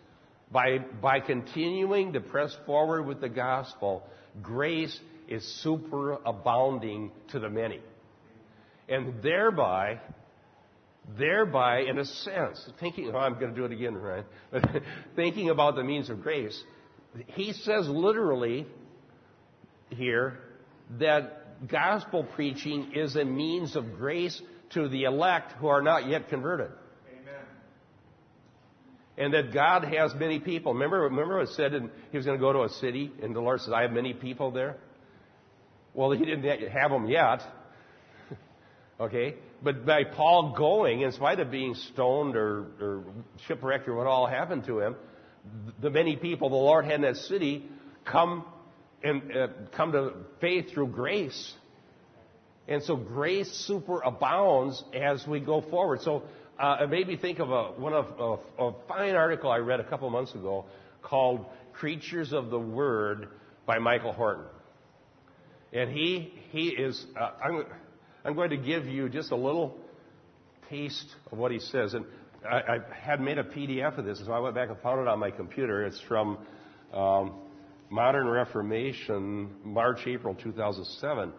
By, 0.51 0.79
by 1.03 1.21
continuing 1.21 2.15
to 2.15 2.21
press 2.21 2.57
forward 2.65 3.03
with 3.03 3.21
the 3.21 3.29
gospel, 3.29 4.05
grace 4.41 4.99
is 5.29 5.45
superabounding 5.63 7.11
to 7.33 7.41
the 7.41 7.51
many. 7.51 7.81
And 8.89 9.23
thereby, 9.23 10.01
thereby, 11.19 11.81
in 11.81 11.99
a 11.99 12.05
sense, 12.05 12.65
thinking, 12.81 13.11
oh, 13.15 13.19
I'm 13.19 13.35
going 13.35 13.55
to 13.55 13.57
do 13.57 13.65
it 13.65 13.73
again, 13.73 13.95
right? 13.95 14.25
But 14.51 14.65
thinking 15.17 15.51
about 15.51 15.77
the 15.77 15.85
means 15.85 16.11
of 16.11 16.23
grace, 16.23 16.63
he 17.29 17.53
says 17.53 17.89
literally 17.89 18.67
here 19.91 20.39
that 20.99 21.69
gospel 21.69 22.25
preaching 22.25 22.93
is 22.95 23.17
a 23.17 23.25
means 23.25 23.77
of 23.77 23.97
grace 23.97 24.41
to 24.71 24.89
the 24.89 25.05
elect 25.05 25.53
who 25.53 25.69
are 25.69 25.83
not 25.83 26.09
yet 26.09 26.29
converted. 26.29 26.71
Amen. 27.11 27.45
And 29.17 29.35
that 29.35 29.53
God 29.55 29.85
has 29.85 30.15
many 30.15 30.41
people. 30.41 30.75
Remember, 30.75 31.03
remember 31.03 31.41
it 31.41 31.51
said 31.51 31.75
in, 31.75 31.91
he 32.11 32.17
was 32.17 32.27
going 32.27 32.39
to 32.39 32.43
go 32.43 32.53
to 32.53 32.63
a 32.63 32.69
city, 32.69 33.13
and 33.23 33.35
the 33.35 33.41
Lord 33.41 33.61
says, 33.61 33.73
I 33.73 33.83
have 33.83 33.93
many 33.93 34.13
people 34.13 34.51
there? 34.51 34.79
Well, 35.93 36.11
he 36.11 36.25
didn't 36.25 36.45
have 36.69 36.91
them 36.91 37.07
yet. 37.07 37.43
Okay? 39.01 39.35
But 39.63 39.87
by 39.87 40.05
Paul 40.05 40.55
going, 40.57 41.03
in 41.03 41.13
spite 41.13 41.41
of 41.41 41.51
being 41.51 41.75
stoned 41.75 42.37
or, 42.37 42.67
or 42.81 43.05
shipwrecked 43.47 43.89
or 43.89 43.95
what 43.95 44.07
all 44.07 44.27
happened 44.27 44.67
to 44.67 44.81
him, 44.81 44.97
the 45.81 45.91
many 45.91 46.17
people 46.17 46.49
the 46.49 46.57
Lord 46.57 46.85
had 46.85 46.95
in 46.95 47.03
that 47.03 47.17
city 47.17 47.69
come 48.05 48.45
and 49.03 49.37
uh, 49.37 49.49
come 49.77 49.93
to 49.93 50.13
faith 50.41 50.71
through 50.73 50.89
grace. 50.89 51.53
And 52.67 52.83
so 52.83 52.97
grace 52.97 53.69
superabounds 53.69 54.83
as 54.95 55.27
we 55.27 55.41
go 55.41 55.61
forward. 55.61 56.01
So 56.01 56.23
uh, 56.59 56.79
it 56.83 56.91
made 56.91 57.07
me 57.07 57.17
think 57.17 57.39
of 57.39 57.51
a, 57.51 57.73
one 57.73 57.93
of 57.93 58.41
a, 58.59 58.73
fine 58.89 59.15
article 59.15 59.51
I 59.51 59.59
read 59.59 59.81
a 59.81 59.85
couple 59.85 60.09
months 60.09 60.35
ago 60.35 60.65
called 61.03 61.45
"Creatures 61.75 62.33
of 62.33 62.49
the 62.49 62.59
Word" 62.59 63.29
by 63.67 63.79
Michael 63.79 64.13
Horton. 64.13 64.45
And 65.75 65.91
he 65.91 66.33
he 66.51 66.69
is. 66.69 67.05
Uh, 67.21 67.33
I'm, 68.25 68.35
going 68.35 68.51
to 68.51 68.57
give 68.57 68.87
you 68.87 69.09
just 69.09 69.31
a 69.33 69.37
little 69.37 69.77
taste 70.71 71.15
of 71.31 71.39
what 71.39 71.53
he 71.53 71.59
says. 71.59 71.95
And 71.95 72.05
I, 72.51 72.57
I 72.57 72.79
had 72.95 73.21
made 73.21 73.39
a 73.39 73.45
PDF 73.45 73.99
of 73.99 74.05
this, 74.05 74.23
so 74.25 74.33
I 74.33 74.39
went 74.39 74.55
back 74.55 74.69
and 74.69 74.79
found 74.81 75.01
it 75.01 75.09
on 75.09 75.19
my 75.19 75.31
computer. 75.31 75.85
It's 75.85 76.01
from 76.09 76.39
um, 76.93 77.35
Modern 77.91 78.27
Reformation, 78.27 79.51
March, 79.63 80.01
April 80.07 80.35
2007. 80.35 81.33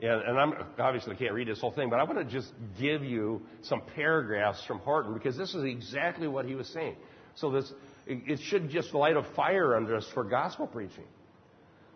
And, 0.00 0.10
and 0.10 0.38
I'm 0.38 0.54
obviously 0.78 1.16
can't 1.16 1.32
read 1.32 1.48
this 1.48 1.60
whole 1.60 1.72
thing, 1.72 1.90
but 1.90 1.98
I 1.98 2.04
want 2.04 2.18
to 2.18 2.24
just 2.24 2.52
give 2.78 3.02
you 3.02 3.42
some 3.62 3.82
paragraphs 3.94 4.64
from 4.66 4.78
Horton 4.78 5.14
because 5.14 5.36
this 5.36 5.54
is 5.54 5.64
exactly 5.64 6.28
what 6.28 6.44
he 6.44 6.54
was 6.54 6.68
saying. 6.68 6.96
So 7.34 7.50
this 7.50 7.72
it 8.06 8.40
should 8.44 8.70
just 8.70 8.94
light 8.94 9.16
a 9.16 9.22
fire 9.36 9.76
under 9.76 9.96
us 9.96 10.06
for 10.14 10.24
gospel 10.24 10.66
preaching, 10.66 11.04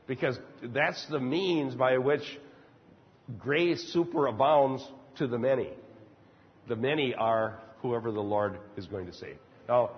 because 0.07 0.39
that's 0.63 1.07
the 1.09 1.19
means 1.19 1.75
by 1.75 1.97
which 1.97 2.23
grace 3.39 3.95
superabounds 3.95 4.83
to 5.17 5.27
the 5.27 5.39
many. 5.39 5.71
The 6.69 6.77
many 6.77 7.15
are 7.15 7.61
whoever 7.81 8.13
the 8.13 8.21
Lord 8.21 8.59
is 8.77 8.87
going 8.87 9.07
to 9.07 9.13
save. 9.13 9.37
Now, 9.69 9.91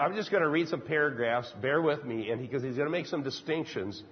I'm 0.00 0.14
just 0.14 0.30
going 0.30 0.42
to 0.42 0.48
read 0.48 0.68
some 0.68 0.80
paragraphs. 0.80 1.52
Bear 1.62 1.80
with 1.80 2.04
me, 2.04 2.30
and 2.30 2.40
because 2.40 2.62
he's 2.62 2.76
going 2.76 2.86
to 2.86 2.92
make 2.92 3.06
some 3.06 3.22
distinctions 3.22 4.02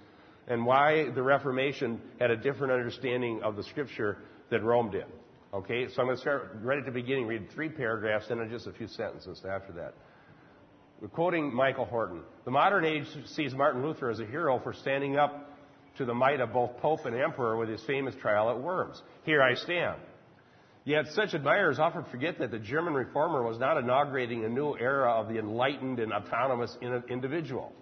and 0.47 0.65
why 0.65 1.09
the 1.13 1.21
Reformation 1.21 2.01
had 2.19 2.31
a 2.31 2.37
different 2.37 2.73
understanding 2.73 3.41
of 3.43 3.55
the 3.55 3.63
Scripture 3.63 4.17
than 4.49 4.63
Rome 4.63 4.91
did. 4.91 5.05
Okay, 5.53 5.87
so 5.87 6.01
I'm 6.01 6.07
going 6.07 6.17
to 6.17 6.21
start 6.21 6.57
right 6.61 6.77
at 6.77 6.85
the 6.85 6.91
beginning, 6.91 7.27
read 7.27 7.49
three 7.53 7.69
paragraphs, 7.69 8.25
and 8.29 8.39
then 8.39 8.49
just 8.49 8.67
a 8.67 8.71
few 8.71 8.87
sentences 8.87 9.43
after 9.49 9.73
that. 9.73 9.93
We're 11.01 11.07
quoting 11.09 11.53
Michael 11.53 11.85
Horton. 11.85 12.21
The 12.45 12.51
modern 12.51 12.83
age 12.85 13.05
sees 13.25 13.53
Martin 13.53 13.83
Luther 13.83 14.09
as 14.09 14.19
a 14.19 14.25
hero 14.25 14.59
for 14.59 14.73
standing 14.73 15.17
up 15.17 15.46
to 15.97 16.05
the 16.05 16.13
might 16.13 16.39
of 16.39 16.53
both 16.53 16.77
Pope 16.77 17.05
and 17.05 17.15
Emperor 17.15 17.57
with 17.57 17.69
his 17.69 17.81
famous 17.85 18.15
trial 18.15 18.49
at 18.49 18.59
Worms. 18.59 19.01
Here 19.23 19.41
I 19.41 19.55
stand. 19.55 19.97
Yet 20.85 21.07
such 21.13 21.33
admirers 21.33 21.79
often 21.79 22.05
forget 22.05 22.39
that 22.39 22.51
the 22.51 22.59
German 22.59 22.93
reformer 22.93 23.43
was 23.43 23.59
not 23.59 23.77
inaugurating 23.77 24.45
a 24.45 24.49
new 24.49 24.77
era 24.77 25.11
of 25.11 25.27
the 25.27 25.37
enlightened 25.37 25.99
and 25.99 26.13
autonomous 26.13 26.77
individual. 27.09 27.73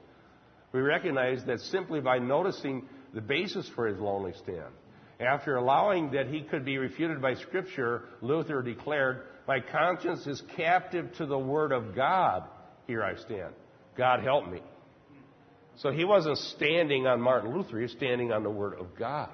We 0.72 0.82
recognize 0.82 1.44
that 1.46 1.60
simply 1.60 2.02
by 2.02 2.18
noticing 2.18 2.88
the 3.14 3.22
basis 3.22 3.70
for 3.76 3.88
his 3.88 4.00
lonely 4.00 4.34
stand. 4.42 4.74
After 5.20 5.56
allowing 5.56 6.12
that 6.12 6.28
he 6.28 6.42
could 6.42 6.66
be 6.66 6.78
refuted 6.78 7.22
by 7.22 7.36
Scripture, 7.36 8.06
Luther 8.22 8.62
declared, 8.62 9.28
My 9.48 9.60
conscience 9.60 10.26
is 10.28 10.42
captive 10.58 11.14
to 11.18 11.26
the 11.26 11.38
Word 11.38 11.72
of 11.72 11.96
God. 11.96 12.44
Here 12.88 13.04
I 13.04 13.16
stand. 13.16 13.54
God 13.96 14.22
help 14.24 14.52
me. 14.52 14.62
So 15.78 15.92
he 15.92 16.06
wasn't 16.06 16.38
standing 16.38 17.06
on 17.06 17.20
Martin 17.20 17.56
Luther, 17.56 17.78
he 17.78 17.84
was 17.84 17.92
standing 17.92 18.32
on 18.32 18.44
the 18.44 18.50
Word 18.50 18.80
of 18.80 18.96
God. 18.98 19.30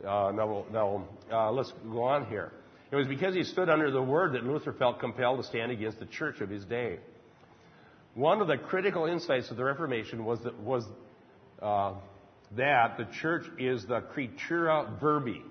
Uh, 0.00 0.32
now, 0.34 0.64
now 0.72 1.08
uh, 1.30 1.50
let's 1.52 1.72
go 1.90 2.02
on 2.02 2.26
here. 2.26 2.52
It 2.90 2.96
was 2.96 3.06
because 3.06 3.34
he 3.34 3.42
stood 3.42 3.68
under 3.68 3.90
the 3.90 4.02
Word 4.02 4.32
that 4.34 4.44
Luther 4.44 4.72
felt 4.72 5.00
compelled 5.00 5.38
to 5.38 5.44
stand 5.44 5.72
against 5.72 5.98
the 5.98 6.06
church 6.06 6.40
of 6.40 6.48
his 6.48 6.64
day. 6.64 6.98
One 8.14 8.40
of 8.40 8.46
the 8.46 8.56
critical 8.56 9.06
insights 9.06 9.50
of 9.50 9.56
the 9.56 9.64
Reformation 9.64 10.24
was 10.24 10.38
that, 10.40 10.58
was, 10.60 10.84
uh, 11.60 11.94
that 12.56 12.96
the 12.96 13.06
church 13.20 13.44
is 13.58 13.84
the 13.86 14.00
creatura 14.00 14.98
verbi. 15.00 15.42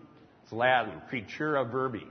It's 0.44 0.52
Latin, 0.52 1.02
creatura 1.12 1.70
verbi. 1.70 2.08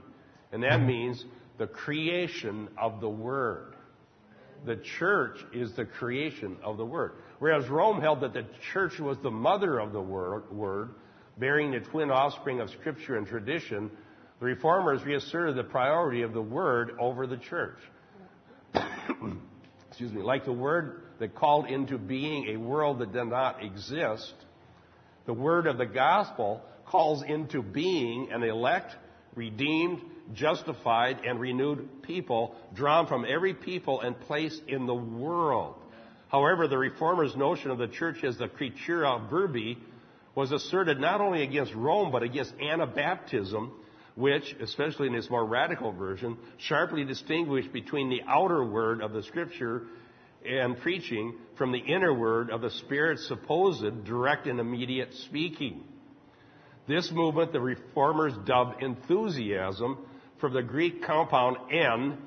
And 0.51 0.63
that 0.63 0.81
means 0.81 1.23
the 1.57 1.67
creation 1.67 2.69
of 2.77 3.01
the 3.01 3.09
Word. 3.09 3.75
The 4.65 4.77
church 4.97 5.37
is 5.53 5.73
the 5.75 5.85
creation 5.85 6.57
of 6.63 6.77
the 6.77 6.85
Word. 6.85 7.13
Whereas 7.39 7.67
Rome 7.67 8.01
held 8.01 8.21
that 8.21 8.33
the 8.33 8.45
church 8.73 8.99
was 8.99 9.17
the 9.21 9.31
mother 9.31 9.79
of 9.79 9.91
the 9.91 10.01
Word, 10.01 10.89
bearing 11.37 11.71
the 11.71 11.79
twin 11.79 12.11
offspring 12.11 12.61
of 12.61 12.69
Scripture 12.69 13.17
and 13.17 13.27
tradition, 13.27 13.91
the 14.39 14.45
Reformers 14.45 15.03
reasserted 15.03 15.55
the 15.55 15.63
priority 15.63 16.21
of 16.21 16.33
the 16.33 16.41
Word 16.41 16.95
over 16.99 17.27
the 17.27 17.37
church. 17.37 17.77
excuse 19.95 20.11
me, 20.11 20.21
like 20.21 20.43
the 20.43 20.51
word 20.51 21.03
that 21.19 21.35
called 21.35 21.67
into 21.67 21.97
being 21.97 22.49
a 22.49 22.57
world 22.57 22.99
that 22.99 23.13
did 23.13 23.25
not 23.25 23.63
exist, 23.63 24.33
the 25.25 25.33
word 25.33 25.67
of 25.67 25.77
the 25.77 25.85
gospel 25.85 26.61
calls 26.85 27.23
into 27.23 27.61
being 27.61 28.29
an 28.31 28.43
elect, 28.43 28.93
redeemed, 29.35 30.01
justified, 30.33 31.21
and 31.25 31.39
renewed 31.39 32.03
people 32.03 32.55
drawn 32.73 33.07
from 33.07 33.25
every 33.25 33.53
people 33.53 34.01
and 34.01 34.19
place 34.19 34.59
in 34.67 34.85
the 34.85 34.93
world. 34.93 35.75
However, 36.35 36.67
the 36.67 36.77
reformers' 36.77 37.33
notion 37.37 37.71
of 37.71 37.77
the 37.77 37.87
church 37.87 38.21
as 38.25 38.37
the 38.37 38.49
creatura 38.49 39.29
verbi 39.29 39.77
was 40.35 40.51
asserted 40.51 40.99
not 40.99 41.21
only 41.21 41.43
against 41.43 41.73
Rome, 41.73 42.11
but 42.11 42.23
against 42.23 42.57
Anabaptism, 42.57 43.71
which, 44.15 44.53
especially 44.59 45.07
in 45.07 45.15
its 45.15 45.29
more 45.29 45.45
radical 45.45 45.93
version, 45.93 46.35
sharply 46.57 47.05
distinguished 47.05 47.71
between 47.71 48.09
the 48.09 48.21
outer 48.27 48.65
word 48.65 49.01
of 49.01 49.13
the 49.13 49.23
Scripture 49.23 49.83
and 50.45 50.77
preaching 50.81 51.35
from 51.57 51.71
the 51.71 51.79
inner 51.79 52.13
word 52.13 52.49
of 52.49 52.59
the 52.59 52.71
Spirit's 52.71 53.25
supposed 53.29 54.03
direct 54.03 54.45
and 54.45 54.59
immediate 54.59 55.13
speaking. 55.13 55.85
This 56.85 57.09
movement 57.13 57.53
the 57.53 57.61
reformers 57.61 58.33
dubbed 58.45 58.83
enthusiasm 58.83 59.99
from 60.41 60.53
the 60.53 60.63
Greek 60.63 61.01
compound 61.01 61.55
en, 61.71 62.17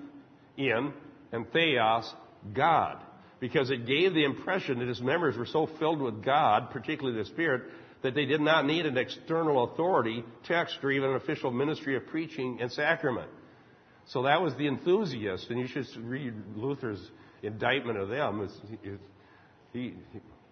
in, 0.57 0.95
and 1.31 1.53
theos, 1.53 2.11
God, 2.55 3.03
because 3.41 3.71
it 3.71 3.87
gave 3.87 4.15
the 4.15 4.25
impression 4.25 4.79
that 4.81 4.89
its 4.89 5.01
members 5.01 5.37
were 5.37 5.47
so 5.47 5.69
filled 5.79 6.01
with 6.01 6.25
God, 6.25 6.71
particularly 6.71 7.19
the 7.19 7.25
Spirit, 7.27 7.63
that 8.03 8.15
they 8.15 8.25
did 8.25 8.41
not 8.41 8.65
need 8.65 8.87
an 8.87 8.97
external 8.97 9.65
authority, 9.65 10.25
text, 10.45 10.79
or 10.83 10.91
even 10.91 11.11
an 11.11 11.17
official 11.17 11.51
ministry 11.51 11.97
of 11.97 12.07
preaching 12.07 12.59
and 12.61 12.71
sacrament. 12.73 13.31
So 14.07 14.23
that 14.23 14.41
was 14.41 14.55
the 14.55 14.67
enthusiast, 14.67 15.49
and 15.51 15.59
you 15.59 15.67
should 15.67 15.87
read 15.99 16.33
Luther's 16.57 17.05
indictment 17.43 17.99
of 17.99 18.09
them. 18.09 18.49
He, 19.73 19.95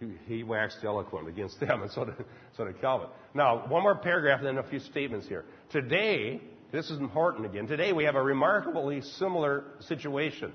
he, 0.01 0.13
he 0.27 0.43
waxed 0.43 0.79
eloquent 0.85 1.29
against 1.29 1.59
them, 1.61 1.83
and 1.83 1.91
so 1.91 2.05
did, 2.05 2.15
so 2.57 2.65
did 2.65 2.81
Calvin. 2.81 3.09
Now, 3.35 3.67
one 3.69 3.83
more 3.83 3.97
paragraph, 3.97 4.41
and 4.41 4.49
then 4.49 4.59
a 4.59 4.69
few 4.69 4.81
statements 4.81 5.27
here. 5.27 5.45
Today, 5.71 6.41
this 6.73 6.91
is 6.91 6.99
important 6.99 7.47
again. 7.47 7.67
Today, 7.67 7.93
we 7.93 8.05
have 8.05 8.17
a 8.17 8.23
remarkably 8.23 9.01
similar 9.01 9.65
situation. 9.81 10.53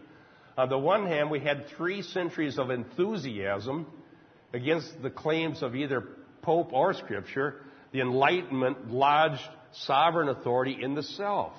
On 0.62 0.70
the 0.70 0.78
one 0.78 1.08
hand, 1.08 1.32
we 1.32 1.40
had 1.40 1.70
three 1.70 2.04
centuries 2.04 2.60
of 2.60 2.70
enthusiasm 2.70 3.88
against 4.54 5.02
the 5.02 5.10
claims 5.10 5.64
of 5.64 5.76
either 5.76 6.04
Pope 6.44 6.72
or 6.72 6.94
Scripture, 6.94 7.64
the 7.92 8.02
Enlightenment 8.02 8.92
lodged 8.92 9.42
sovereign 9.72 10.30
authority 10.30 10.78
in 10.80 10.94
the 10.94 11.02
self. 11.02 11.54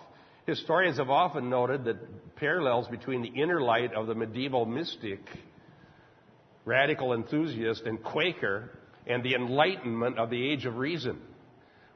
Historians 0.46 0.98
have 0.98 1.10
often 1.10 1.50
noted 1.50 1.82
that 1.86 2.36
parallels 2.36 2.86
between 2.86 3.22
the 3.22 3.42
inner 3.42 3.60
light 3.60 3.92
of 3.92 4.06
the 4.06 4.14
medieval 4.14 4.66
mystic, 4.66 5.18
radical 6.64 7.12
enthusiast, 7.12 7.82
and 7.84 8.04
Quaker, 8.04 8.70
and 9.08 9.24
the 9.24 9.34
enlightenment 9.34 10.16
of 10.16 10.30
the 10.30 10.48
age 10.48 10.64
of 10.64 10.76
reason. 10.76 11.20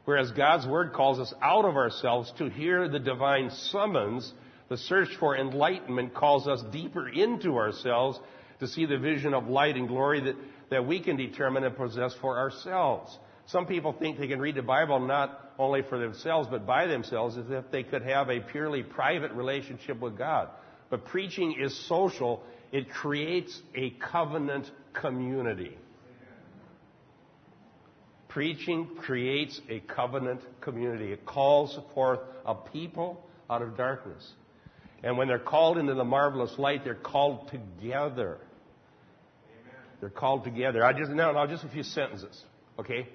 Whereas 0.07 0.33
God's 0.33 0.67
Word 0.67 0.93
calls 0.93 1.21
us 1.21 1.33
out 1.41 1.67
of 1.67 1.77
ourselves 1.77 2.33
to 2.39 2.51
hear 2.51 2.89
the 2.89 2.99
divine 2.99 3.51
summons, 3.51 4.33
the 4.69 4.77
search 4.77 5.09
for 5.21 5.37
enlightenment 5.37 6.15
calls 6.15 6.49
us 6.49 6.63
deeper 6.73 7.09
into 7.09 7.57
ourselves 7.57 8.19
to 8.61 8.67
see 8.67 8.87
the 8.87 8.99
vision 8.99 9.35
of 9.35 9.49
light 9.49 9.77
and 9.77 9.87
glory 9.89 10.21
that 10.21 10.37
that 10.71 10.87
we 10.87 11.01
can 11.01 11.17
determine 11.17 11.65
and 11.65 11.77
possess 11.77 12.15
for 12.21 12.39
ourselves. 12.39 13.17
Some 13.47 13.67
people 13.67 13.93
think 13.93 14.19
they 14.19 14.27
can 14.27 14.41
read 14.41 14.57
the 14.57 14.63
Bible 14.63 14.99
not 14.99 15.53
only 15.59 15.83
for 15.83 15.99
themselves, 15.99 16.49
but 16.51 16.67
by 16.67 16.87
themselves, 16.87 17.37
as 17.37 17.47
if 17.49 17.71
they 17.71 17.85
could 17.85 18.03
have 18.03 18.29
a 18.29 18.41
purely 18.41 18.83
private 18.83 19.33
relationship 19.33 20.01
with 20.01 20.19
God. 20.19 20.49
But 20.91 21.05
preaching 21.07 21.57
is 21.61 21.89
social. 21.89 22.43
It 22.73 22.91
creates 22.91 23.61
a 23.75 23.91
covenant 23.91 24.71
community. 24.93 25.79
Preaching 28.29 28.91
creates 28.99 29.61
a 29.71 29.81
covenant 29.81 30.41
community. 30.61 31.13
It 31.13 31.25
calls 31.25 31.79
forth 31.95 32.21
a 32.45 32.55
people 32.55 33.25
out 33.49 33.63
of 33.63 33.77
darkness. 33.77 34.33
And 35.03 35.19
when 35.19 35.29
they're 35.29 35.39
called 35.39 35.79
into 35.79 35.95
the 35.95 36.05
marvelous 36.05 36.59
light, 36.59 36.85
they're 36.85 36.95
called 36.95 37.51
together. 37.51 38.39
They're 40.01 40.11
called 40.11 40.45
together. 40.45 40.85
I 40.85 40.93
just 40.93 41.11
now, 41.11 41.33
now 41.33 41.47
just 41.47 41.65
a 41.65 41.69
few 41.69 41.83
sentences, 41.83 42.43
okay? 42.79 43.09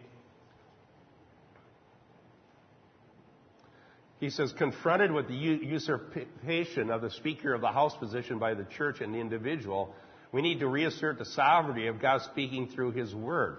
He 4.20 4.30
says, 4.30 4.54
confronted 4.56 5.12
with 5.12 5.28
the 5.28 5.34
usurpation 5.34 6.92
of 6.92 7.02
the 7.02 7.10
Speaker 7.10 7.54
of 7.54 7.62
the 7.62 7.72
House 7.72 7.96
position 7.98 8.38
by 8.38 8.54
the 8.54 8.66
church 8.66 9.02
and 9.02 9.16
the 9.16 9.20
individual, 9.20 9.96
we 10.32 10.44
need 10.44 10.60
to 10.60 10.68
reassert 10.68 11.18
the 11.18 11.26
sovereignty 11.26 11.88
of 11.88 12.00
God 12.00 12.22
speaking 12.32 12.68
through 12.68 12.92
His 12.92 13.14
Word. 13.16 13.58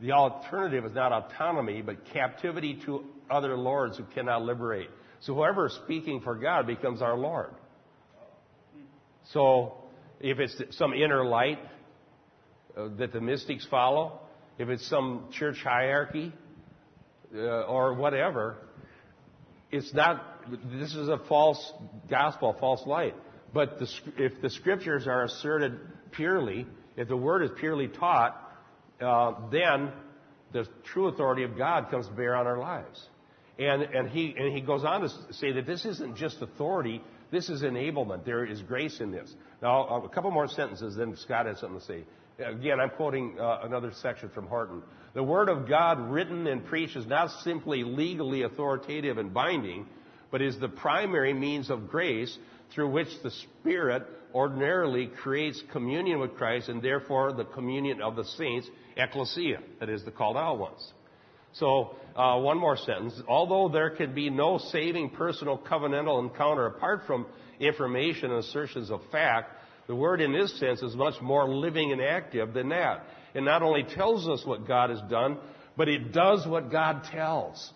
The 0.00 0.12
alternative 0.12 0.86
is 0.86 0.92
not 0.92 1.12
autonomy, 1.12 1.82
but 1.82 2.06
captivity 2.06 2.80
to 2.86 3.04
other 3.30 3.56
lords 3.56 3.98
who 3.98 4.04
cannot 4.04 4.42
liberate. 4.42 4.90
So 5.22 5.34
whoever 5.34 5.66
is 5.66 5.74
speaking 5.84 6.20
for 6.20 6.34
God 6.34 6.66
becomes 6.66 7.00
our 7.00 7.16
Lord. 7.16 7.50
So 9.32 9.74
if 10.20 10.38
it's 10.38 10.60
some 10.76 10.92
inner 10.92 11.24
light 11.24 11.58
uh, 12.76 12.88
that 12.98 13.12
the 13.12 13.20
mystics 13.20 13.66
follow, 13.70 14.20
if 14.58 14.68
it's 14.68 14.86
some 14.88 15.28
church 15.32 15.58
hierarchy 15.62 16.32
uh, 17.34 17.62
or 17.62 17.94
whatever, 17.94 18.56
it's 19.70 19.94
not, 19.94 20.24
this 20.78 20.94
is 20.94 21.08
a 21.08 21.18
false 21.28 21.72
gospel, 22.10 22.56
false 22.58 22.84
light. 22.86 23.14
But 23.54 23.78
the, 23.78 23.88
if 24.16 24.42
the 24.42 24.50
scriptures 24.50 25.06
are 25.06 25.24
asserted 25.24 25.78
purely, 26.10 26.66
if 26.96 27.08
the 27.08 27.16
word 27.16 27.42
is 27.44 27.50
purely 27.60 27.86
taught, 27.86 28.36
uh, 29.00 29.34
then 29.50 29.92
the 30.52 30.66
true 30.92 31.08
authority 31.08 31.44
of 31.44 31.56
God 31.56 31.90
comes 31.90 32.08
to 32.08 32.12
bear 32.12 32.34
on 32.34 32.46
our 32.46 32.58
lives. 32.58 33.00
And, 33.58 33.82
and, 33.82 34.08
he, 34.08 34.34
and 34.36 34.54
he 34.54 34.60
goes 34.60 34.84
on 34.84 35.02
to 35.02 35.08
say 35.32 35.52
that 35.52 35.66
this 35.66 35.84
isn't 35.84 36.16
just 36.16 36.40
authority, 36.40 37.02
this 37.30 37.48
is 37.48 37.62
enablement. 37.62 38.24
There 38.24 38.44
is 38.44 38.62
grace 38.62 39.00
in 39.00 39.10
this. 39.10 39.34
Now, 39.60 40.04
a 40.04 40.08
couple 40.08 40.30
more 40.30 40.48
sentences, 40.48 40.96
then 40.96 41.16
Scott 41.16 41.46
has 41.46 41.60
something 41.60 41.80
to 41.80 41.84
say. 41.84 42.04
Again, 42.38 42.80
I'm 42.80 42.90
quoting 42.90 43.38
uh, 43.38 43.60
another 43.62 43.92
section 44.00 44.30
from 44.30 44.46
Horton. 44.46 44.82
The 45.14 45.22
Word 45.22 45.48
of 45.48 45.68
God 45.68 46.10
written 46.10 46.46
and 46.46 46.64
preached 46.64 46.96
is 46.96 47.06
not 47.06 47.30
simply 47.42 47.84
legally 47.84 48.42
authoritative 48.42 49.18
and 49.18 49.32
binding, 49.34 49.86
but 50.30 50.40
is 50.40 50.58
the 50.58 50.68
primary 50.68 51.34
means 51.34 51.68
of 51.68 51.88
grace 51.88 52.36
through 52.74 52.90
which 52.90 53.08
the 53.22 53.30
Spirit 53.30 54.04
ordinarily 54.34 55.08
creates 55.08 55.62
communion 55.72 56.18
with 56.20 56.34
Christ 56.36 56.70
and 56.70 56.80
therefore 56.80 57.32
the 57.32 57.44
communion 57.44 58.00
of 58.00 58.16
the 58.16 58.24
saints, 58.24 58.66
ecclesia, 58.96 59.58
that 59.78 59.90
is, 59.90 60.04
the 60.04 60.10
called 60.10 60.38
out 60.38 60.58
ones. 60.58 60.92
So, 61.54 61.96
uh, 62.16 62.38
one 62.40 62.58
more 62.58 62.76
sentence. 62.76 63.14
Although 63.28 63.68
there 63.68 63.90
can 63.90 64.14
be 64.14 64.30
no 64.30 64.58
saving 64.58 65.10
personal 65.10 65.58
covenantal 65.58 66.22
encounter 66.22 66.66
apart 66.66 67.02
from 67.06 67.26
information 67.60 68.30
and 68.30 68.40
assertions 68.40 68.90
of 68.90 69.00
fact, 69.10 69.52
the 69.86 69.94
word 69.94 70.20
in 70.20 70.32
this 70.32 70.58
sense 70.58 70.82
is 70.82 70.94
much 70.94 71.20
more 71.20 71.48
living 71.48 71.92
and 71.92 72.00
active 72.00 72.54
than 72.54 72.70
that. 72.70 73.04
It 73.34 73.42
not 73.42 73.62
only 73.62 73.82
tells 73.82 74.28
us 74.28 74.44
what 74.46 74.66
God 74.66 74.90
has 74.90 75.00
done, 75.10 75.38
but 75.76 75.88
it 75.88 76.12
does 76.12 76.46
what 76.46 76.70
God 76.70 77.04
tells. 77.04 77.72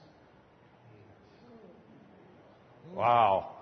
Wow. 2.95 3.57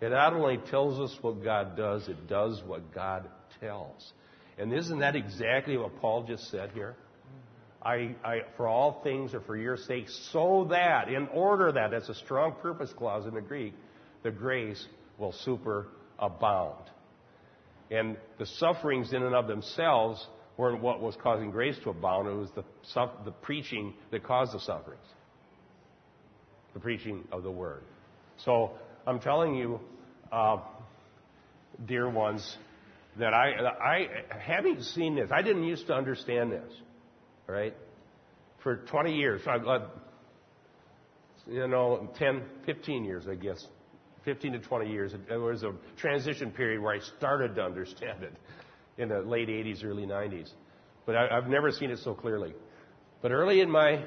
It 0.00 0.10
not 0.10 0.34
only 0.34 0.58
tells 0.70 1.00
us 1.00 1.16
what 1.22 1.42
God 1.42 1.76
does, 1.76 2.08
it 2.08 2.26
does 2.28 2.62
what 2.66 2.94
God 2.94 3.28
tells. 3.60 4.12
And 4.58 4.72
isn't 4.72 4.98
that 4.98 5.16
exactly 5.16 5.76
what 5.76 5.98
Paul 6.00 6.24
just 6.24 6.50
said 6.50 6.70
here? 6.74 6.96
I, 7.84 8.14
I, 8.24 8.40
for 8.56 8.66
all 8.66 9.02
things 9.02 9.34
are 9.34 9.40
for 9.40 9.56
your 9.56 9.76
sake, 9.76 10.06
so 10.32 10.68
that, 10.70 11.08
in 11.08 11.28
order 11.28 11.70
that, 11.72 11.90
that's 11.90 12.08
a 12.08 12.14
strong 12.14 12.54
purpose 12.62 12.92
clause 12.96 13.26
in 13.26 13.34
the 13.34 13.42
Greek, 13.42 13.74
the 14.22 14.30
grace 14.30 14.84
will 15.18 15.34
superabound. 15.46 16.86
And 17.90 18.16
the 18.38 18.46
sufferings 18.46 19.12
in 19.12 19.22
and 19.22 19.34
of 19.34 19.46
themselves 19.46 20.26
weren't 20.56 20.82
what 20.82 21.00
was 21.00 21.16
causing 21.22 21.50
grace 21.50 21.76
to 21.84 21.90
abound. 21.90 22.28
It 22.28 22.32
was 22.32 22.50
the, 22.54 22.64
the 23.24 23.32
preaching 23.32 23.94
that 24.10 24.22
caused 24.22 24.54
the 24.54 24.60
sufferings. 24.60 25.04
The 26.72 26.80
preaching 26.80 27.24
of 27.30 27.42
the 27.42 27.50
word. 27.50 27.82
So 28.44 28.72
I'm 29.06 29.20
telling 29.20 29.54
you, 29.54 29.80
uh, 30.32 30.58
dear 31.86 32.08
ones, 32.08 32.56
that 33.18 33.32
I, 33.32 33.52
I, 33.80 34.06
having 34.38 34.80
seen 34.80 35.16
this, 35.16 35.30
I 35.30 35.42
didn't 35.42 35.64
used 35.64 35.86
to 35.88 35.94
understand 35.94 36.50
this, 36.50 36.72
right? 37.46 37.74
For 38.62 38.76
20 38.76 39.14
years, 39.14 39.42
I, 39.46 39.56
uh, 39.56 39.86
you 41.46 41.68
know, 41.68 42.08
10, 42.18 42.42
15 42.64 43.04
years, 43.04 43.26
I 43.28 43.34
guess, 43.34 43.66
15 44.24 44.52
to 44.52 44.58
20 44.58 44.90
years. 44.90 45.12
There 45.28 45.40
was 45.40 45.62
a 45.62 45.72
transition 45.96 46.50
period 46.50 46.80
where 46.80 46.94
I 46.94 47.00
started 47.18 47.54
to 47.56 47.62
understand 47.62 48.22
it 48.22 48.32
in 48.96 49.08
the 49.08 49.20
late 49.20 49.48
80s, 49.48 49.84
early 49.84 50.06
90s. 50.06 50.50
But 51.04 51.16
I, 51.16 51.36
I've 51.36 51.48
never 51.48 51.70
seen 51.70 51.90
it 51.90 51.98
so 51.98 52.14
clearly. 52.14 52.54
But 53.20 53.32
early 53.32 53.60
in 53.60 53.70
my 53.70 54.04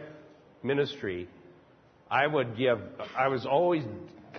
ministry, 0.63 1.27
I 2.09 2.25
would 2.25 2.57
give, 2.57 2.79
I 3.15 3.27
was 3.27 3.45
always 3.45 3.83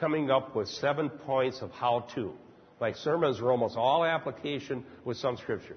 coming 0.00 0.30
up 0.30 0.56
with 0.56 0.68
seven 0.68 1.08
points 1.10 1.60
of 1.62 1.70
how 1.72 2.06
to. 2.14 2.32
My 2.80 2.92
sermons 2.92 3.40
were 3.40 3.50
almost 3.50 3.76
all 3.76 4.04
application 4.04 4.84
with 5.04 5.16
some 5.16 5.36
scripture. 5.36 5.76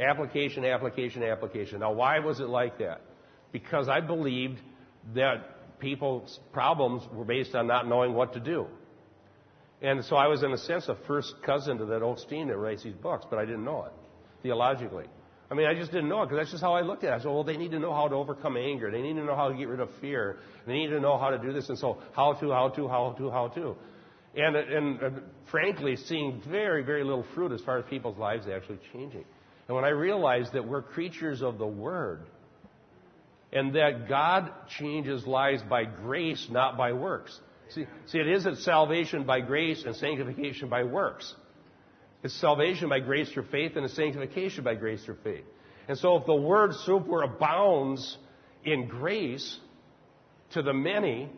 Application, 0.00 0.64
application, 0.64 1.22
application. 1.22 1.80
Now, 1.80 1.92
why 1.92 2.18
was 2.20 2.40
it 2.40 2.48
like 2.48 2.78
that? 2.78 3.02
Because 3.52 3.88
I 3.88 4.00
believed 4.00 4.58
that 5.14 5.78
people's 5.78 6.38
problems 6.52 7.02
were 7.12 7.24
based 7.24 7.54
on 7.54 7.66
not 7.66 7.86
knowing 7.88 8.14
what 8.14 8.32
to 8.34 8.40
do. 8.40 8.66
And 9.82 10.04
so 10.04 10.16
I 10.16 10.26
was, 10.26 10.42
in 10.42 10.52
a 10.52 10.58
sense, 10.58 10.88
a 10.88 10.96
first 11.06 11.34
cousin 11.44 11.78
to 11.78 11.86
that 11.86 12.02
Osteen 12.02 12.48
that 12.48 12.56
writes 12.56 12.82
these 12.82 12.94
books, 12.94 13.24
but 13.28 13.38
I 13.38 13.44
didn't 13.44 13.64
know 13.64 13.84
it 13.84 13.92
theologically. 14.42 15.06
I 15.50 15.54
mean, 15.54 15.66
I 15.66 15.74
just 15.74 15.90
didn't 15.90 16.08
know 16.08 16.22
it 16.22 16.26
because 16.26 16.38
that's 16.38 16.50
just 16.52 16.62
how 16.62 16.74
I 16.74 16.82
looked 16.82 17.02
at 17.02 17.12
it. 17.12 17.16
I 17.16 17.18
said, 17.18 17.26
well, 17.26 17.42
they 17.42 17.56
need 17.56 17.72
to 17.72 17.78
know 17.78 17.92
how 17.92 18.06
to 18.06 18.14
overcome 18.14 18.56
anger. 18.56 18.90
They 18.90 19.02
need 19.02 19.14
to 19.14 19.24
know 19.24 19.34
how 19.34 19.48
to 19.48 19.54
get 19.54 19.68
rid 19.68 19.80
of 19.80 19.88
fear. 20.00 20.38
They 20.66 20.74
need 20.74 20.88
to 20.88 21.00
know 21.00 21.18
how 21.18 21.30
to 21.30 21.38
do 21.38 21.52
this. 21.52 21.68
And 21.68 21.78
so, 21.78 22.00
how 22.14 22.34
to, 22.34 22.50
how 22.52 22.68
to, 22.68 22.88
how 22.88 23.14
to, 23.18 23.30
how 23.30 23.48
to. 23.48 23.76
And, 24.36 24.54
and, 24.54 25.00
and 25.00 25.22
frankly, 25.50 25.96
seeing 25.96 26.40
very, 26.48 26.84
very 26.84 27.02
little 27.02 27.26
fruit 27.34 27.50
as 27.50 27.60
far 27.62 27.78
as 27.78 27.84
people's 27.90 28.16
lives 28.16 28.46
actually 28.46 28.78
changing. 28.92 29.24
And 29.70 29.76
when 29.76 29.84
I 29.84 29.90
realized 29.90 30.54
that 30.54 30.66
we're 30.66 30.82
creatures 30.82 31.42
of 31.42 31.58
the 31.58 31.66
Word, 31.66 32.22
and 33.52 33.72
that 33.76 34.08
God 34.08 34.50
changes 34.68 35.24
lives 35.28 35.62
by 35.62 35.84
grace, 35.84 36.48
not 36.50 36.76
by 36.76 36.92
works. 36.92 37.38
See, 37.68 37.86
see, 38.06 38.18
it 38.18 38.26
isn't 38.26 38.58
salvation 38.62 39.22
by 39.22 39.42
grace 39.42 39.84
and 39.84 39.94
sanctification 39.94 40.70
by 40.70 40.82
works. 40.82 41.32
It's 42.24 42.34
salvation 42.40 42.88
by 42.88 42.98
grace 42.98 43.30
through 43.30 43.46
faith 43.52 43.76
and 43.76 43.84
it's 43.84 43.94
sanctification 43.94 44.64
by 44.64 44.74
grace 44.74 45.04
through 45.04 45.18
faith. 45.22 45.44
And 45.86 45.96
so 45.96 46.16
if 46.16 46.26
the 46.26 46.34
word 46.34 46.72
superabounds 46.84 48.16
in 48.64 48.88
grace 48.88 49.56
to 50.54 50.62
the 50.62 50.72
many 50.72 51.30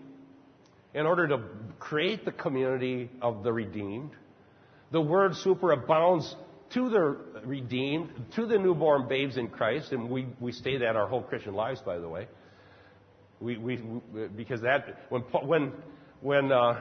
in 0.95 1.05
order 1.05 1.29
to 1.29 1.43
create 1.79 2.25
the 2.25 2.33
community 2.33 3.11
of 3.21 3.43
the 3.43 3.53
redeemed, 3.53 4.13
the 4.91 5.03
word 5.03 5.33
superabounds 5.33 6.35
to 6.75 6.89
the 6.91 7.17
redeemed, 7.45 8.11
to 8.37 8.47
the 8.47 8.59
newborn 8.59 9.09
babes 9.09 9.37
in 9.37 9.49
Christ, 9.49 9.93
and 9.93 10.09
we, 10.09 10.27
we 10.41 10.53
stay 10.53 10.79
that 10.79 10.97
our 10.97 11.09
whole 11.09 11.23
Christian 11.23 11.55
lives, 11.55 11.81
by 11.81 11.99
the 11.99 12.09
way. 12.09 12.29
We, 13.41 13.59
we, 13.59 13.81
because 14.37 14.61
that, 14.63 15.07
when, 15.09 15.23
when 15.23 15.73
when 16.23 16.53
uh, 16.53 16.81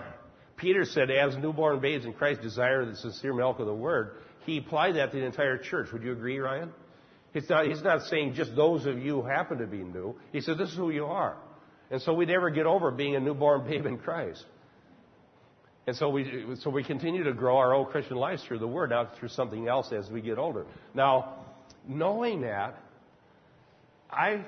Peter 0.55 0.85
said, 0.85 1.09
as 1.09 1.35
newborn 1.35 1.79
babes 1.79 2.05
in 2.05 2.13
Christ 2.13 2.41
desire 2.41 2.85
the 2.85 2.95
sincere 2.95 3.33
milk 3.33 3.59
of 3.59 3.65
the 3.65 3.73
word, 3.73 4.17
he 4.45 4.59
applied 4.59 4.95
that 4.95 5.11
to 5.11 5.17
the 5.17 5.25
entire 5.25 5.57
church. 5.57 5.91
Would 5.91 6.03
you 6.03 6.11
agree, 6.11 6.37
Ryan? 6.37 6.71
It's 7.33 7.49
not, 7.49 7.65
he's 7.65 7.81
not 7.81 8.03
saying 8.03 8.35
just 8.35 8.55
those 8.55 8.85
of 8.85 8.99
you 8.99 9.21
who 9.21 9.27
happen 9.27 9.57
to 9.57 9.67
be 9.67 9.83
new. 9.83 10.15
He 10.31 10.41
said, 10.41 10.57
this 10.57 10.69
is 10.69 10.75
who 10.75 10.91
you 10.91 11.05
are. 11.05 11.37
And 11.89 12.01
so 12.01 12.13
we 12.13 12.25
never 12.25 12.49
get 12.51 12.65
over 12.67 12.91
being 12.91 13.15
a 13.15 13.19
newborn 13.19 13.67
babe 13.67 13.85
in 13.85 13.97
Christ. 13.97 14.45
And 15.91 15.97
so 15.97 16.07
we, 16.07 16.55
so 16.61 16.69
we 16.69 16.85
continue 16.85 17.25
to 17.25 17.33
grow 17.33 17.57
our 17.57 17.73
old 17.73 17.89
Christian 17.89 18.15
lives 18.15 18.41
through 18.45 18.59
the 18.59 18.67
Word, 18.67 18.91
not 18.91 19.17
through 19.17 19.27
something 19.27 19.67
else 19.67 19.91
as 19.91 20.09
we 20.09 20.21
get 20.21 20.37
older. 20.37 20.65
Now, 20.93 21.39
knowing 21.85 22.43
that, 22.43 22.77
I, 24.09 24.45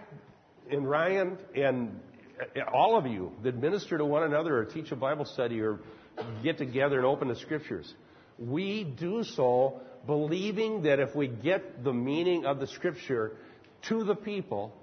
and 0.72 0.90
Ryan 0.90 1.38
and 1.54 2.00
uh, 2.40 2.62
all 2.74 2.98
of 2.98 3.08
you 3.08 3.34
that 3.44 3.58
minister 3.58 3.98
to 3.98 4.06
one 4.06 4.24
another 4.24 4.58
or 4.58 4.64
teach 4.64 4.94
a 4.94 4.96
Bible 4.96 5.26
study 5.26 5.60
or 5.60 5.82
get 6.44 6.58
together 6.58 6.96
and 6.96 7.06
open 7.06 7.28
the 7.28 7.36
scriptures, 7.36 7.94
we 8.40 8.86
do 8.86 9.26
so 9.26 9.82
believing 10.08 10.84
that 10.84 11.02
if 11.02 11.14
we 11.14 11.28
get 11.28 11.84
the 11.84 11.92
meaning 11.92 12.46
of 12.46 12.62
the 12.62 12.68
scripture, 12.68 13.34
to 13.90 14.06
the 14.06 14.16
people 14.16 14.74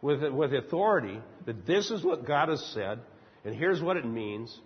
with, 0.00 0.20
with 0.32 0.52
authority 0.52 1.20
that 1.46 1.64
this 1.64 1.92
is 1.92 2.02
what 2.02 2.26
God 2.26 2.48
has 2.48 2.60
said, 2.74 2.98
and 3.44 3.54
here's 3.54 3.80
what 3.80 3.96
it 3.96 4.04
means, 4.04 4.58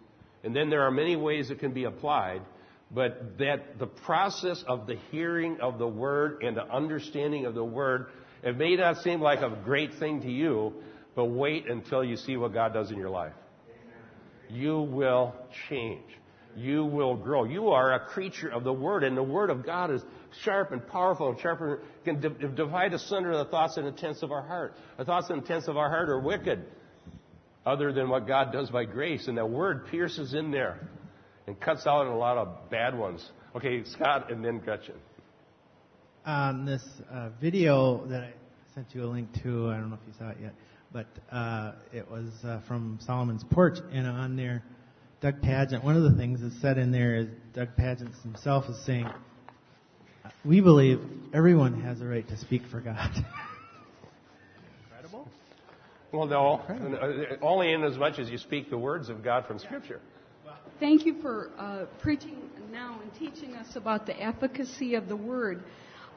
and 0.47 0.55
then 0.55 0.70
there 0.70 0.82
are 0.82 0.92
many 0.92 1.16
ways 1.16 1.51
it 1.51 1.59
can 1.59 1.72
be 1.72 1.84
applied, 1.84 2.40
but 2.92 3.36
that 3.38 3.80
the 3.80 3.86
process 3.88 4.62
of 4.68 4.86
the 4.86 4.94
hearing 5.11 5.59
of 5.61 5.76
the 5.76 5.88
Word 5.88 6.44
and 6.44 6.57
the 6.57 6.62
understanding 6.72 7.47
of 7.47 7.55
the 7.55 7.64
Word, 7.64 8.07
it 8.44 8.57
may 8.57 8.76
not 8.76 8.99
seem 8.99 9.20
like 9.20 9.40
a 9.40 9.51
great 9.64 9.94
thing 9.94 10.22
to 10.22 10.30
you, 10.30 10.72
but 11.16 11.24
wait 11.24 11.68
until 11.68 12.05
you 12.05 12.16
see 12.16 12.36
what 12.36 12.55
God 12.55 12.72
does 12.72 12.92
in 12.92 12.97
your 12.97 13.11
life. 13.11 13.32
You 14.49 14.82
will 14.82 15.34
change. 15.68 16.05
You 16.55 16.84
will 16.84 17.16
grow. 17.16 17.42
You 17.42 17.70
are 17.70 17.94
a 17.94 18.07
creature 18.07 18.49
of 18.49 18.62
the 18.62 18.72
Word, 18.72 19.03
and 19.03 19.16
the 19.16 19.24
Word 19.24 19.51
of 19.51 19.66
God 19.66 19.90
is 19.90 20.01
sharp 20.44 20.70
and 20.70 20.86
powerful 20.86 21.30
and 21.30 21.40
sharper, 21.40 21.82
can 22.05 22.20
divide 22.55 22.94
asunder 22.94 23.36
the 23.36 23.47
thoughts 23.47 23.78
and 23.78 23.88
intents 23.88 24.22
of 24.22 24.30
our 24.30 24.47
heart. 24.47 24.76
The 24.97 25.05
thoughts 25.05 25.28
and 25.28 25.40
intents 25.40 25.66
of 25.66 25.76
our 25.76 25.90
heart 25.90 26.09
are 26.09 26.20
wicked, 26.20 26.66
other 27.67 27.93
than 27.93 28.09
what 28.09 28.27
God 28.27 28.53
does 28.53 28.71
by 28.71 28.85
grace, 28.85 29.27
and 29.27 29.37
that 29.37 29.51
Word 29.51 29.89
pierces 29.89 30.33
in 30.33 30.53
there 30.53 30.89
and 31.47 31.61
cuts 31.61 31.87
out 31.87 32.07
a 32.07 32.14
lot 32.14 32.39
of 32.39 32.71
bad 32.71 32.97
ones. 32.97 33.29
Okay, 33.55 33.85
Scott, 33.85 34.31
and 34.31 34.45
then 34.45 34.59
Gretchen. 34.59 34.95
On 36.25 36.64
this 36.64 36.83
uh, 37.11 37.31
video 37.41 38.07
that 38.07 38.23
I 38.23 38.33
sent 38.75 38.95
you 38.95 39.05
a 39.05 39.07
link 39.07 39.29
to, 39.43 39.71
I 39.71 39.75
don't 39.75 39.91
know 39.91 39.97
if 39.97 40.07
you 40.07 40.14
saw 40.19 40.31
it 40.31 40.39
yet, 40.41 40.55
but 40.93 41.07
uh, 41.31 41.73
it 41.93 42.09
was 42.11 42.31
uh, 42.45 42.61
from 42.67 42.99
Solomon's 43.03 43.45
Porch, 43.51 43.79
and 43.93 44.07
on 44.07 44.37
there, 44.37 44.62
Doug 45.21 45.41
Pagitt, 45.41 45.83
one 45.83 45.97
of 45.97 46.03
the 46.05 46.14
things 46.17 46.41
that's 46.41 46.61
said 46.61 46.79
in 46.79 46.93
there 46.93 47.17
is 47.17 47.27
Doug 47.55 47.69
Pagitt 47.77 48.23
himself 48.23 48.67
is 48.69 48.85
saying, 48.85 49.09
we 50.45 50.61
believe 50.61 51.01
everyone 51.33 51.81
has 51.83 52.01
a 52.01 52.05
right 52.05 52.27
to 52.29 52.37
speak 52.37 52.62
for 52.71 52.81
God. 52.81 53.11
Well, 56.13 56.27
no, 56.27 56.63
only 57.43 57.73
in 57.73 57.83
as 57.83 57.99
much 57.99 58.19
as 58.19 58.31
you 58.31 58.39
speak 58.39 58.71
the 58.71 58.79
words 58.79 59.09
of 59.09 59.25
God 59.25 59.45
from 59.47 59.59
Scripture. 59.59 60.01
Thank 60.79 61.05
you 61.05 61.21
for 61.21 61.51
uh, 61.59 61.87
preaching 62.01 62.49
now 62.71 63.01
and 63.03 63.13
teaching 63.15 63.55
us 63.55 63.75
about 63.75 64.07
the 64.07 64.23
efficacy 64.23 64.95
of 64.95 65.09
the 65.09 65.17
Word. 65.17 65.65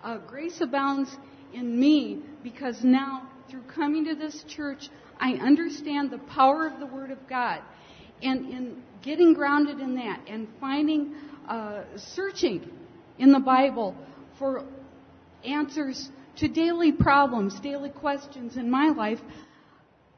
Uh, 0.04 0.18
grace 0.18 0.62
abounds 0.62 1.10
in 1.54 1.80
me 1.80 2.22
because 2.44 2.84
now, 2.84 3.30
through 3.50 3.64
coming 3.64 4.06
to 4.06 4.16
this 4.16 4.44
church, 4.48 4.90
I 5.20 5.34
understand 5.34 6.12
the 6.12 6.20
power 6.20 6.68
of 6.68 6.80
the 6.80 6.86
Word 6.86 7.10
of 7.10 7.28
God. 7.28 7.62
And 8.22 8.50
in 8.50 8.84
getting 9.02 9.34
grounded 9.34 9.80
in 9.80 9.96
that 9.96 10.22
and 10.28 10.48
finding, 10.60 11.16
uh, 11.48 11.84
searching 11.96 12.70
in 13.18 13.32
the 13.32 13.40
Bible 13.40 13.96
for 14.38 14.66
answers 15.44 16.10
to 16.38 16.48
daily 16.48 16.92
problems, 16.92 17.60
daily 17.60 17.90
questions 17.90 18.56
in 18.56 18.70
my 18.70 18.90
life, 18.90 19.20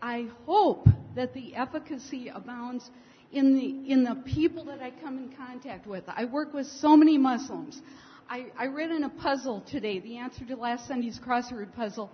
I 0.02 0.28
hope 0.46 0.88
that 1.16 1.34
the 1.34 1.56
efficacy 1.56 2.30
abounds 2.30 2.90
in 3.32 3.56
the, 3.56 3.92
in 3.92 4.04
the 4.04 4.16
people 4.26 4.66
that 4.66 4.82
I 4.82 4.92
come 4.92 5.18
in 5.18 5.36
contact 5.36 5.88
with. 5.88 6.04
I 6.08 6.26
work 6.26 6.54
with 6.54 6.68
so 6.68 6.98
many 6.98 7.18
Muslims. 7.18 7.82
I, 8.30 8.48
I 8.58 8.68
read 8.68 8.92
in 8.92 9.04
a 9.04 9.10
puzzle 9.10 9.62
today, 9.70 10.00
the 10.00 10.18
answer 10.18 10.46
to 10.46 10.56
last 10.56 10.88
Sunday's 10.88 11.20
crossword 11.20 11.74
puzzle. 11.76 12.12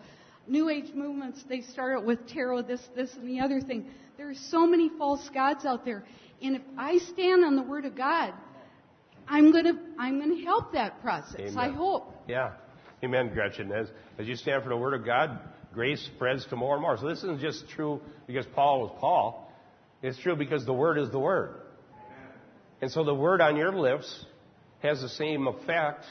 New 0.48 0.70
Age 0.70 0.94
movements, 0.94 1.44
they 1.48 1.62
start 1.62 1.98
out 1.98 2.06
with 2.06 2.28
tarot, 2.28 2.64
this, 2.64 2.82
this, 2.96 3.14
and 3.16 3.28
the 3.28 3.40
other 3.40 3.62
thing. 3.62 3.90
There 4.18 4.30
are 4.30 4.36
so 4.36 4.66
many 4.66 4.90
false 4.98 5.30
gods 5.34 5.66
out 5.66 5.86
there. 5.86 6.04
And 6.42 6.56
if 6.56 6.62
I 6.78 6.98
stand 6.98 7.44
on 7.44 7.56
the 7.56 7.64
Word 7.64 7.86
of 7.86 7.96
God, 7.96 8.34
I'm 9.28 9.52
going 9.52 9.66
to 9.66 9.78
I'm 10.00 10.22
to 10.22 10.44
help 10.44 10.74
that 10.74 11.02
process. 11.02 11.40
Amen. 11.40 11.58
I 11.58 11.70
hope. 11.70 12.14
Yeah. 12.28 12.54
Amen, 13.04 13.30
Gretchen. 13.34 13.72
As, 13.72 13.88
as 14.18 14.28
you 14.28 14.36
stand 14.36 14.64
for 14.64 14.70
the 14.70 14.78
Word 14.78 14.94
of 14.94 15.06
God, 15.06 15.40
grace 15.78 16.04
spreads 16.16 16.44
to 16.48 16.56
more 16.56 16.74
and 16.74 16.82
more. 16.82 16.98
So 16.98 17.08
this 17.08 17.20
isn't 17.20 17.40
just 17.40 17.70
true 17.70 18.02
because 18.26 18.48
Paul 18.56 18.82
was 18.82 18.98
Paul. 19.00 19.54
It's 20.02 20.18
true 20.18 20.36
because 20.36 20.66
the 20.66 20.74
Word 20.74 20.98
is 20.98 21.12
the 21.12 21.20
Word. 21.20 21.62
And 22.82 22.92
so 22.92 23.04
the 23.04 23.14
Word 23.14 23.42
on 23.42 23.56
your 23.56 23.72
lips 23.72 24.26
has 24.80 25.02
the 25.02 25.10
same 25.10 25.48
effect 25.48 26.04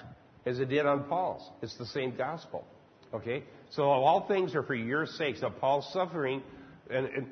as 0.47 0.61
it 0.61 0.69
did 0.69 0.87
on 0.87 1.03
Paul's. 1.05 1.43
It's 1.63 1.77
the 1.79 1.87
same 1.87 2.17
gospel. 2.17 2.65
Okay? 3.13 3.43
So 3.71 3.83
all 3.83 4.29
things 4.29 4.55
are 4.55 4.63
for 4.63 4.77
your 4.77 5.05
sakes. 5.05 5.41
So 5.41 5.51
Paul's 5.51 5.93
suffering, 5.93 6.45
and, 6.89 7.07
and 7.07 7.27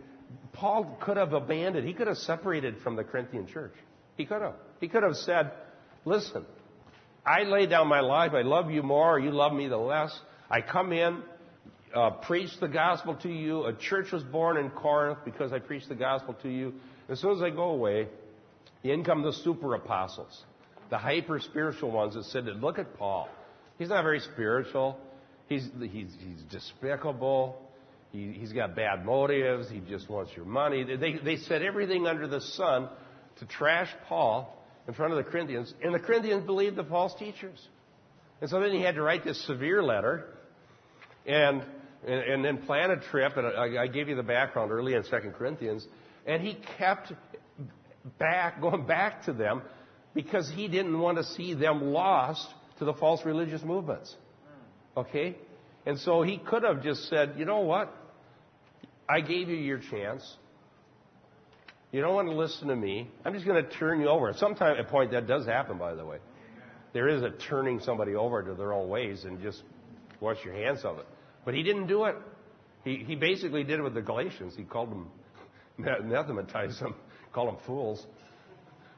Paul 0.52 0.98
could 1.00 1.16
have 1.16 1.34
abandoned, 1.34 1.86
he 1.86 1.94
could 1.94 2.08
have 2.08 2.18
separated 2.18 2.78
from 2.82 2.96
the 2.96 3.04
Corinthian 3.04 3.46
church. 3.46 3.74
He 4.16 4.26
could 4.26 4.42
have. 4.42 4.54
He 4.80 4.88
could 4.88 5.04
have 5.04 5.14
said, 5.14 5.52
listen, 6.04 6.44
I 7.24 7.44
lay 7.44 7.66
down 7.66 7.86
my 7.86 8.00
life. 8.00 8.32
I 8.34 8.42
love 8.42 8.72
you 8.72 8.82
more, 8.82 9.20
you 9.20 9.30
love 9.30 9.52
me 9.52 9.68
the 9.68 9.76
less. 9.76 10.12
I 10.50 10.62
come 10.62 10.92
in 10.92 11.22
uh, 11.94 12.10
preached 12.10 12.60
the 12.60 12.68
gospel 12.68 13.14
to 13.16 13.28
you. 13.28 13.64
A 13.64 13.72
church 13.72 14.12
was 14.12 14.22
born 14.22 14.56
in 14.56 14.70
Corinth 14.70 15.18
because 15.24 15.52
I 15.52 15.58
preached 15.58 15.88
the 15.88 15.94
gospel 15.94 16.34
to 16.42 16.48
you. 16.48 16.74
As 17.08 17.20
soon 17.20 17.36
as 17.36 17.42
I 17.42 17.50
go 17.50 17.70
away, 17.70 18.08
in 18.82 19.04
come 19.04 19.22
the 19.22 19.32
super 19.32 19.74
apostles, 19.74 20.42
the 20.90 20.98
hyper 20.98 21.40
spiritual 21.40 21.90
ones 21.90 22.14
that 22.14 22.24
said, 22.24 22.44
Look 22.46 22.78
at 22.78 22.96
Paul. 22.98 23.28
He's 23.78 23.88
not 23.88 24.02
very 24.02 24.20
spiritual. 24.20 24.98
He's, 25.48 25.68
he's, 25.78 26.14
he's 26.18 26.42
despicable. 26.50 27.60
He, 28.12 28.32
he's 28.32 28.52
got 28.52 28.76
bad 28.76 29.04
motives. 29.04 29.68
He 29.68 29.80
just 29.80 30.08
wants 30.08 30.32
your 30.36 30.46
money. 30.46 30.84
They, 30.84 31.14
they 31.14 31.36
said 31.36 31.62
everything 31.62 32.06
under 32.06 32.28
the 32.28 32.40
sun 32.40 32.88
to 33.38 33.46
trash 33.46 33.88
Paul 34.08 34.56
in 34.86 34.94
front 34.94 35.12
of 35.12 35.24
the 35.24 35.28
Corinthians, 35.28 35.72
and 35.82 35.94
the 35.94 35.98
Corinthians 35.98 36.44
believed 36.44 36.76
the 36.76 36.84
false 36.84 37.14
teachers. 37.14 37.58
And 38.40 38.50
so 38.50 38.60
then 38.60 38.72
he 38.72 38.82
had 38.82 38.94
to 38.96 39.02
write 39.02 39.24
this 39.24 39.44
severe 39.46 39.82
letter. 39.82 40.26
And 41.26 41.64
and, 42.06 42.20
and 42.20 42.44
then 42.44 42.58
plan 42.58 42.90
a 42.90 42.96
trip. 42.96 43.36
And 43.36 43.46
I, 43.46 43.84
I 43.84 43.86
gave 43.86 44.08
you 44.08 44.16
the 44.16 44.22
background 44.22 44.70
early 44.70 44.94
in 44.94 45.04
Second 45.04 45.32
Corinthians, 45.32 45.86
and 46.26 46.42
he 46.42 46.58
kept 46.78 47.12
back, 48.18 48.60
going 48.60 48.86
back 48.86 49.24
to 49.24 49.32
them, 49.32 49.62
because 50.14 50.50
he 50.54 50.68
didn't 50.68 50.98
want 50.98 51.18
to 51.18 51.24
see 51.24 51.54
them 51.54 51.92
lost 51.92 52.46
to 52.78 52.84
the 52.84 52.94
false 52.94 53.24
religious 53.24 53.62
movements. 53.62 54.14
Okay, 54.96 55.36
and 55.86 55.98
so 55.98 56.22
he 56.22 56.38
could 56.38 56.62
have 56.62 56.82
just 56.82 57.08
said, 57.08 57.34
you 57.36 57.44
know 57.44 57.60
what? 57.60 57.92
I 59.08 59.20
gave 59.20 59.48
you 59.48 59.56
your 59.56 59.80
chance. 59.90 60.36
You 61.90 62.00
don't 62.00 62.14
want 62.14 62.28
to 62.28 62.34
listen 62.34 62.68
to 62.68 62.76
me. 62.76 63.08
I'm 63.24 63.34
just 63.34 63.46
going 63.46 63.62
to 63.62 63.70
turn 63.70 64.00
you 64.00 64.08
over. 64.08 64.32
Sometimes 64.36 64.78
at 64.80 64.88
point 64.88 65.12
that 65.12 65.26
does 65.26 65.46
happen, 65.46 65.78
by 65.78 65.94
the 65.94 66.04
way. 66.04 66.18
There 66.92 67.08
is 67.08 67.22
a 67.22 67.30
turning 67.30 67.80
somebody 67.80 68.14
over 68.14 68.42
to 68.42 68.54
their 68.54 68.72
own 68.72 68.88
ways 68.88 69.24
and 69.24 69.42
just 69.42 69.62
wash 70.20 70.38
your 70.44 70.54
hands 70.54 70.84
of 70.84 70.98
it. 70.98 71.06
But 71.44 71.54
he 71.54 71.62
didn't 71.62 71.86
do 71.86 72.04
it. 72.04 72.16
He, 72.84 72.96
he 73.06 73.14
basically 73.14 73.64
did 73.64 73.78
it 73.78 73.82
with 73.82 73.94
the 73.94 74.02
Galatians. 74.02 74.54
He 74.56 74.64
called 74.64 74.90
them, 74.90 75.08
anathematized 75.78 76.80
them, 76.80 76.94
called 77.32 77.48
them 77.48 77.58
fools. 77.66 78.06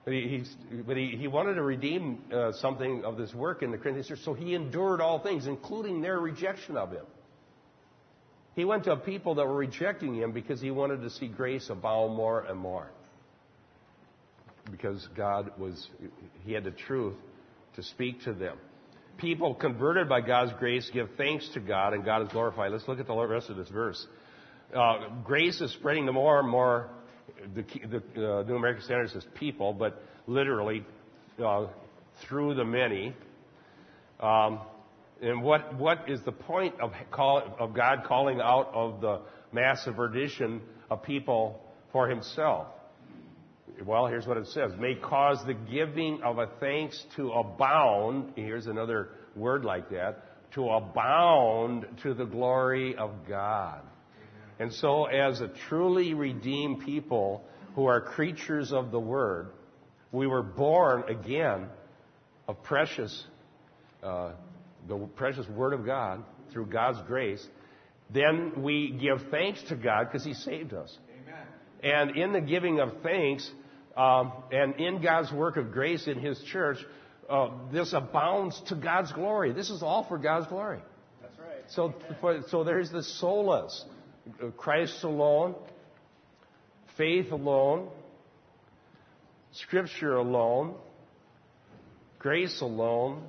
But 0.05 0.14
he, 0.14 0.44
but 0.86 0.97
he, 0.97 1.16
he 1.18 1.26
wanted 1.26 1.55
to 1.55 1.62
redeem 1.62 2.22
uh, 2.32 2.53
something 2.53 3.05
of 3.05 3.16
this 3.16 3.34
work 3.34 3.62
in 3.62 3.72
the 3.72 3.76
Corinthians 3.76 4.07
church, 4.07 4.20
so 4.24 4.34
he 4.34 4.55
endured 4.55 5.01
all 5.01 5.18
things, 5.18 5.49
including 5.49 6.01
their 6.01 6.20
rejection 6.20 6.76
of 6.76 6.92
him. 6.92 7.05
He 8.55 8.64
went 8.64 8.84
to 8.84 8.97
people 8.97 9.34
that 9.34 9.47
were 9.47 9.57
rejecting 9.57 10.14
him 10.14 10.30
because 10.30 10.61
he 10.61 10.70
wanted 10.70 11.03
to 11.03 11.11
see 11.11 11.26
grace 11.26 11.70
abound 11.70 12.14
more 12.14 12.42
and 12.42 12.59
more. 12.59 12.88
Because 14.70 15.09
God 15.16 15.51
was, 15.59 15.88
he 16.44 16.53
had 16.53 16.64
the 16.64 16.70
truth 16.70 17.16
to 17.74 17.82
speak 17.82 18.22
to 18.22 18.32
them 18.32 18.57
people 19.19 19.55
converted 19.55 20.09
by 20.09 20.21
God's 20.21 20.53
grace 20.59 20.89
give 20.93 21.09
thanks 21.17 21.49
to 21.55 21.61
God 21.61 21.95
and 21.95 22.05
God 22.05 22.23
is 22.23 22.29
glorified. 22.29 22.73
Let's 22.73 22.87
look 22.89 23.01
at 23.01 23.07
the 23.07 23.14
rest 23.14 23.51
of 23.51 23.57
this 23.57 23.69
verse. 23.69 24.07
Uh, 24.75 25.09
grace 25.25 25.61
is 25.61 25.73
spreading 25.73 26.07
to 26.07 26.12
more 26.12 26.41
and 26.41 26.49
more. 26.49 26.91
The, 27.55 27.62
the 28.14 28.39
uh, 28.39 28.43
New 28.43 28.57
American 28.57 28.83
Standard 28.85 29.11
says 29.11 29.27
people, 29.35 29.73
but 29.73 30.03
literally 30.27 30.85
uh, 31.45 31.67
through 32.27 32.55
the 32.55 32.64
many. 32.64 33.14
Um, 34.21 34.61
and 35.21 35.43
what, 35.43 35.75
what 35.77 36.09
is 36.09 36.21
the 36.25 36.33
point 36.33 36.79
of, 36.81 36.93
call, 37.11 37.43
of 37.59 37.75
God 37.75 38.05
calling 38.07 38.41
out 38.41 38.71
of 38.73 39.01
the 39.01 39.21
massive 39.53 39.99
addition 39.99 40.61
of 40.91 41.03
people 41.03 41.61
for 41.93 42.09
himself? 42.09 42.67
Well, 43.85 44.07
here's 44.07 44.27
what 44.27 44.37
it 44.37 44.47
says. 44.49 44.72
May 44.79 44.95
cause 44.95 45.39
the 45.47 45.55
giving 45.55 46.22
of 46.22 46.39
a 46.39 46.49
thanks 46.61 47.05
to 47.16 47.31
abound. 47.33 48.33
Here's 48.37 48.66
another 48.66 49.11
word 49.35 49.64
like 49.64 49.91
that. 49.91 50.22
To 50.53 50.68
abound 50.70 51.87
to 52.03 52.14
the 52.14 52.24
glory 52.24 52.97
of 52.97 53.11
God. 53.29 53.83
And 54.59 54.72
so, 54.72 55.05
as 55.05 55.41
a 55.41 55.49
truly 55.68 56.14
redeemed 56.14 56.81
people 56.81 57.45
who 57.74 57.87
are 57.87 58.01
creatures 58.01 58.72
of 58.72 58.91
the 58.91 58.99
Word, 58.99 59.49
we 60.12 60.27
were 60.27 60.43
born 60.43 61.05
again 61.09 61.66
of 62.49 62.62
precious, 62.62 63.24
uh, 64.03 64.33
the 64.89 64.97
precious 65.16 65.47
Word 65.49 65.74
of 65.74 65.85
God 65.85 66.24
through 66.53 66.66
God's 66.66 67.03
grace. 67.07 67.47
Then 68.11 68.62
we 68.62 68.93
give 68.93 69.27
thanks 69.31 69.62
to 69.64 69.77
God 69.77 70.05
because 70.05 70.24
He 70.24 70.33
saved 70.33 70.72
us. 70.72 70.97
Amen. 71.22 71.47
And 71.83 72.16
in 72.16 72.33
the 72.33 72.41
giving 72.41 72.81
of 72.81 73.03
thanks, 73.03 73.51
um, 73.97 74.32
and 74.53 74.76
in 74.76 75.03
God's 75.03 75.32
work 75.32 75.57
of 75.57 75.72
grace 75.72 76.07
in 76.07 76.18
His 76.18 76.40
church, 76.53 76.78
uh, 77.28 77.49
this 77.72 77.92
abounds 77.92 78.61
to 78.68 78.74
God's 78.74 79.12
glory. 79.12 79.53
This 79.53 79.70
is 79.70 79.82
all 79.82 80.05
for 80.05 80.18
God's 80.18 80.47
glory. 80.47 80.80
That's 81.22 81.38
right. 81.38 81.64
So, 81.68 81.94
so 82.51 82.64
there's 82.64 82.90
the 82.90 83.05
solas. 83.22 83.84
Christ 84.57 85.05
alone, 85.05 85.55
faith 86.97 87.30
alone, 87.30 87.88
Scripture 89.53 90.16
alone, 90.16 90.74
grace 92.18 92.61
alone, 92.61 93.22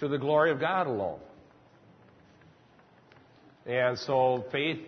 to 0.00 0.08
the 0.08 0.18
glory 0.18 0.50
of 0.50 0.60
God 0.60 0.86
alone. 0.86 1.20
And 3.64 3.98
so 3.98 4.44
faith 4.52 4.80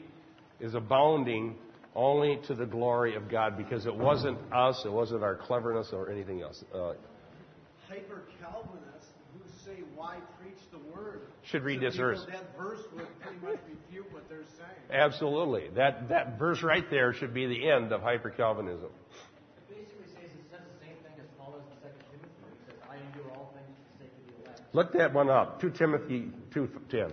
is 0.60 0.74
abounding 0.74 1.56
only 1.96 2.38
to 2.46 2.54
the 2.54 2.66
glory 2.66 3.16
of 3.16 3.28
God 3.28 3.56
because 3.56 3.86
it 3.86 3.96
wasn't 3.96 4.38
us, 4.52 4.82
it 4.84 4.92
wasn't 4.92 5.22
our 5.24 5.34
cleverness 5.34 5.92
or 5.92 6.10
anything 6.10 6.42
else. 6.42 6.62
Uh, 6.72 6.92
Hyper 7.88 8.22
Calvinists 8.40 9.08
who 9.32 9.40
say, 9.64 9.82
Why 9.94 10.18
preach 10.40 10.58
the 10.70 10.78
word? 10.94 11.22
Should 11.44 11.62
read 11.62 11.80
so 11.80 11.86
this 11.86 11.96
verse. 11.96 12.26
That 12.30 12.56
verse 12.56 12.80
would 12.94 13.06
pretty 13.20 13.38
much 13.40 13.58
refute 13.68 14.12
what 14.12 14.28
they're 14.28 14.44
saying. 14.58 14.90
Absolutely. 14.92 15.68
That, 15.74 16.10
that 16.10 16.38
verse 16.38 16.62
right 16.62 16.88
there 16.90 17.14
should 17.14 17.32
be 17.32 17.46
the 17.46 17.68
end 17.68 17.92
of 17.92 18.02
hyper 18.02 18.30
Calvinism. 18.30 18.90
It 19.68 19.74
basically 19.74 20.06
says 20.06 20.30
it 20.30 20.50
says 20.50 20.60
the 20.60 20.86
same 20.86 20.96
thing 21.02 21.12
as 21.18 21.26
Paul 21.38 21.54
in 21.56 21.62
Second 21.80 22.04
Timothy. 22.10 22.28
He 22.44 22.70
says, 22.70 22.80
"I 22.90 22.96
endure 22.96 23.32
all 23.34 23.54
things 23.54 23.72
for 23.78 24.04
the 24.04 24.04
sake 24.04 24.12
of 24.28 24.44
the 24.44 24.50
elect." 24.50 24.74
Look 24.74 24.92
that 24.92 25.14
one 25.14 25.30
up. 25.30 25.60
2 25.60 25.70
Timothy 25.70 26.30
2.10. 26.52 27.12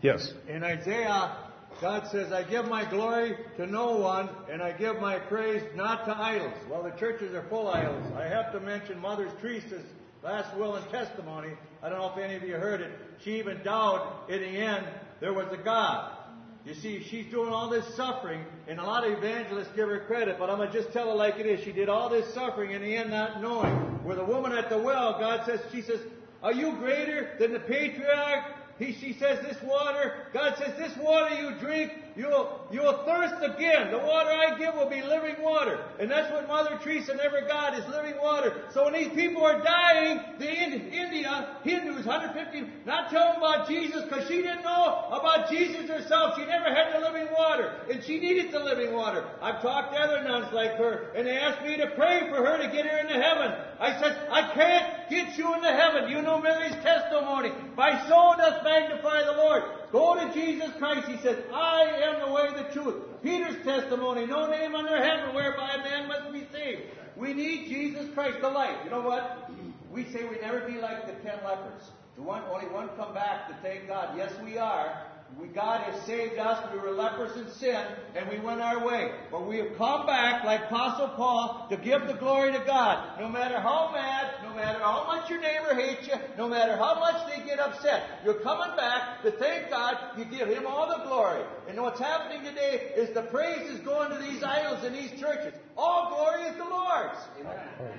Yes. 0.00 0.32
In 0.48 0.62
Isaiah, 0.64 1.47
God 1.80 2.08
says, 2.10 2.32
I 2.32 2.42
give 2.42 2.66
my 2.66 2.84
glory 2.84 3.36
to 3.56 3.66
no 3.66 3.98
one, 3.98 4.28
and 4.50 4.60
I 4.60 4.72
give 4.72 5.00
my 5.00 5.18
praise 5.18 5.62
not 5.76 6.04
to 6.06 6.16
idols. 6.16 6.54
Well, 6.68 6.82
the 6.82 6.90
churches 6.90 7.34
are 7.34 7.44
full 7.48 7.68
of 7.68 7.76
idols. 7.76 8.12
I 8.16 8.24
have 8.24 8.52
to 8.52 8.60
mention 8.60 8.98
Mother 8.98 9.30
Teresa's 9.40 9.84
last 10.22 10.56
will 10.56 10.74
and 10.74 10.88
testimony. 10.90 11.50
I 11.82 11.88
don't 11.88 11.98
know 11.98 12.10
if 12.10 12.18
any 12.18 12.34
of 12.34 12.42
you 12.42 12.56
heard 12.56 12.80
it. 12.80 12.90
She 13.22 13.38
even 13.38 13.62
doubted 13.62 14.42
in 14.42 14.52
the 14.52 14.58
end 14.58 14.86
there 15.20 15.32
was 15.32 15.46
a 15.52 15.56
God. 15.56 16.16
You 16.64 16.74
see, 16.74 17.02
she's 17.02 17.26
doing 17.26 17.52
all 17.52 17.70
this 17.70 17.86
suffering, 17.94 18.44
and 18.66 18.78
a 18.78 18.84
lot 18.84 19.06
of 19.06 19.16
evangelists 19.16 19.70
give 19.74 19.88
her 19.88 20.00
credit, 20.00 20.36
but 20.38 20.50
I'm 20.50 20.58
going 20.58 20.70
to 20.70 20.82
just 20.82 20.92
tell 20.92 21.08
her 21.08 21.14
like 21.14 21.38
it 21.38 21.46
is. 21.46 21.64
She 21.64 21.72
did 21.72 21.88
all 21.88 22.08
this 22.08 22.32
suffering 22.34 22.72
in 22.72 22.82
the 22.82 22.96
end 22.96 23.10
not 23.10 23.40
knowing. 23.40 23.72
Where 24.04 24.16
the 24.16 24.24
woman 24.24 24.52
at 24.52 24.68
the 24.68 24.78
well, 24.78 25.18
God 25.18 25.46
says, 25.46 25.60
she 25.72 25.82
says, 25.82 26.00
Are 26.42 26.52
you 26.52 26.72
greater 26.72 27.36
than 27.38 27.52
the 27.52 27.60
patriarch? 27.60 28.44
He, 28.78 28.92
she 28.92 29.12
says, 29.12 29.40
This 29.40 29.60
water, 29.62 30.14
God 30.32 30.56
says, 30.56 30.76
This 30.76 30.96
water 30.96 31.34
you 31.34 31.54
drink, 31.56 31.92
you'll, 32.18 32.60
you'll 32.70 33.04
thirst 33.04 33.34
again. 33.42 33.90
The 33.90 33.98
water 33.98 34.30
I 34.30 34.58
give 34.58 34.74
will 34.74 34.90
be 34.90 35.00
living 35.00 35.40
water. 35.40 35.86
And 36.00 36.10
that's 36.10 36.30
what 36.32 36.48
Mother 36.48 36.78
Teresa 36.82 37.14
never 37.14 37.42
got, 37.42 37.78
is 37.78 37.86
living 37.88 38.18
water. 38.20 38.66
So 38.74 38.84
when 38.84 38.94
these 38.94 39.14
people 39.14 39.44
are 39.44 39.62
dying, 39.62 40.20
the 40.38 40.50
Ind- 40.50 40.92
India, 40.92 41.56
Hindus, 41.62 42.04
150, 42.04 42.66
not 42.84 43.10
tell 43.10 43.32
them 43.32 43.36
about 43.38 43.68
Jesus 43.68 44.02
because 44.02 44.26
she 44.26 44.42
didn't 44.42 44.62
know 44.62 45.08
about 45.12 45.48
Jesus 45.48 45.88
herself. 45.88 46.34
She 46.36 46.44
never 46.44 46.74
had 46.74 46.92
the 46.92 47.00
living 47.00 47.32
water. 47.32 47.72
And 47.90 48.02
she 48.02 48.18
needed 48.18 48.52
the 48.52 48.60
living 48.60 48.92
water. 48.92 49.24
I've 49.40 49.62
talked 49.62 49.94
to 49.94 49.98
other 49.98 50.22
nuns 50.24 50.52
like 50.52 50.76
her, 50.76 51.12
and 51.14 51.26
they 51.26 51.38
asked 51.38 51.62
me 51.64 51.76
to 51.76 51.86
pray 51.94 52.28
for 52.28 52.44
her 52.44 52.58
to 52.58 52.68
get 52.72 52.84
her 52.84 52.98
into 52.98 53.14
heaven. 53.14 53.52
I 53.78 53.98
said, 54.00 54.28
I 54.30 54.52
can't 54.52 55.08
get 55.08 55.38
you 55.38 55.54
into 55.54 55.72
heaven. 55.72 56.10
You 56.10 56.22
know 56.22 56.40
Mary's 56.40 56.74
testimony. 56.82 57.52
My 57.76 58.06
soul 58.08 58.34
doth 58.36 58.64
magnify 58.64 59.22
the 59.24 59.32
Lord. 59.32 59.62
Go 59.90 60.14
to 60.14 60.32
Jesus 60.34 60.70
Christ. 60.78 61.08
He 61.08 61.16
says, 61.18 61.38
I 61.52 61.84
am 62.02 62.26
the 62.26 62.32
way, 62.32 62.48
the 62.54 62.72
truth. 62.72 62.94
Peter's 63.22 63.62
testimony, 63.64 64.26
no 64.26 64.50
name 64.50 64.74
under 64.74 64.96
heaven 65.02 65.34
whereby 65.34 65.74
a 65.74 65.78
man 65.78 66.08
must 66.08 66.32
be 66.32 66.46
saved. 66.52 66.82
We 67.16 67.32
need 67.34 67.68
Jesus 67.68 68.12
Christ, 68.14 68.40
the 68.40 68.50
light. 68.50 68.76
You 68.84 68.90
know 68.90 69.00
what? 69.00 69.50
We 69.90 70.04
say 70.04 70.24
we 70.24 70.38
never 70.40 70.60
be 70.60 70.78
like 70.78 71.06
the 71.06 71.14
ten 71.28 71.38
lepers. 71.44 71.90
The 72.16 72.22
one, 72.22 72.42
only 72.52 72.66
one 72.66 72.88
come 72.96 73.14
back 73.14 73.48
to 73.48 73.54
thank 73.62 73.88
God. 73.88 74.16
Yes, 74.16 74.32
we 74.44 74.58
are. 74.58 75.02
We, 75.36 75.48
God 75.48 75.82
has 75.82 76.04
saved 76.06 76.38
us. 76.38 76.66
We 76.72 76.80
were 76.80 76.92
lepers 76.92 77.36
in 77.36 77.50
sin, 77.52 77.84
and 78.16 78.28
we 78.28 78.40
went 78.40 78.60
our 78.60 78.84
way. 78.84 79.12
But 79.30 79.46
we 79.46 79.58
have 79.58 79.76
come 79.76 80.06
back, 80.06 80.42
like 80.44 80.62
Apostle 80.62 81.08
Paul, 81.08 81.66
to 81.70 81.76
give 81.76 82.06
the 82.06 82.14
glory 82.14 82.52
to 82.52 82.62
God. 82.64 83.20
No 83.20 83.28
matter 83.28 83.60
how 83.60 83.90
mad, 83.92 84.42
no 84.42 84.54
matter 84.56 84.78
how 84.78 85.04
much 85.06 85.28
your 85.28 85.40
neighbor 85.40 85.74
hates 85.74 86.08
you, 86.08 86.14
no 86.38 86.48
matter 86.48 86.76
how 86.76 86.98
much 86.98 87.28
they 87.30 87.44
get 87.44 87.60
upset, 87.60 88.20
you're 88.24 88.40
coming 88.40 88.74
back 88.76 89.22
to 89.22 89.30
thank 89.32 89.70
God. 89.70 89.96
You 90.16 90.24
give 90.24 90.48
Him 90.48 90.66
all 90.66 90.88
the 90.88 91.04
glory. 91.04 91.44
And 91.68 91.80
what's 91.80 92.00
happening 92.00 92.42
today 92.42 92.92
is 92.96 93.14
the 93.14 93.22
praise 93.22 93.70
is 93.70 93.80
going 93.80 94.10
to 94.10 94.18
these 94.18 94.42
idols 94.42 94.82
in 94.84 94.94
these 94.94 95.20
churches. 95.20 95.52
All 95.76 96.08
glory 96.08 96.48
is 96.48 96.56
the 96.56 96.64
Lord's. 96.64 97.18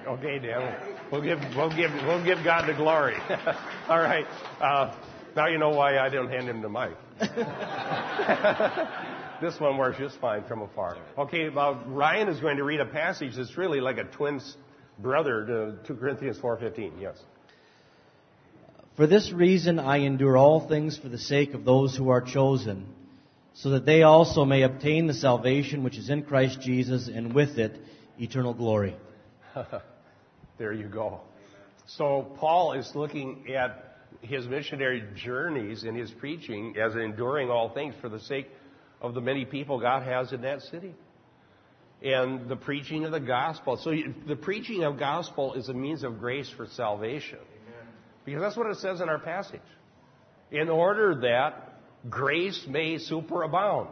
Okay, 0.07 0.39
Dan. 0.39 0.75
We'll 1.11 1.21
give 1.21 1.39
we'll 1.55 1.69
give 1.69 1.93
we'll 2.05 2.23
give 2.23 2.43
God 2.43 2.67
the 2.67 2.73
glory. 2.73 3.15
All 3.89 3.99
right. 3.99 4.25
Uh, 4.59 4.93
now 5.39 5.47
you 5.47 5.57
know 5.57 5.69
why 5.69 5.97
I 5.97 6.09
didn't 6.09 6.31
hand 6.31 6.49
him 6.49 6.61
the 6.61 6.67
mic. 6.67 6.97
this 9.41 9.57
one 9.57 9.77
works 9.77 9.97
just 9.97 10.19
fine 10.19 10.43
from 10.43 10.63
afar. 10.63 10.97
Okay, 11.17 11.47
well, 11.47 11.81
Ryan 11.87 12.27
is 12.27 12.41
going 12.41 12.57
to 12.57 12.65
read 12.65 12.81
a 12.81 12.85
passage 12.85 13.37
that's 13.37 13.57
really 13.57 13.79
like 13.79 13.97
a 13.97 14.03
twin's 14.03 14.57
brother 14.97 15.45
to 15.45 15.77
2 15.87 15.95
Corinthians 15.95 16.37
4:15. 16.39 16.99
Yes. 16.99 17.17
For 18.97 19.07
this 19.07 19.31
reason 19.31 19.79
I 19.79 19.99
endure 19.99 20.35
all 20.35 20.67
things 20.67 20.97
for 20.97 21.07
the 21.07 21.17
sake 21.17 21.53
of 21.53 21.63
those 21.63 21.95
who 21.95 22.09
are 22.09 22.19
chosen, 22.19 22.87
so 23.53 23.69
that 23.69 23.85
they 23.85 24.03
also 24.03 24.43
may 24.43 24.63
obtain 24.63 25.07
the 25.07 25.13
salvation 25.13 25.85
which 25.85 25.97
is 25.97 26.09
in 26.09 26.23
Christ 26.23 26.59
Jesus, 26.59 27.07
and 27.07 27.33
with 27.33 27.57
it 27.57 27.79
eternal 28.19 28.53
glory. 28.53 28.97
there 30.57 30.73
you 30.73 30.89
go. 30.89 31.21
So 31.87 32.35
Paul 32.35 32.73
is 32.73 32.91
looking 32.93 33.55
at 33.55 33.88
his 34.21 34.47
missionary 34.47 35.03
journeys 35.15 35.83
and 35.83 35.95
his 35.95 36.11
preaching 36.11 36.75
as 36.77 36.95
enduring 36.95 37.49
all 37.49 37.73
things 37.73 37.95
for 38.01 38.09
the 38.09 38.19
sake 38.19 38.47
of 39.01 39.13
the 39.13 39.21
many 39.21 39.45
people 39.45 39.79
God 39.79 40.03
has 40.03 40.33
in 40.33 40.41
that 40.41 40.61
city. 40.63 40.93
And 42.01 42.47
the 42.47 42.55
preaching 42.55 43.05
of 43.05 43.11
the 43.11 43.19
gospel. 43.19 43.77
So 43.77 43.93
the 44.27 44.35
preaching 44.35 44.83
of 44.83 44.97
gospel 44.97 45.53
is 45.53 45.67
a 45.67 45.73
means 45.73 46.03
of 46.03 46.19
grace 46.19 46.49
for 46.55 46.65
salvation. 46.65 47.39
Because 48.25 48.41
that's 48.41 48.57
what 48.57 48.67
it 48.67 48.77
says 48.77 49.01
in 49.01 49.09
our 49.09 49.19
passage. 49.19 49.61
In 50.51 50.69
order 50.69 51.15
that 51.21 51.79
grace 52.09 52.65
may 52.67 52.95
superabound. 52.95 53.91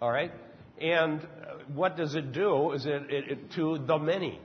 All 0.00 0.10
right? 0.10 0.32
And 0.80 1.26
what 1.74 1.96
does 1.96 2.14
it 2.14 2.32
do? 2.32 2.72
Is 2.72 2.86
it, 2.86 3.10
it, 3.10 3.30
it 3.30 3.52
to 3.52 3.78
the 3.78 3.98
many? 3.98 4.40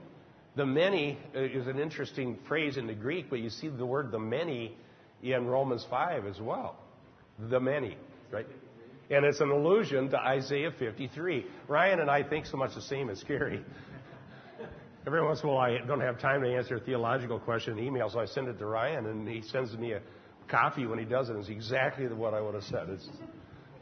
The 0.56 0.66
many 0.66 1.18
uh, 1.34 1.40
is 1.40 1.66
an 1.66 1.78
interesting 1.78 2.38
phrase 2.46 2.76
in 2.76 2.86
the 2.86 2.94
Greek, 2.94 3.30
but 3.30 3.38
you 3.38 3.48
see 3.48 3.68
the 3.68 3.86
word 3.86 4.10
the 4.10 4.18
many 4.18 4.76
in 5.22 5.46
Romans 5.46 5.86
5 5.88 6.26
as 6.26 6.40
well. 6.40 6.76
The 7.38 7.60
many, 7.60 7.96
right? 8.30 8.46
And 9.10 9.24
it's 9.24 9.40
an 9.40 9.50
allusion 9.50 10.10
to 10.10 10.18
Isaiah 10.18 10.70
53. 10.78 11.46
Ryan 11.68 12.00
and 12.00 12.10
I 12.10 12.22
think 12.22 12.46
so 12.46 12.56
much 12.56 12.74
the 12.74 12.82
same 12.82 13.10
as 13.10 13.22
Gary. 13.22 13.64
Every 15.06 15.22
once 15.24 15.42
in 15.42 15.48
a 15.48 15.52
while, 15.52 15.70
I 15.70 15.86
don't 15.86 16.00
have 16.00 16.20
time 16.20 16.42
to 16.42 16.48
answer 16.48 16.76
a 16.76 16.80
theological 16.80 17.38
question 17.38 17.78
in 17.78 17.84
email, 17.84 18.08
so 18.08 18.20
I 18.20 18.26
send 18.26 18.48
it 18.48 18.58
to 18.58 18.66
Ryan, 18.66 19.06
and 19.06 19.28
he 19.28 19.42
sends 19.42 19.76
me 19.76 19.92
a 19.92 20.00
copy 20.48 20.86
when 20.86 20.98
he 20.98 21.04
does 21.04 21.28
it. 21.28 21.36
It's 21.36 21.48
exactly 21.48 22.06
what 22.06 22.34
I 22.34 22.40
would 22.40 22.54
have 22.54 22.64
said. 22.64 22.88
It's, 22.88 23.08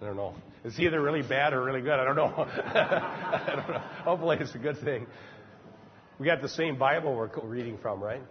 I 0.00 0.06
don't 0.06 0.16
know. 0.16 0.34
It's 0.64 0.78
either 0.78 1.00
really 1.00 1.22
bad 1.22 1.52
or 1.52 1.62
really 1.62 1.80
good. 1.80 1.92
I 1.92 2.04
don't 2.04 2.16
know. 2.16 2.34
I 2.36 3.52
don't 3.54 3.68
know. 3.68 3.82
Hopefully, 4.04 4.38
it's 4.40 4.54
a 4.54 4.58
good 4.58 4.78
thing. 4.78 5.06
We 6.18 6.26
got 6.26 6.42
the 6.42 6.48
same 6.48 6.78
Bible 6.78 7.14
we're 7.14 7.30
reading 7.44 7.78
from, 7.78 8.02
right? 8.02 8.22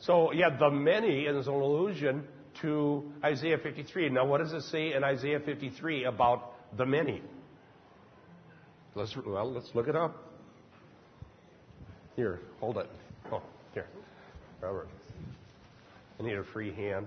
So, 0.00 0.32
yeah, 0.32 0.56
the 0.56 0.70
many 0.70 1.22
is 1.22 1.46
an 1.46 1.52
allusion 1.52 2.24
to 2.62 3.04
Isaiah 3.24 3.58
53. 3.58 4.10
Now, 4.10 4.26
what 4.26 4.38
does 4.38 4.52
it 4.52 4.62
say 4.62 4.92
in 4.92 5.04
Isaiah 5.04 5.40
53 5.40 6.04
about 6.04 6.52
the 6.76 6.86
many? 6.86 7.22
Let's, 8.94 9.16
well, 9.26 9.52
let's 9.52 9.70
look 9.74 9.88
it 9.88 9.96
up. 9.96 10.16
Here, 12.16 12.40
hold 12.60 12.78
it. 12.78 12.88
Oh, 13.32 13.42
here. 13.72 13.86
Robert. 14.60 14.88
I 16.18 16.22
need 16.22 16.34
a 16.34 16.44
free 16.44 16.72
hand. 16.72 17.06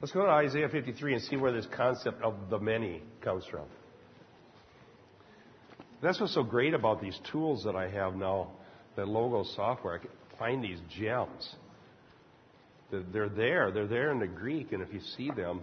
Let's 0.00 0.12
go 0.12 0.24
to 0.24 0.30
Isaiah 0.30 0.68
53 0.68 1.14
and 1.14 1.22
see 1.22 1.36
where 1.36 1.52
this 1.52 1.66
concept 1.74 2.22
of 2.22 2.34
the 2.50 2.58
many 2.58 3.02
comes 3.22 3.44
from. 3.50 3.66
That's 6.02 6.20
what's 6.20 6.34
so 6.34 6.42
great 6.42 6.74
about 6.74 7.00
these 7.00 7.18
tools 7.30 7.62
that 7.64 7.76
I 7.76 7.88
have 7.88 8.16
now, 8.16 8.50
the 8.96 9.06
Logos 9.06 9.54
software. 9.54 9.94
I 9.94 9.98
can 9.98 10.10
find 10.38 10.62
these 10.62 10.80
gems. 10.98 11.54
They're 12.92 13.28
there. 13.28 13.70
They're 13.70 13.86
there 13.86 14.12
in 14.12 14.18
the 14.18 14.26
Greek, 14.26 14.72
and 14.72 14.82
if 14.82 14.92
you 14.92 15.00
see 15.16 15.30
them, 15.30 15.62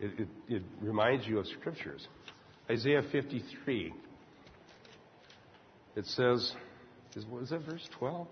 it, 0.00 0.20
it, 0.20 0.28
it 0.48 0.62
reminds 0.80 1.26
you 1.26 1.38
of 1.38 1.46
scriptures. 1.46 2.06
Isaiah 2.70 3.02
53. 3.12 3.92
It 5.96 6.06
says, 6.06 6.52
is, 7.14 7.24
is 7.42 7.50
that 7.50 7.60
verse 7.60 7.88
12? 7.98 8.26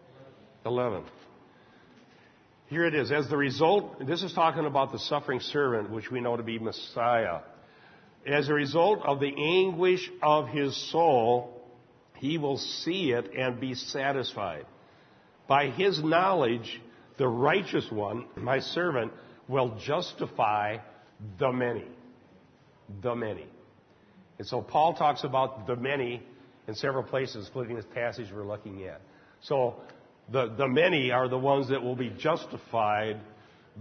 11. 0.66 1.05
Here 2.68 2.87
it 2.87 2.95
is. 2.95 3.12
As 3.12 3.29
the 3.29 3.37
result, 3.37 4.07
this 4.07 4.22
is 4.22 4.33
talking 4.33 4.64
about 4.64 4.93
the 4.93 4.99
suffering 4.99 5.41
servant, 5.41 5.91
which 5.91 6.11
we 6.11 6.20
know 6.20 6.37
to 6.37 6.43
be 6.43 6.59
Messiah. 6.59 7.41
As 8.27 8.49
a 8.49 8.55
result 8.55 9.01
of 9.05 9.20
the 9.20 9.33
anguish 9.37 10.11
of 10.22 10.49
his 10.49 10.75
soul, 10.91 11.62
he 12.16 12.39
will 12.39 12.57
see 12.57 13.12
it 13.12 13.31
and 13.37 13.61
be 13.61 13.75
satisfied. 13.75 14.64
By 15.47 15.68
his 15.68 16.03
knowledge, 16.03 16.81
the 17.17 17.29
righteous 17.29 17.91
one, 17.91 18.27
my 18.37 18.59
servant, 18.61 19.12
will 19.49 19.77
justify 19.85 20.79
the 21.39 21.53
many. 21.53 21.87
The 23.03 23.15
many. 23.15 23.47
And 24.39 24.47
so 24.47 24.61
Paul 24.61 24.95
talks 24.95 25.25
about 25.25 25.67
the 25.67 25.77
many 25.77 26.23
in 26.67 26.75
several 26.75 27.05
places, 27.05 27.47
including 27.47 27.77
this 27.77 27.87
passage 27.95 28.29
we're 28.35 28.47
looking 28.47 28.85
at. 28.85 29.01
So 29.43 29.77
the, 30.33 30.55
the 30.57 30.67
many 30.67 31.11
are 31.11 31.29
the 31.29 31.39
ones 31.39 31.69
that 31.69 31.83
will 31.83 31.97
be 31.97 32.11
justified 32.11 33.21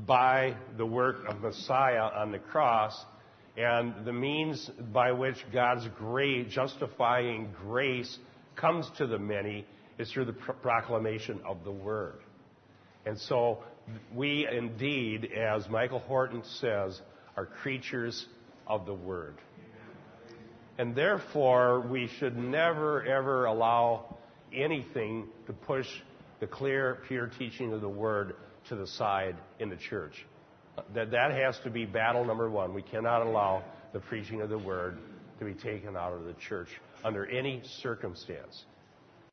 by 0.06 0.56
the 0.78 0.86
work 0.86 1.26
of 1.28 1.42
Messiah 1.42 2.10
on 2.16 2.32
the 2.32 2.40
cross 2.40 3.06
and 3.56 4.06
the 4.06 4.14
means 4.14 4.70
by 4.92 5.12
which 5.12 5.38
God's 5.54 5.88
great 5.98 6.50
justifying 6.50 7.54
grace 7.62 8.18
comes 8.56 8.90
to 8.98 9.06
the 9.06 9.20
many 9.20 9.66
is 10.00 10.12
through 10.12 10.26
the 10.26 10.34
proclamation 10.34 11.40
of 11.46 11.64
the 11.64 11.72
word. 11.72 12.20
And 13.06 13.20
so 13.20 13.64
we 14.14 14.48
indeed, 14.50 15.30
as 15.34 15.68
Michael 15.70 16.00
Horton 16.00 16.44
says, 16.44 17.00
are 17.36 17.46
creatures 17.46 18.26
of 18.68 18.86
the 18.86 18.94
word. 18.94 19.36
And 20.78 20.96
therefore, 20.96 21.82
we 21.82 22.08
should 22.20 22.36
never, 22.38 23.04
ever 23.04 23.46
allow 23.46 24.18
anything 24.52 25.28
to 25.48 25.54
push 25.54 25.88
the 26.40 26.48
clear, 26.48 27.00
pure 27.08 27.28
teaching 27.40 27.74
of 27.74 27.82
the 27.82 27.90
Word 27.90 28.36
to 28.70 28.76
the 28.76 28.88
side 28.88 29.36
in 29.60 29.70
the 29.70 29.76
church. 29.76 30.26
That, 30.94 31.12
that 31.12 31.32
has 31.32 31.60
to 31.60 31.70
be 31.70 31.86
battle 31.86 32.26
number 32.26 32.50
one. 32.50 32.74
We 32.74 32.82
cannot 32.82 33.22
allow 33.22 33.64
the 33.94 34.00
preaching 34.00 34.42
of 34.42 34.50
the 34.50 34.58
Word 34.58 34.98
to 35.40 35.46
be 35.46 35.54
taken 35.54 35.96
out 35.96 36.14
of 36.14 36.26
the 36.26 36.34
church 36.34 36.70
under 37.04 37.26
any 37.26 37.62
circumstance. 37.82 38.66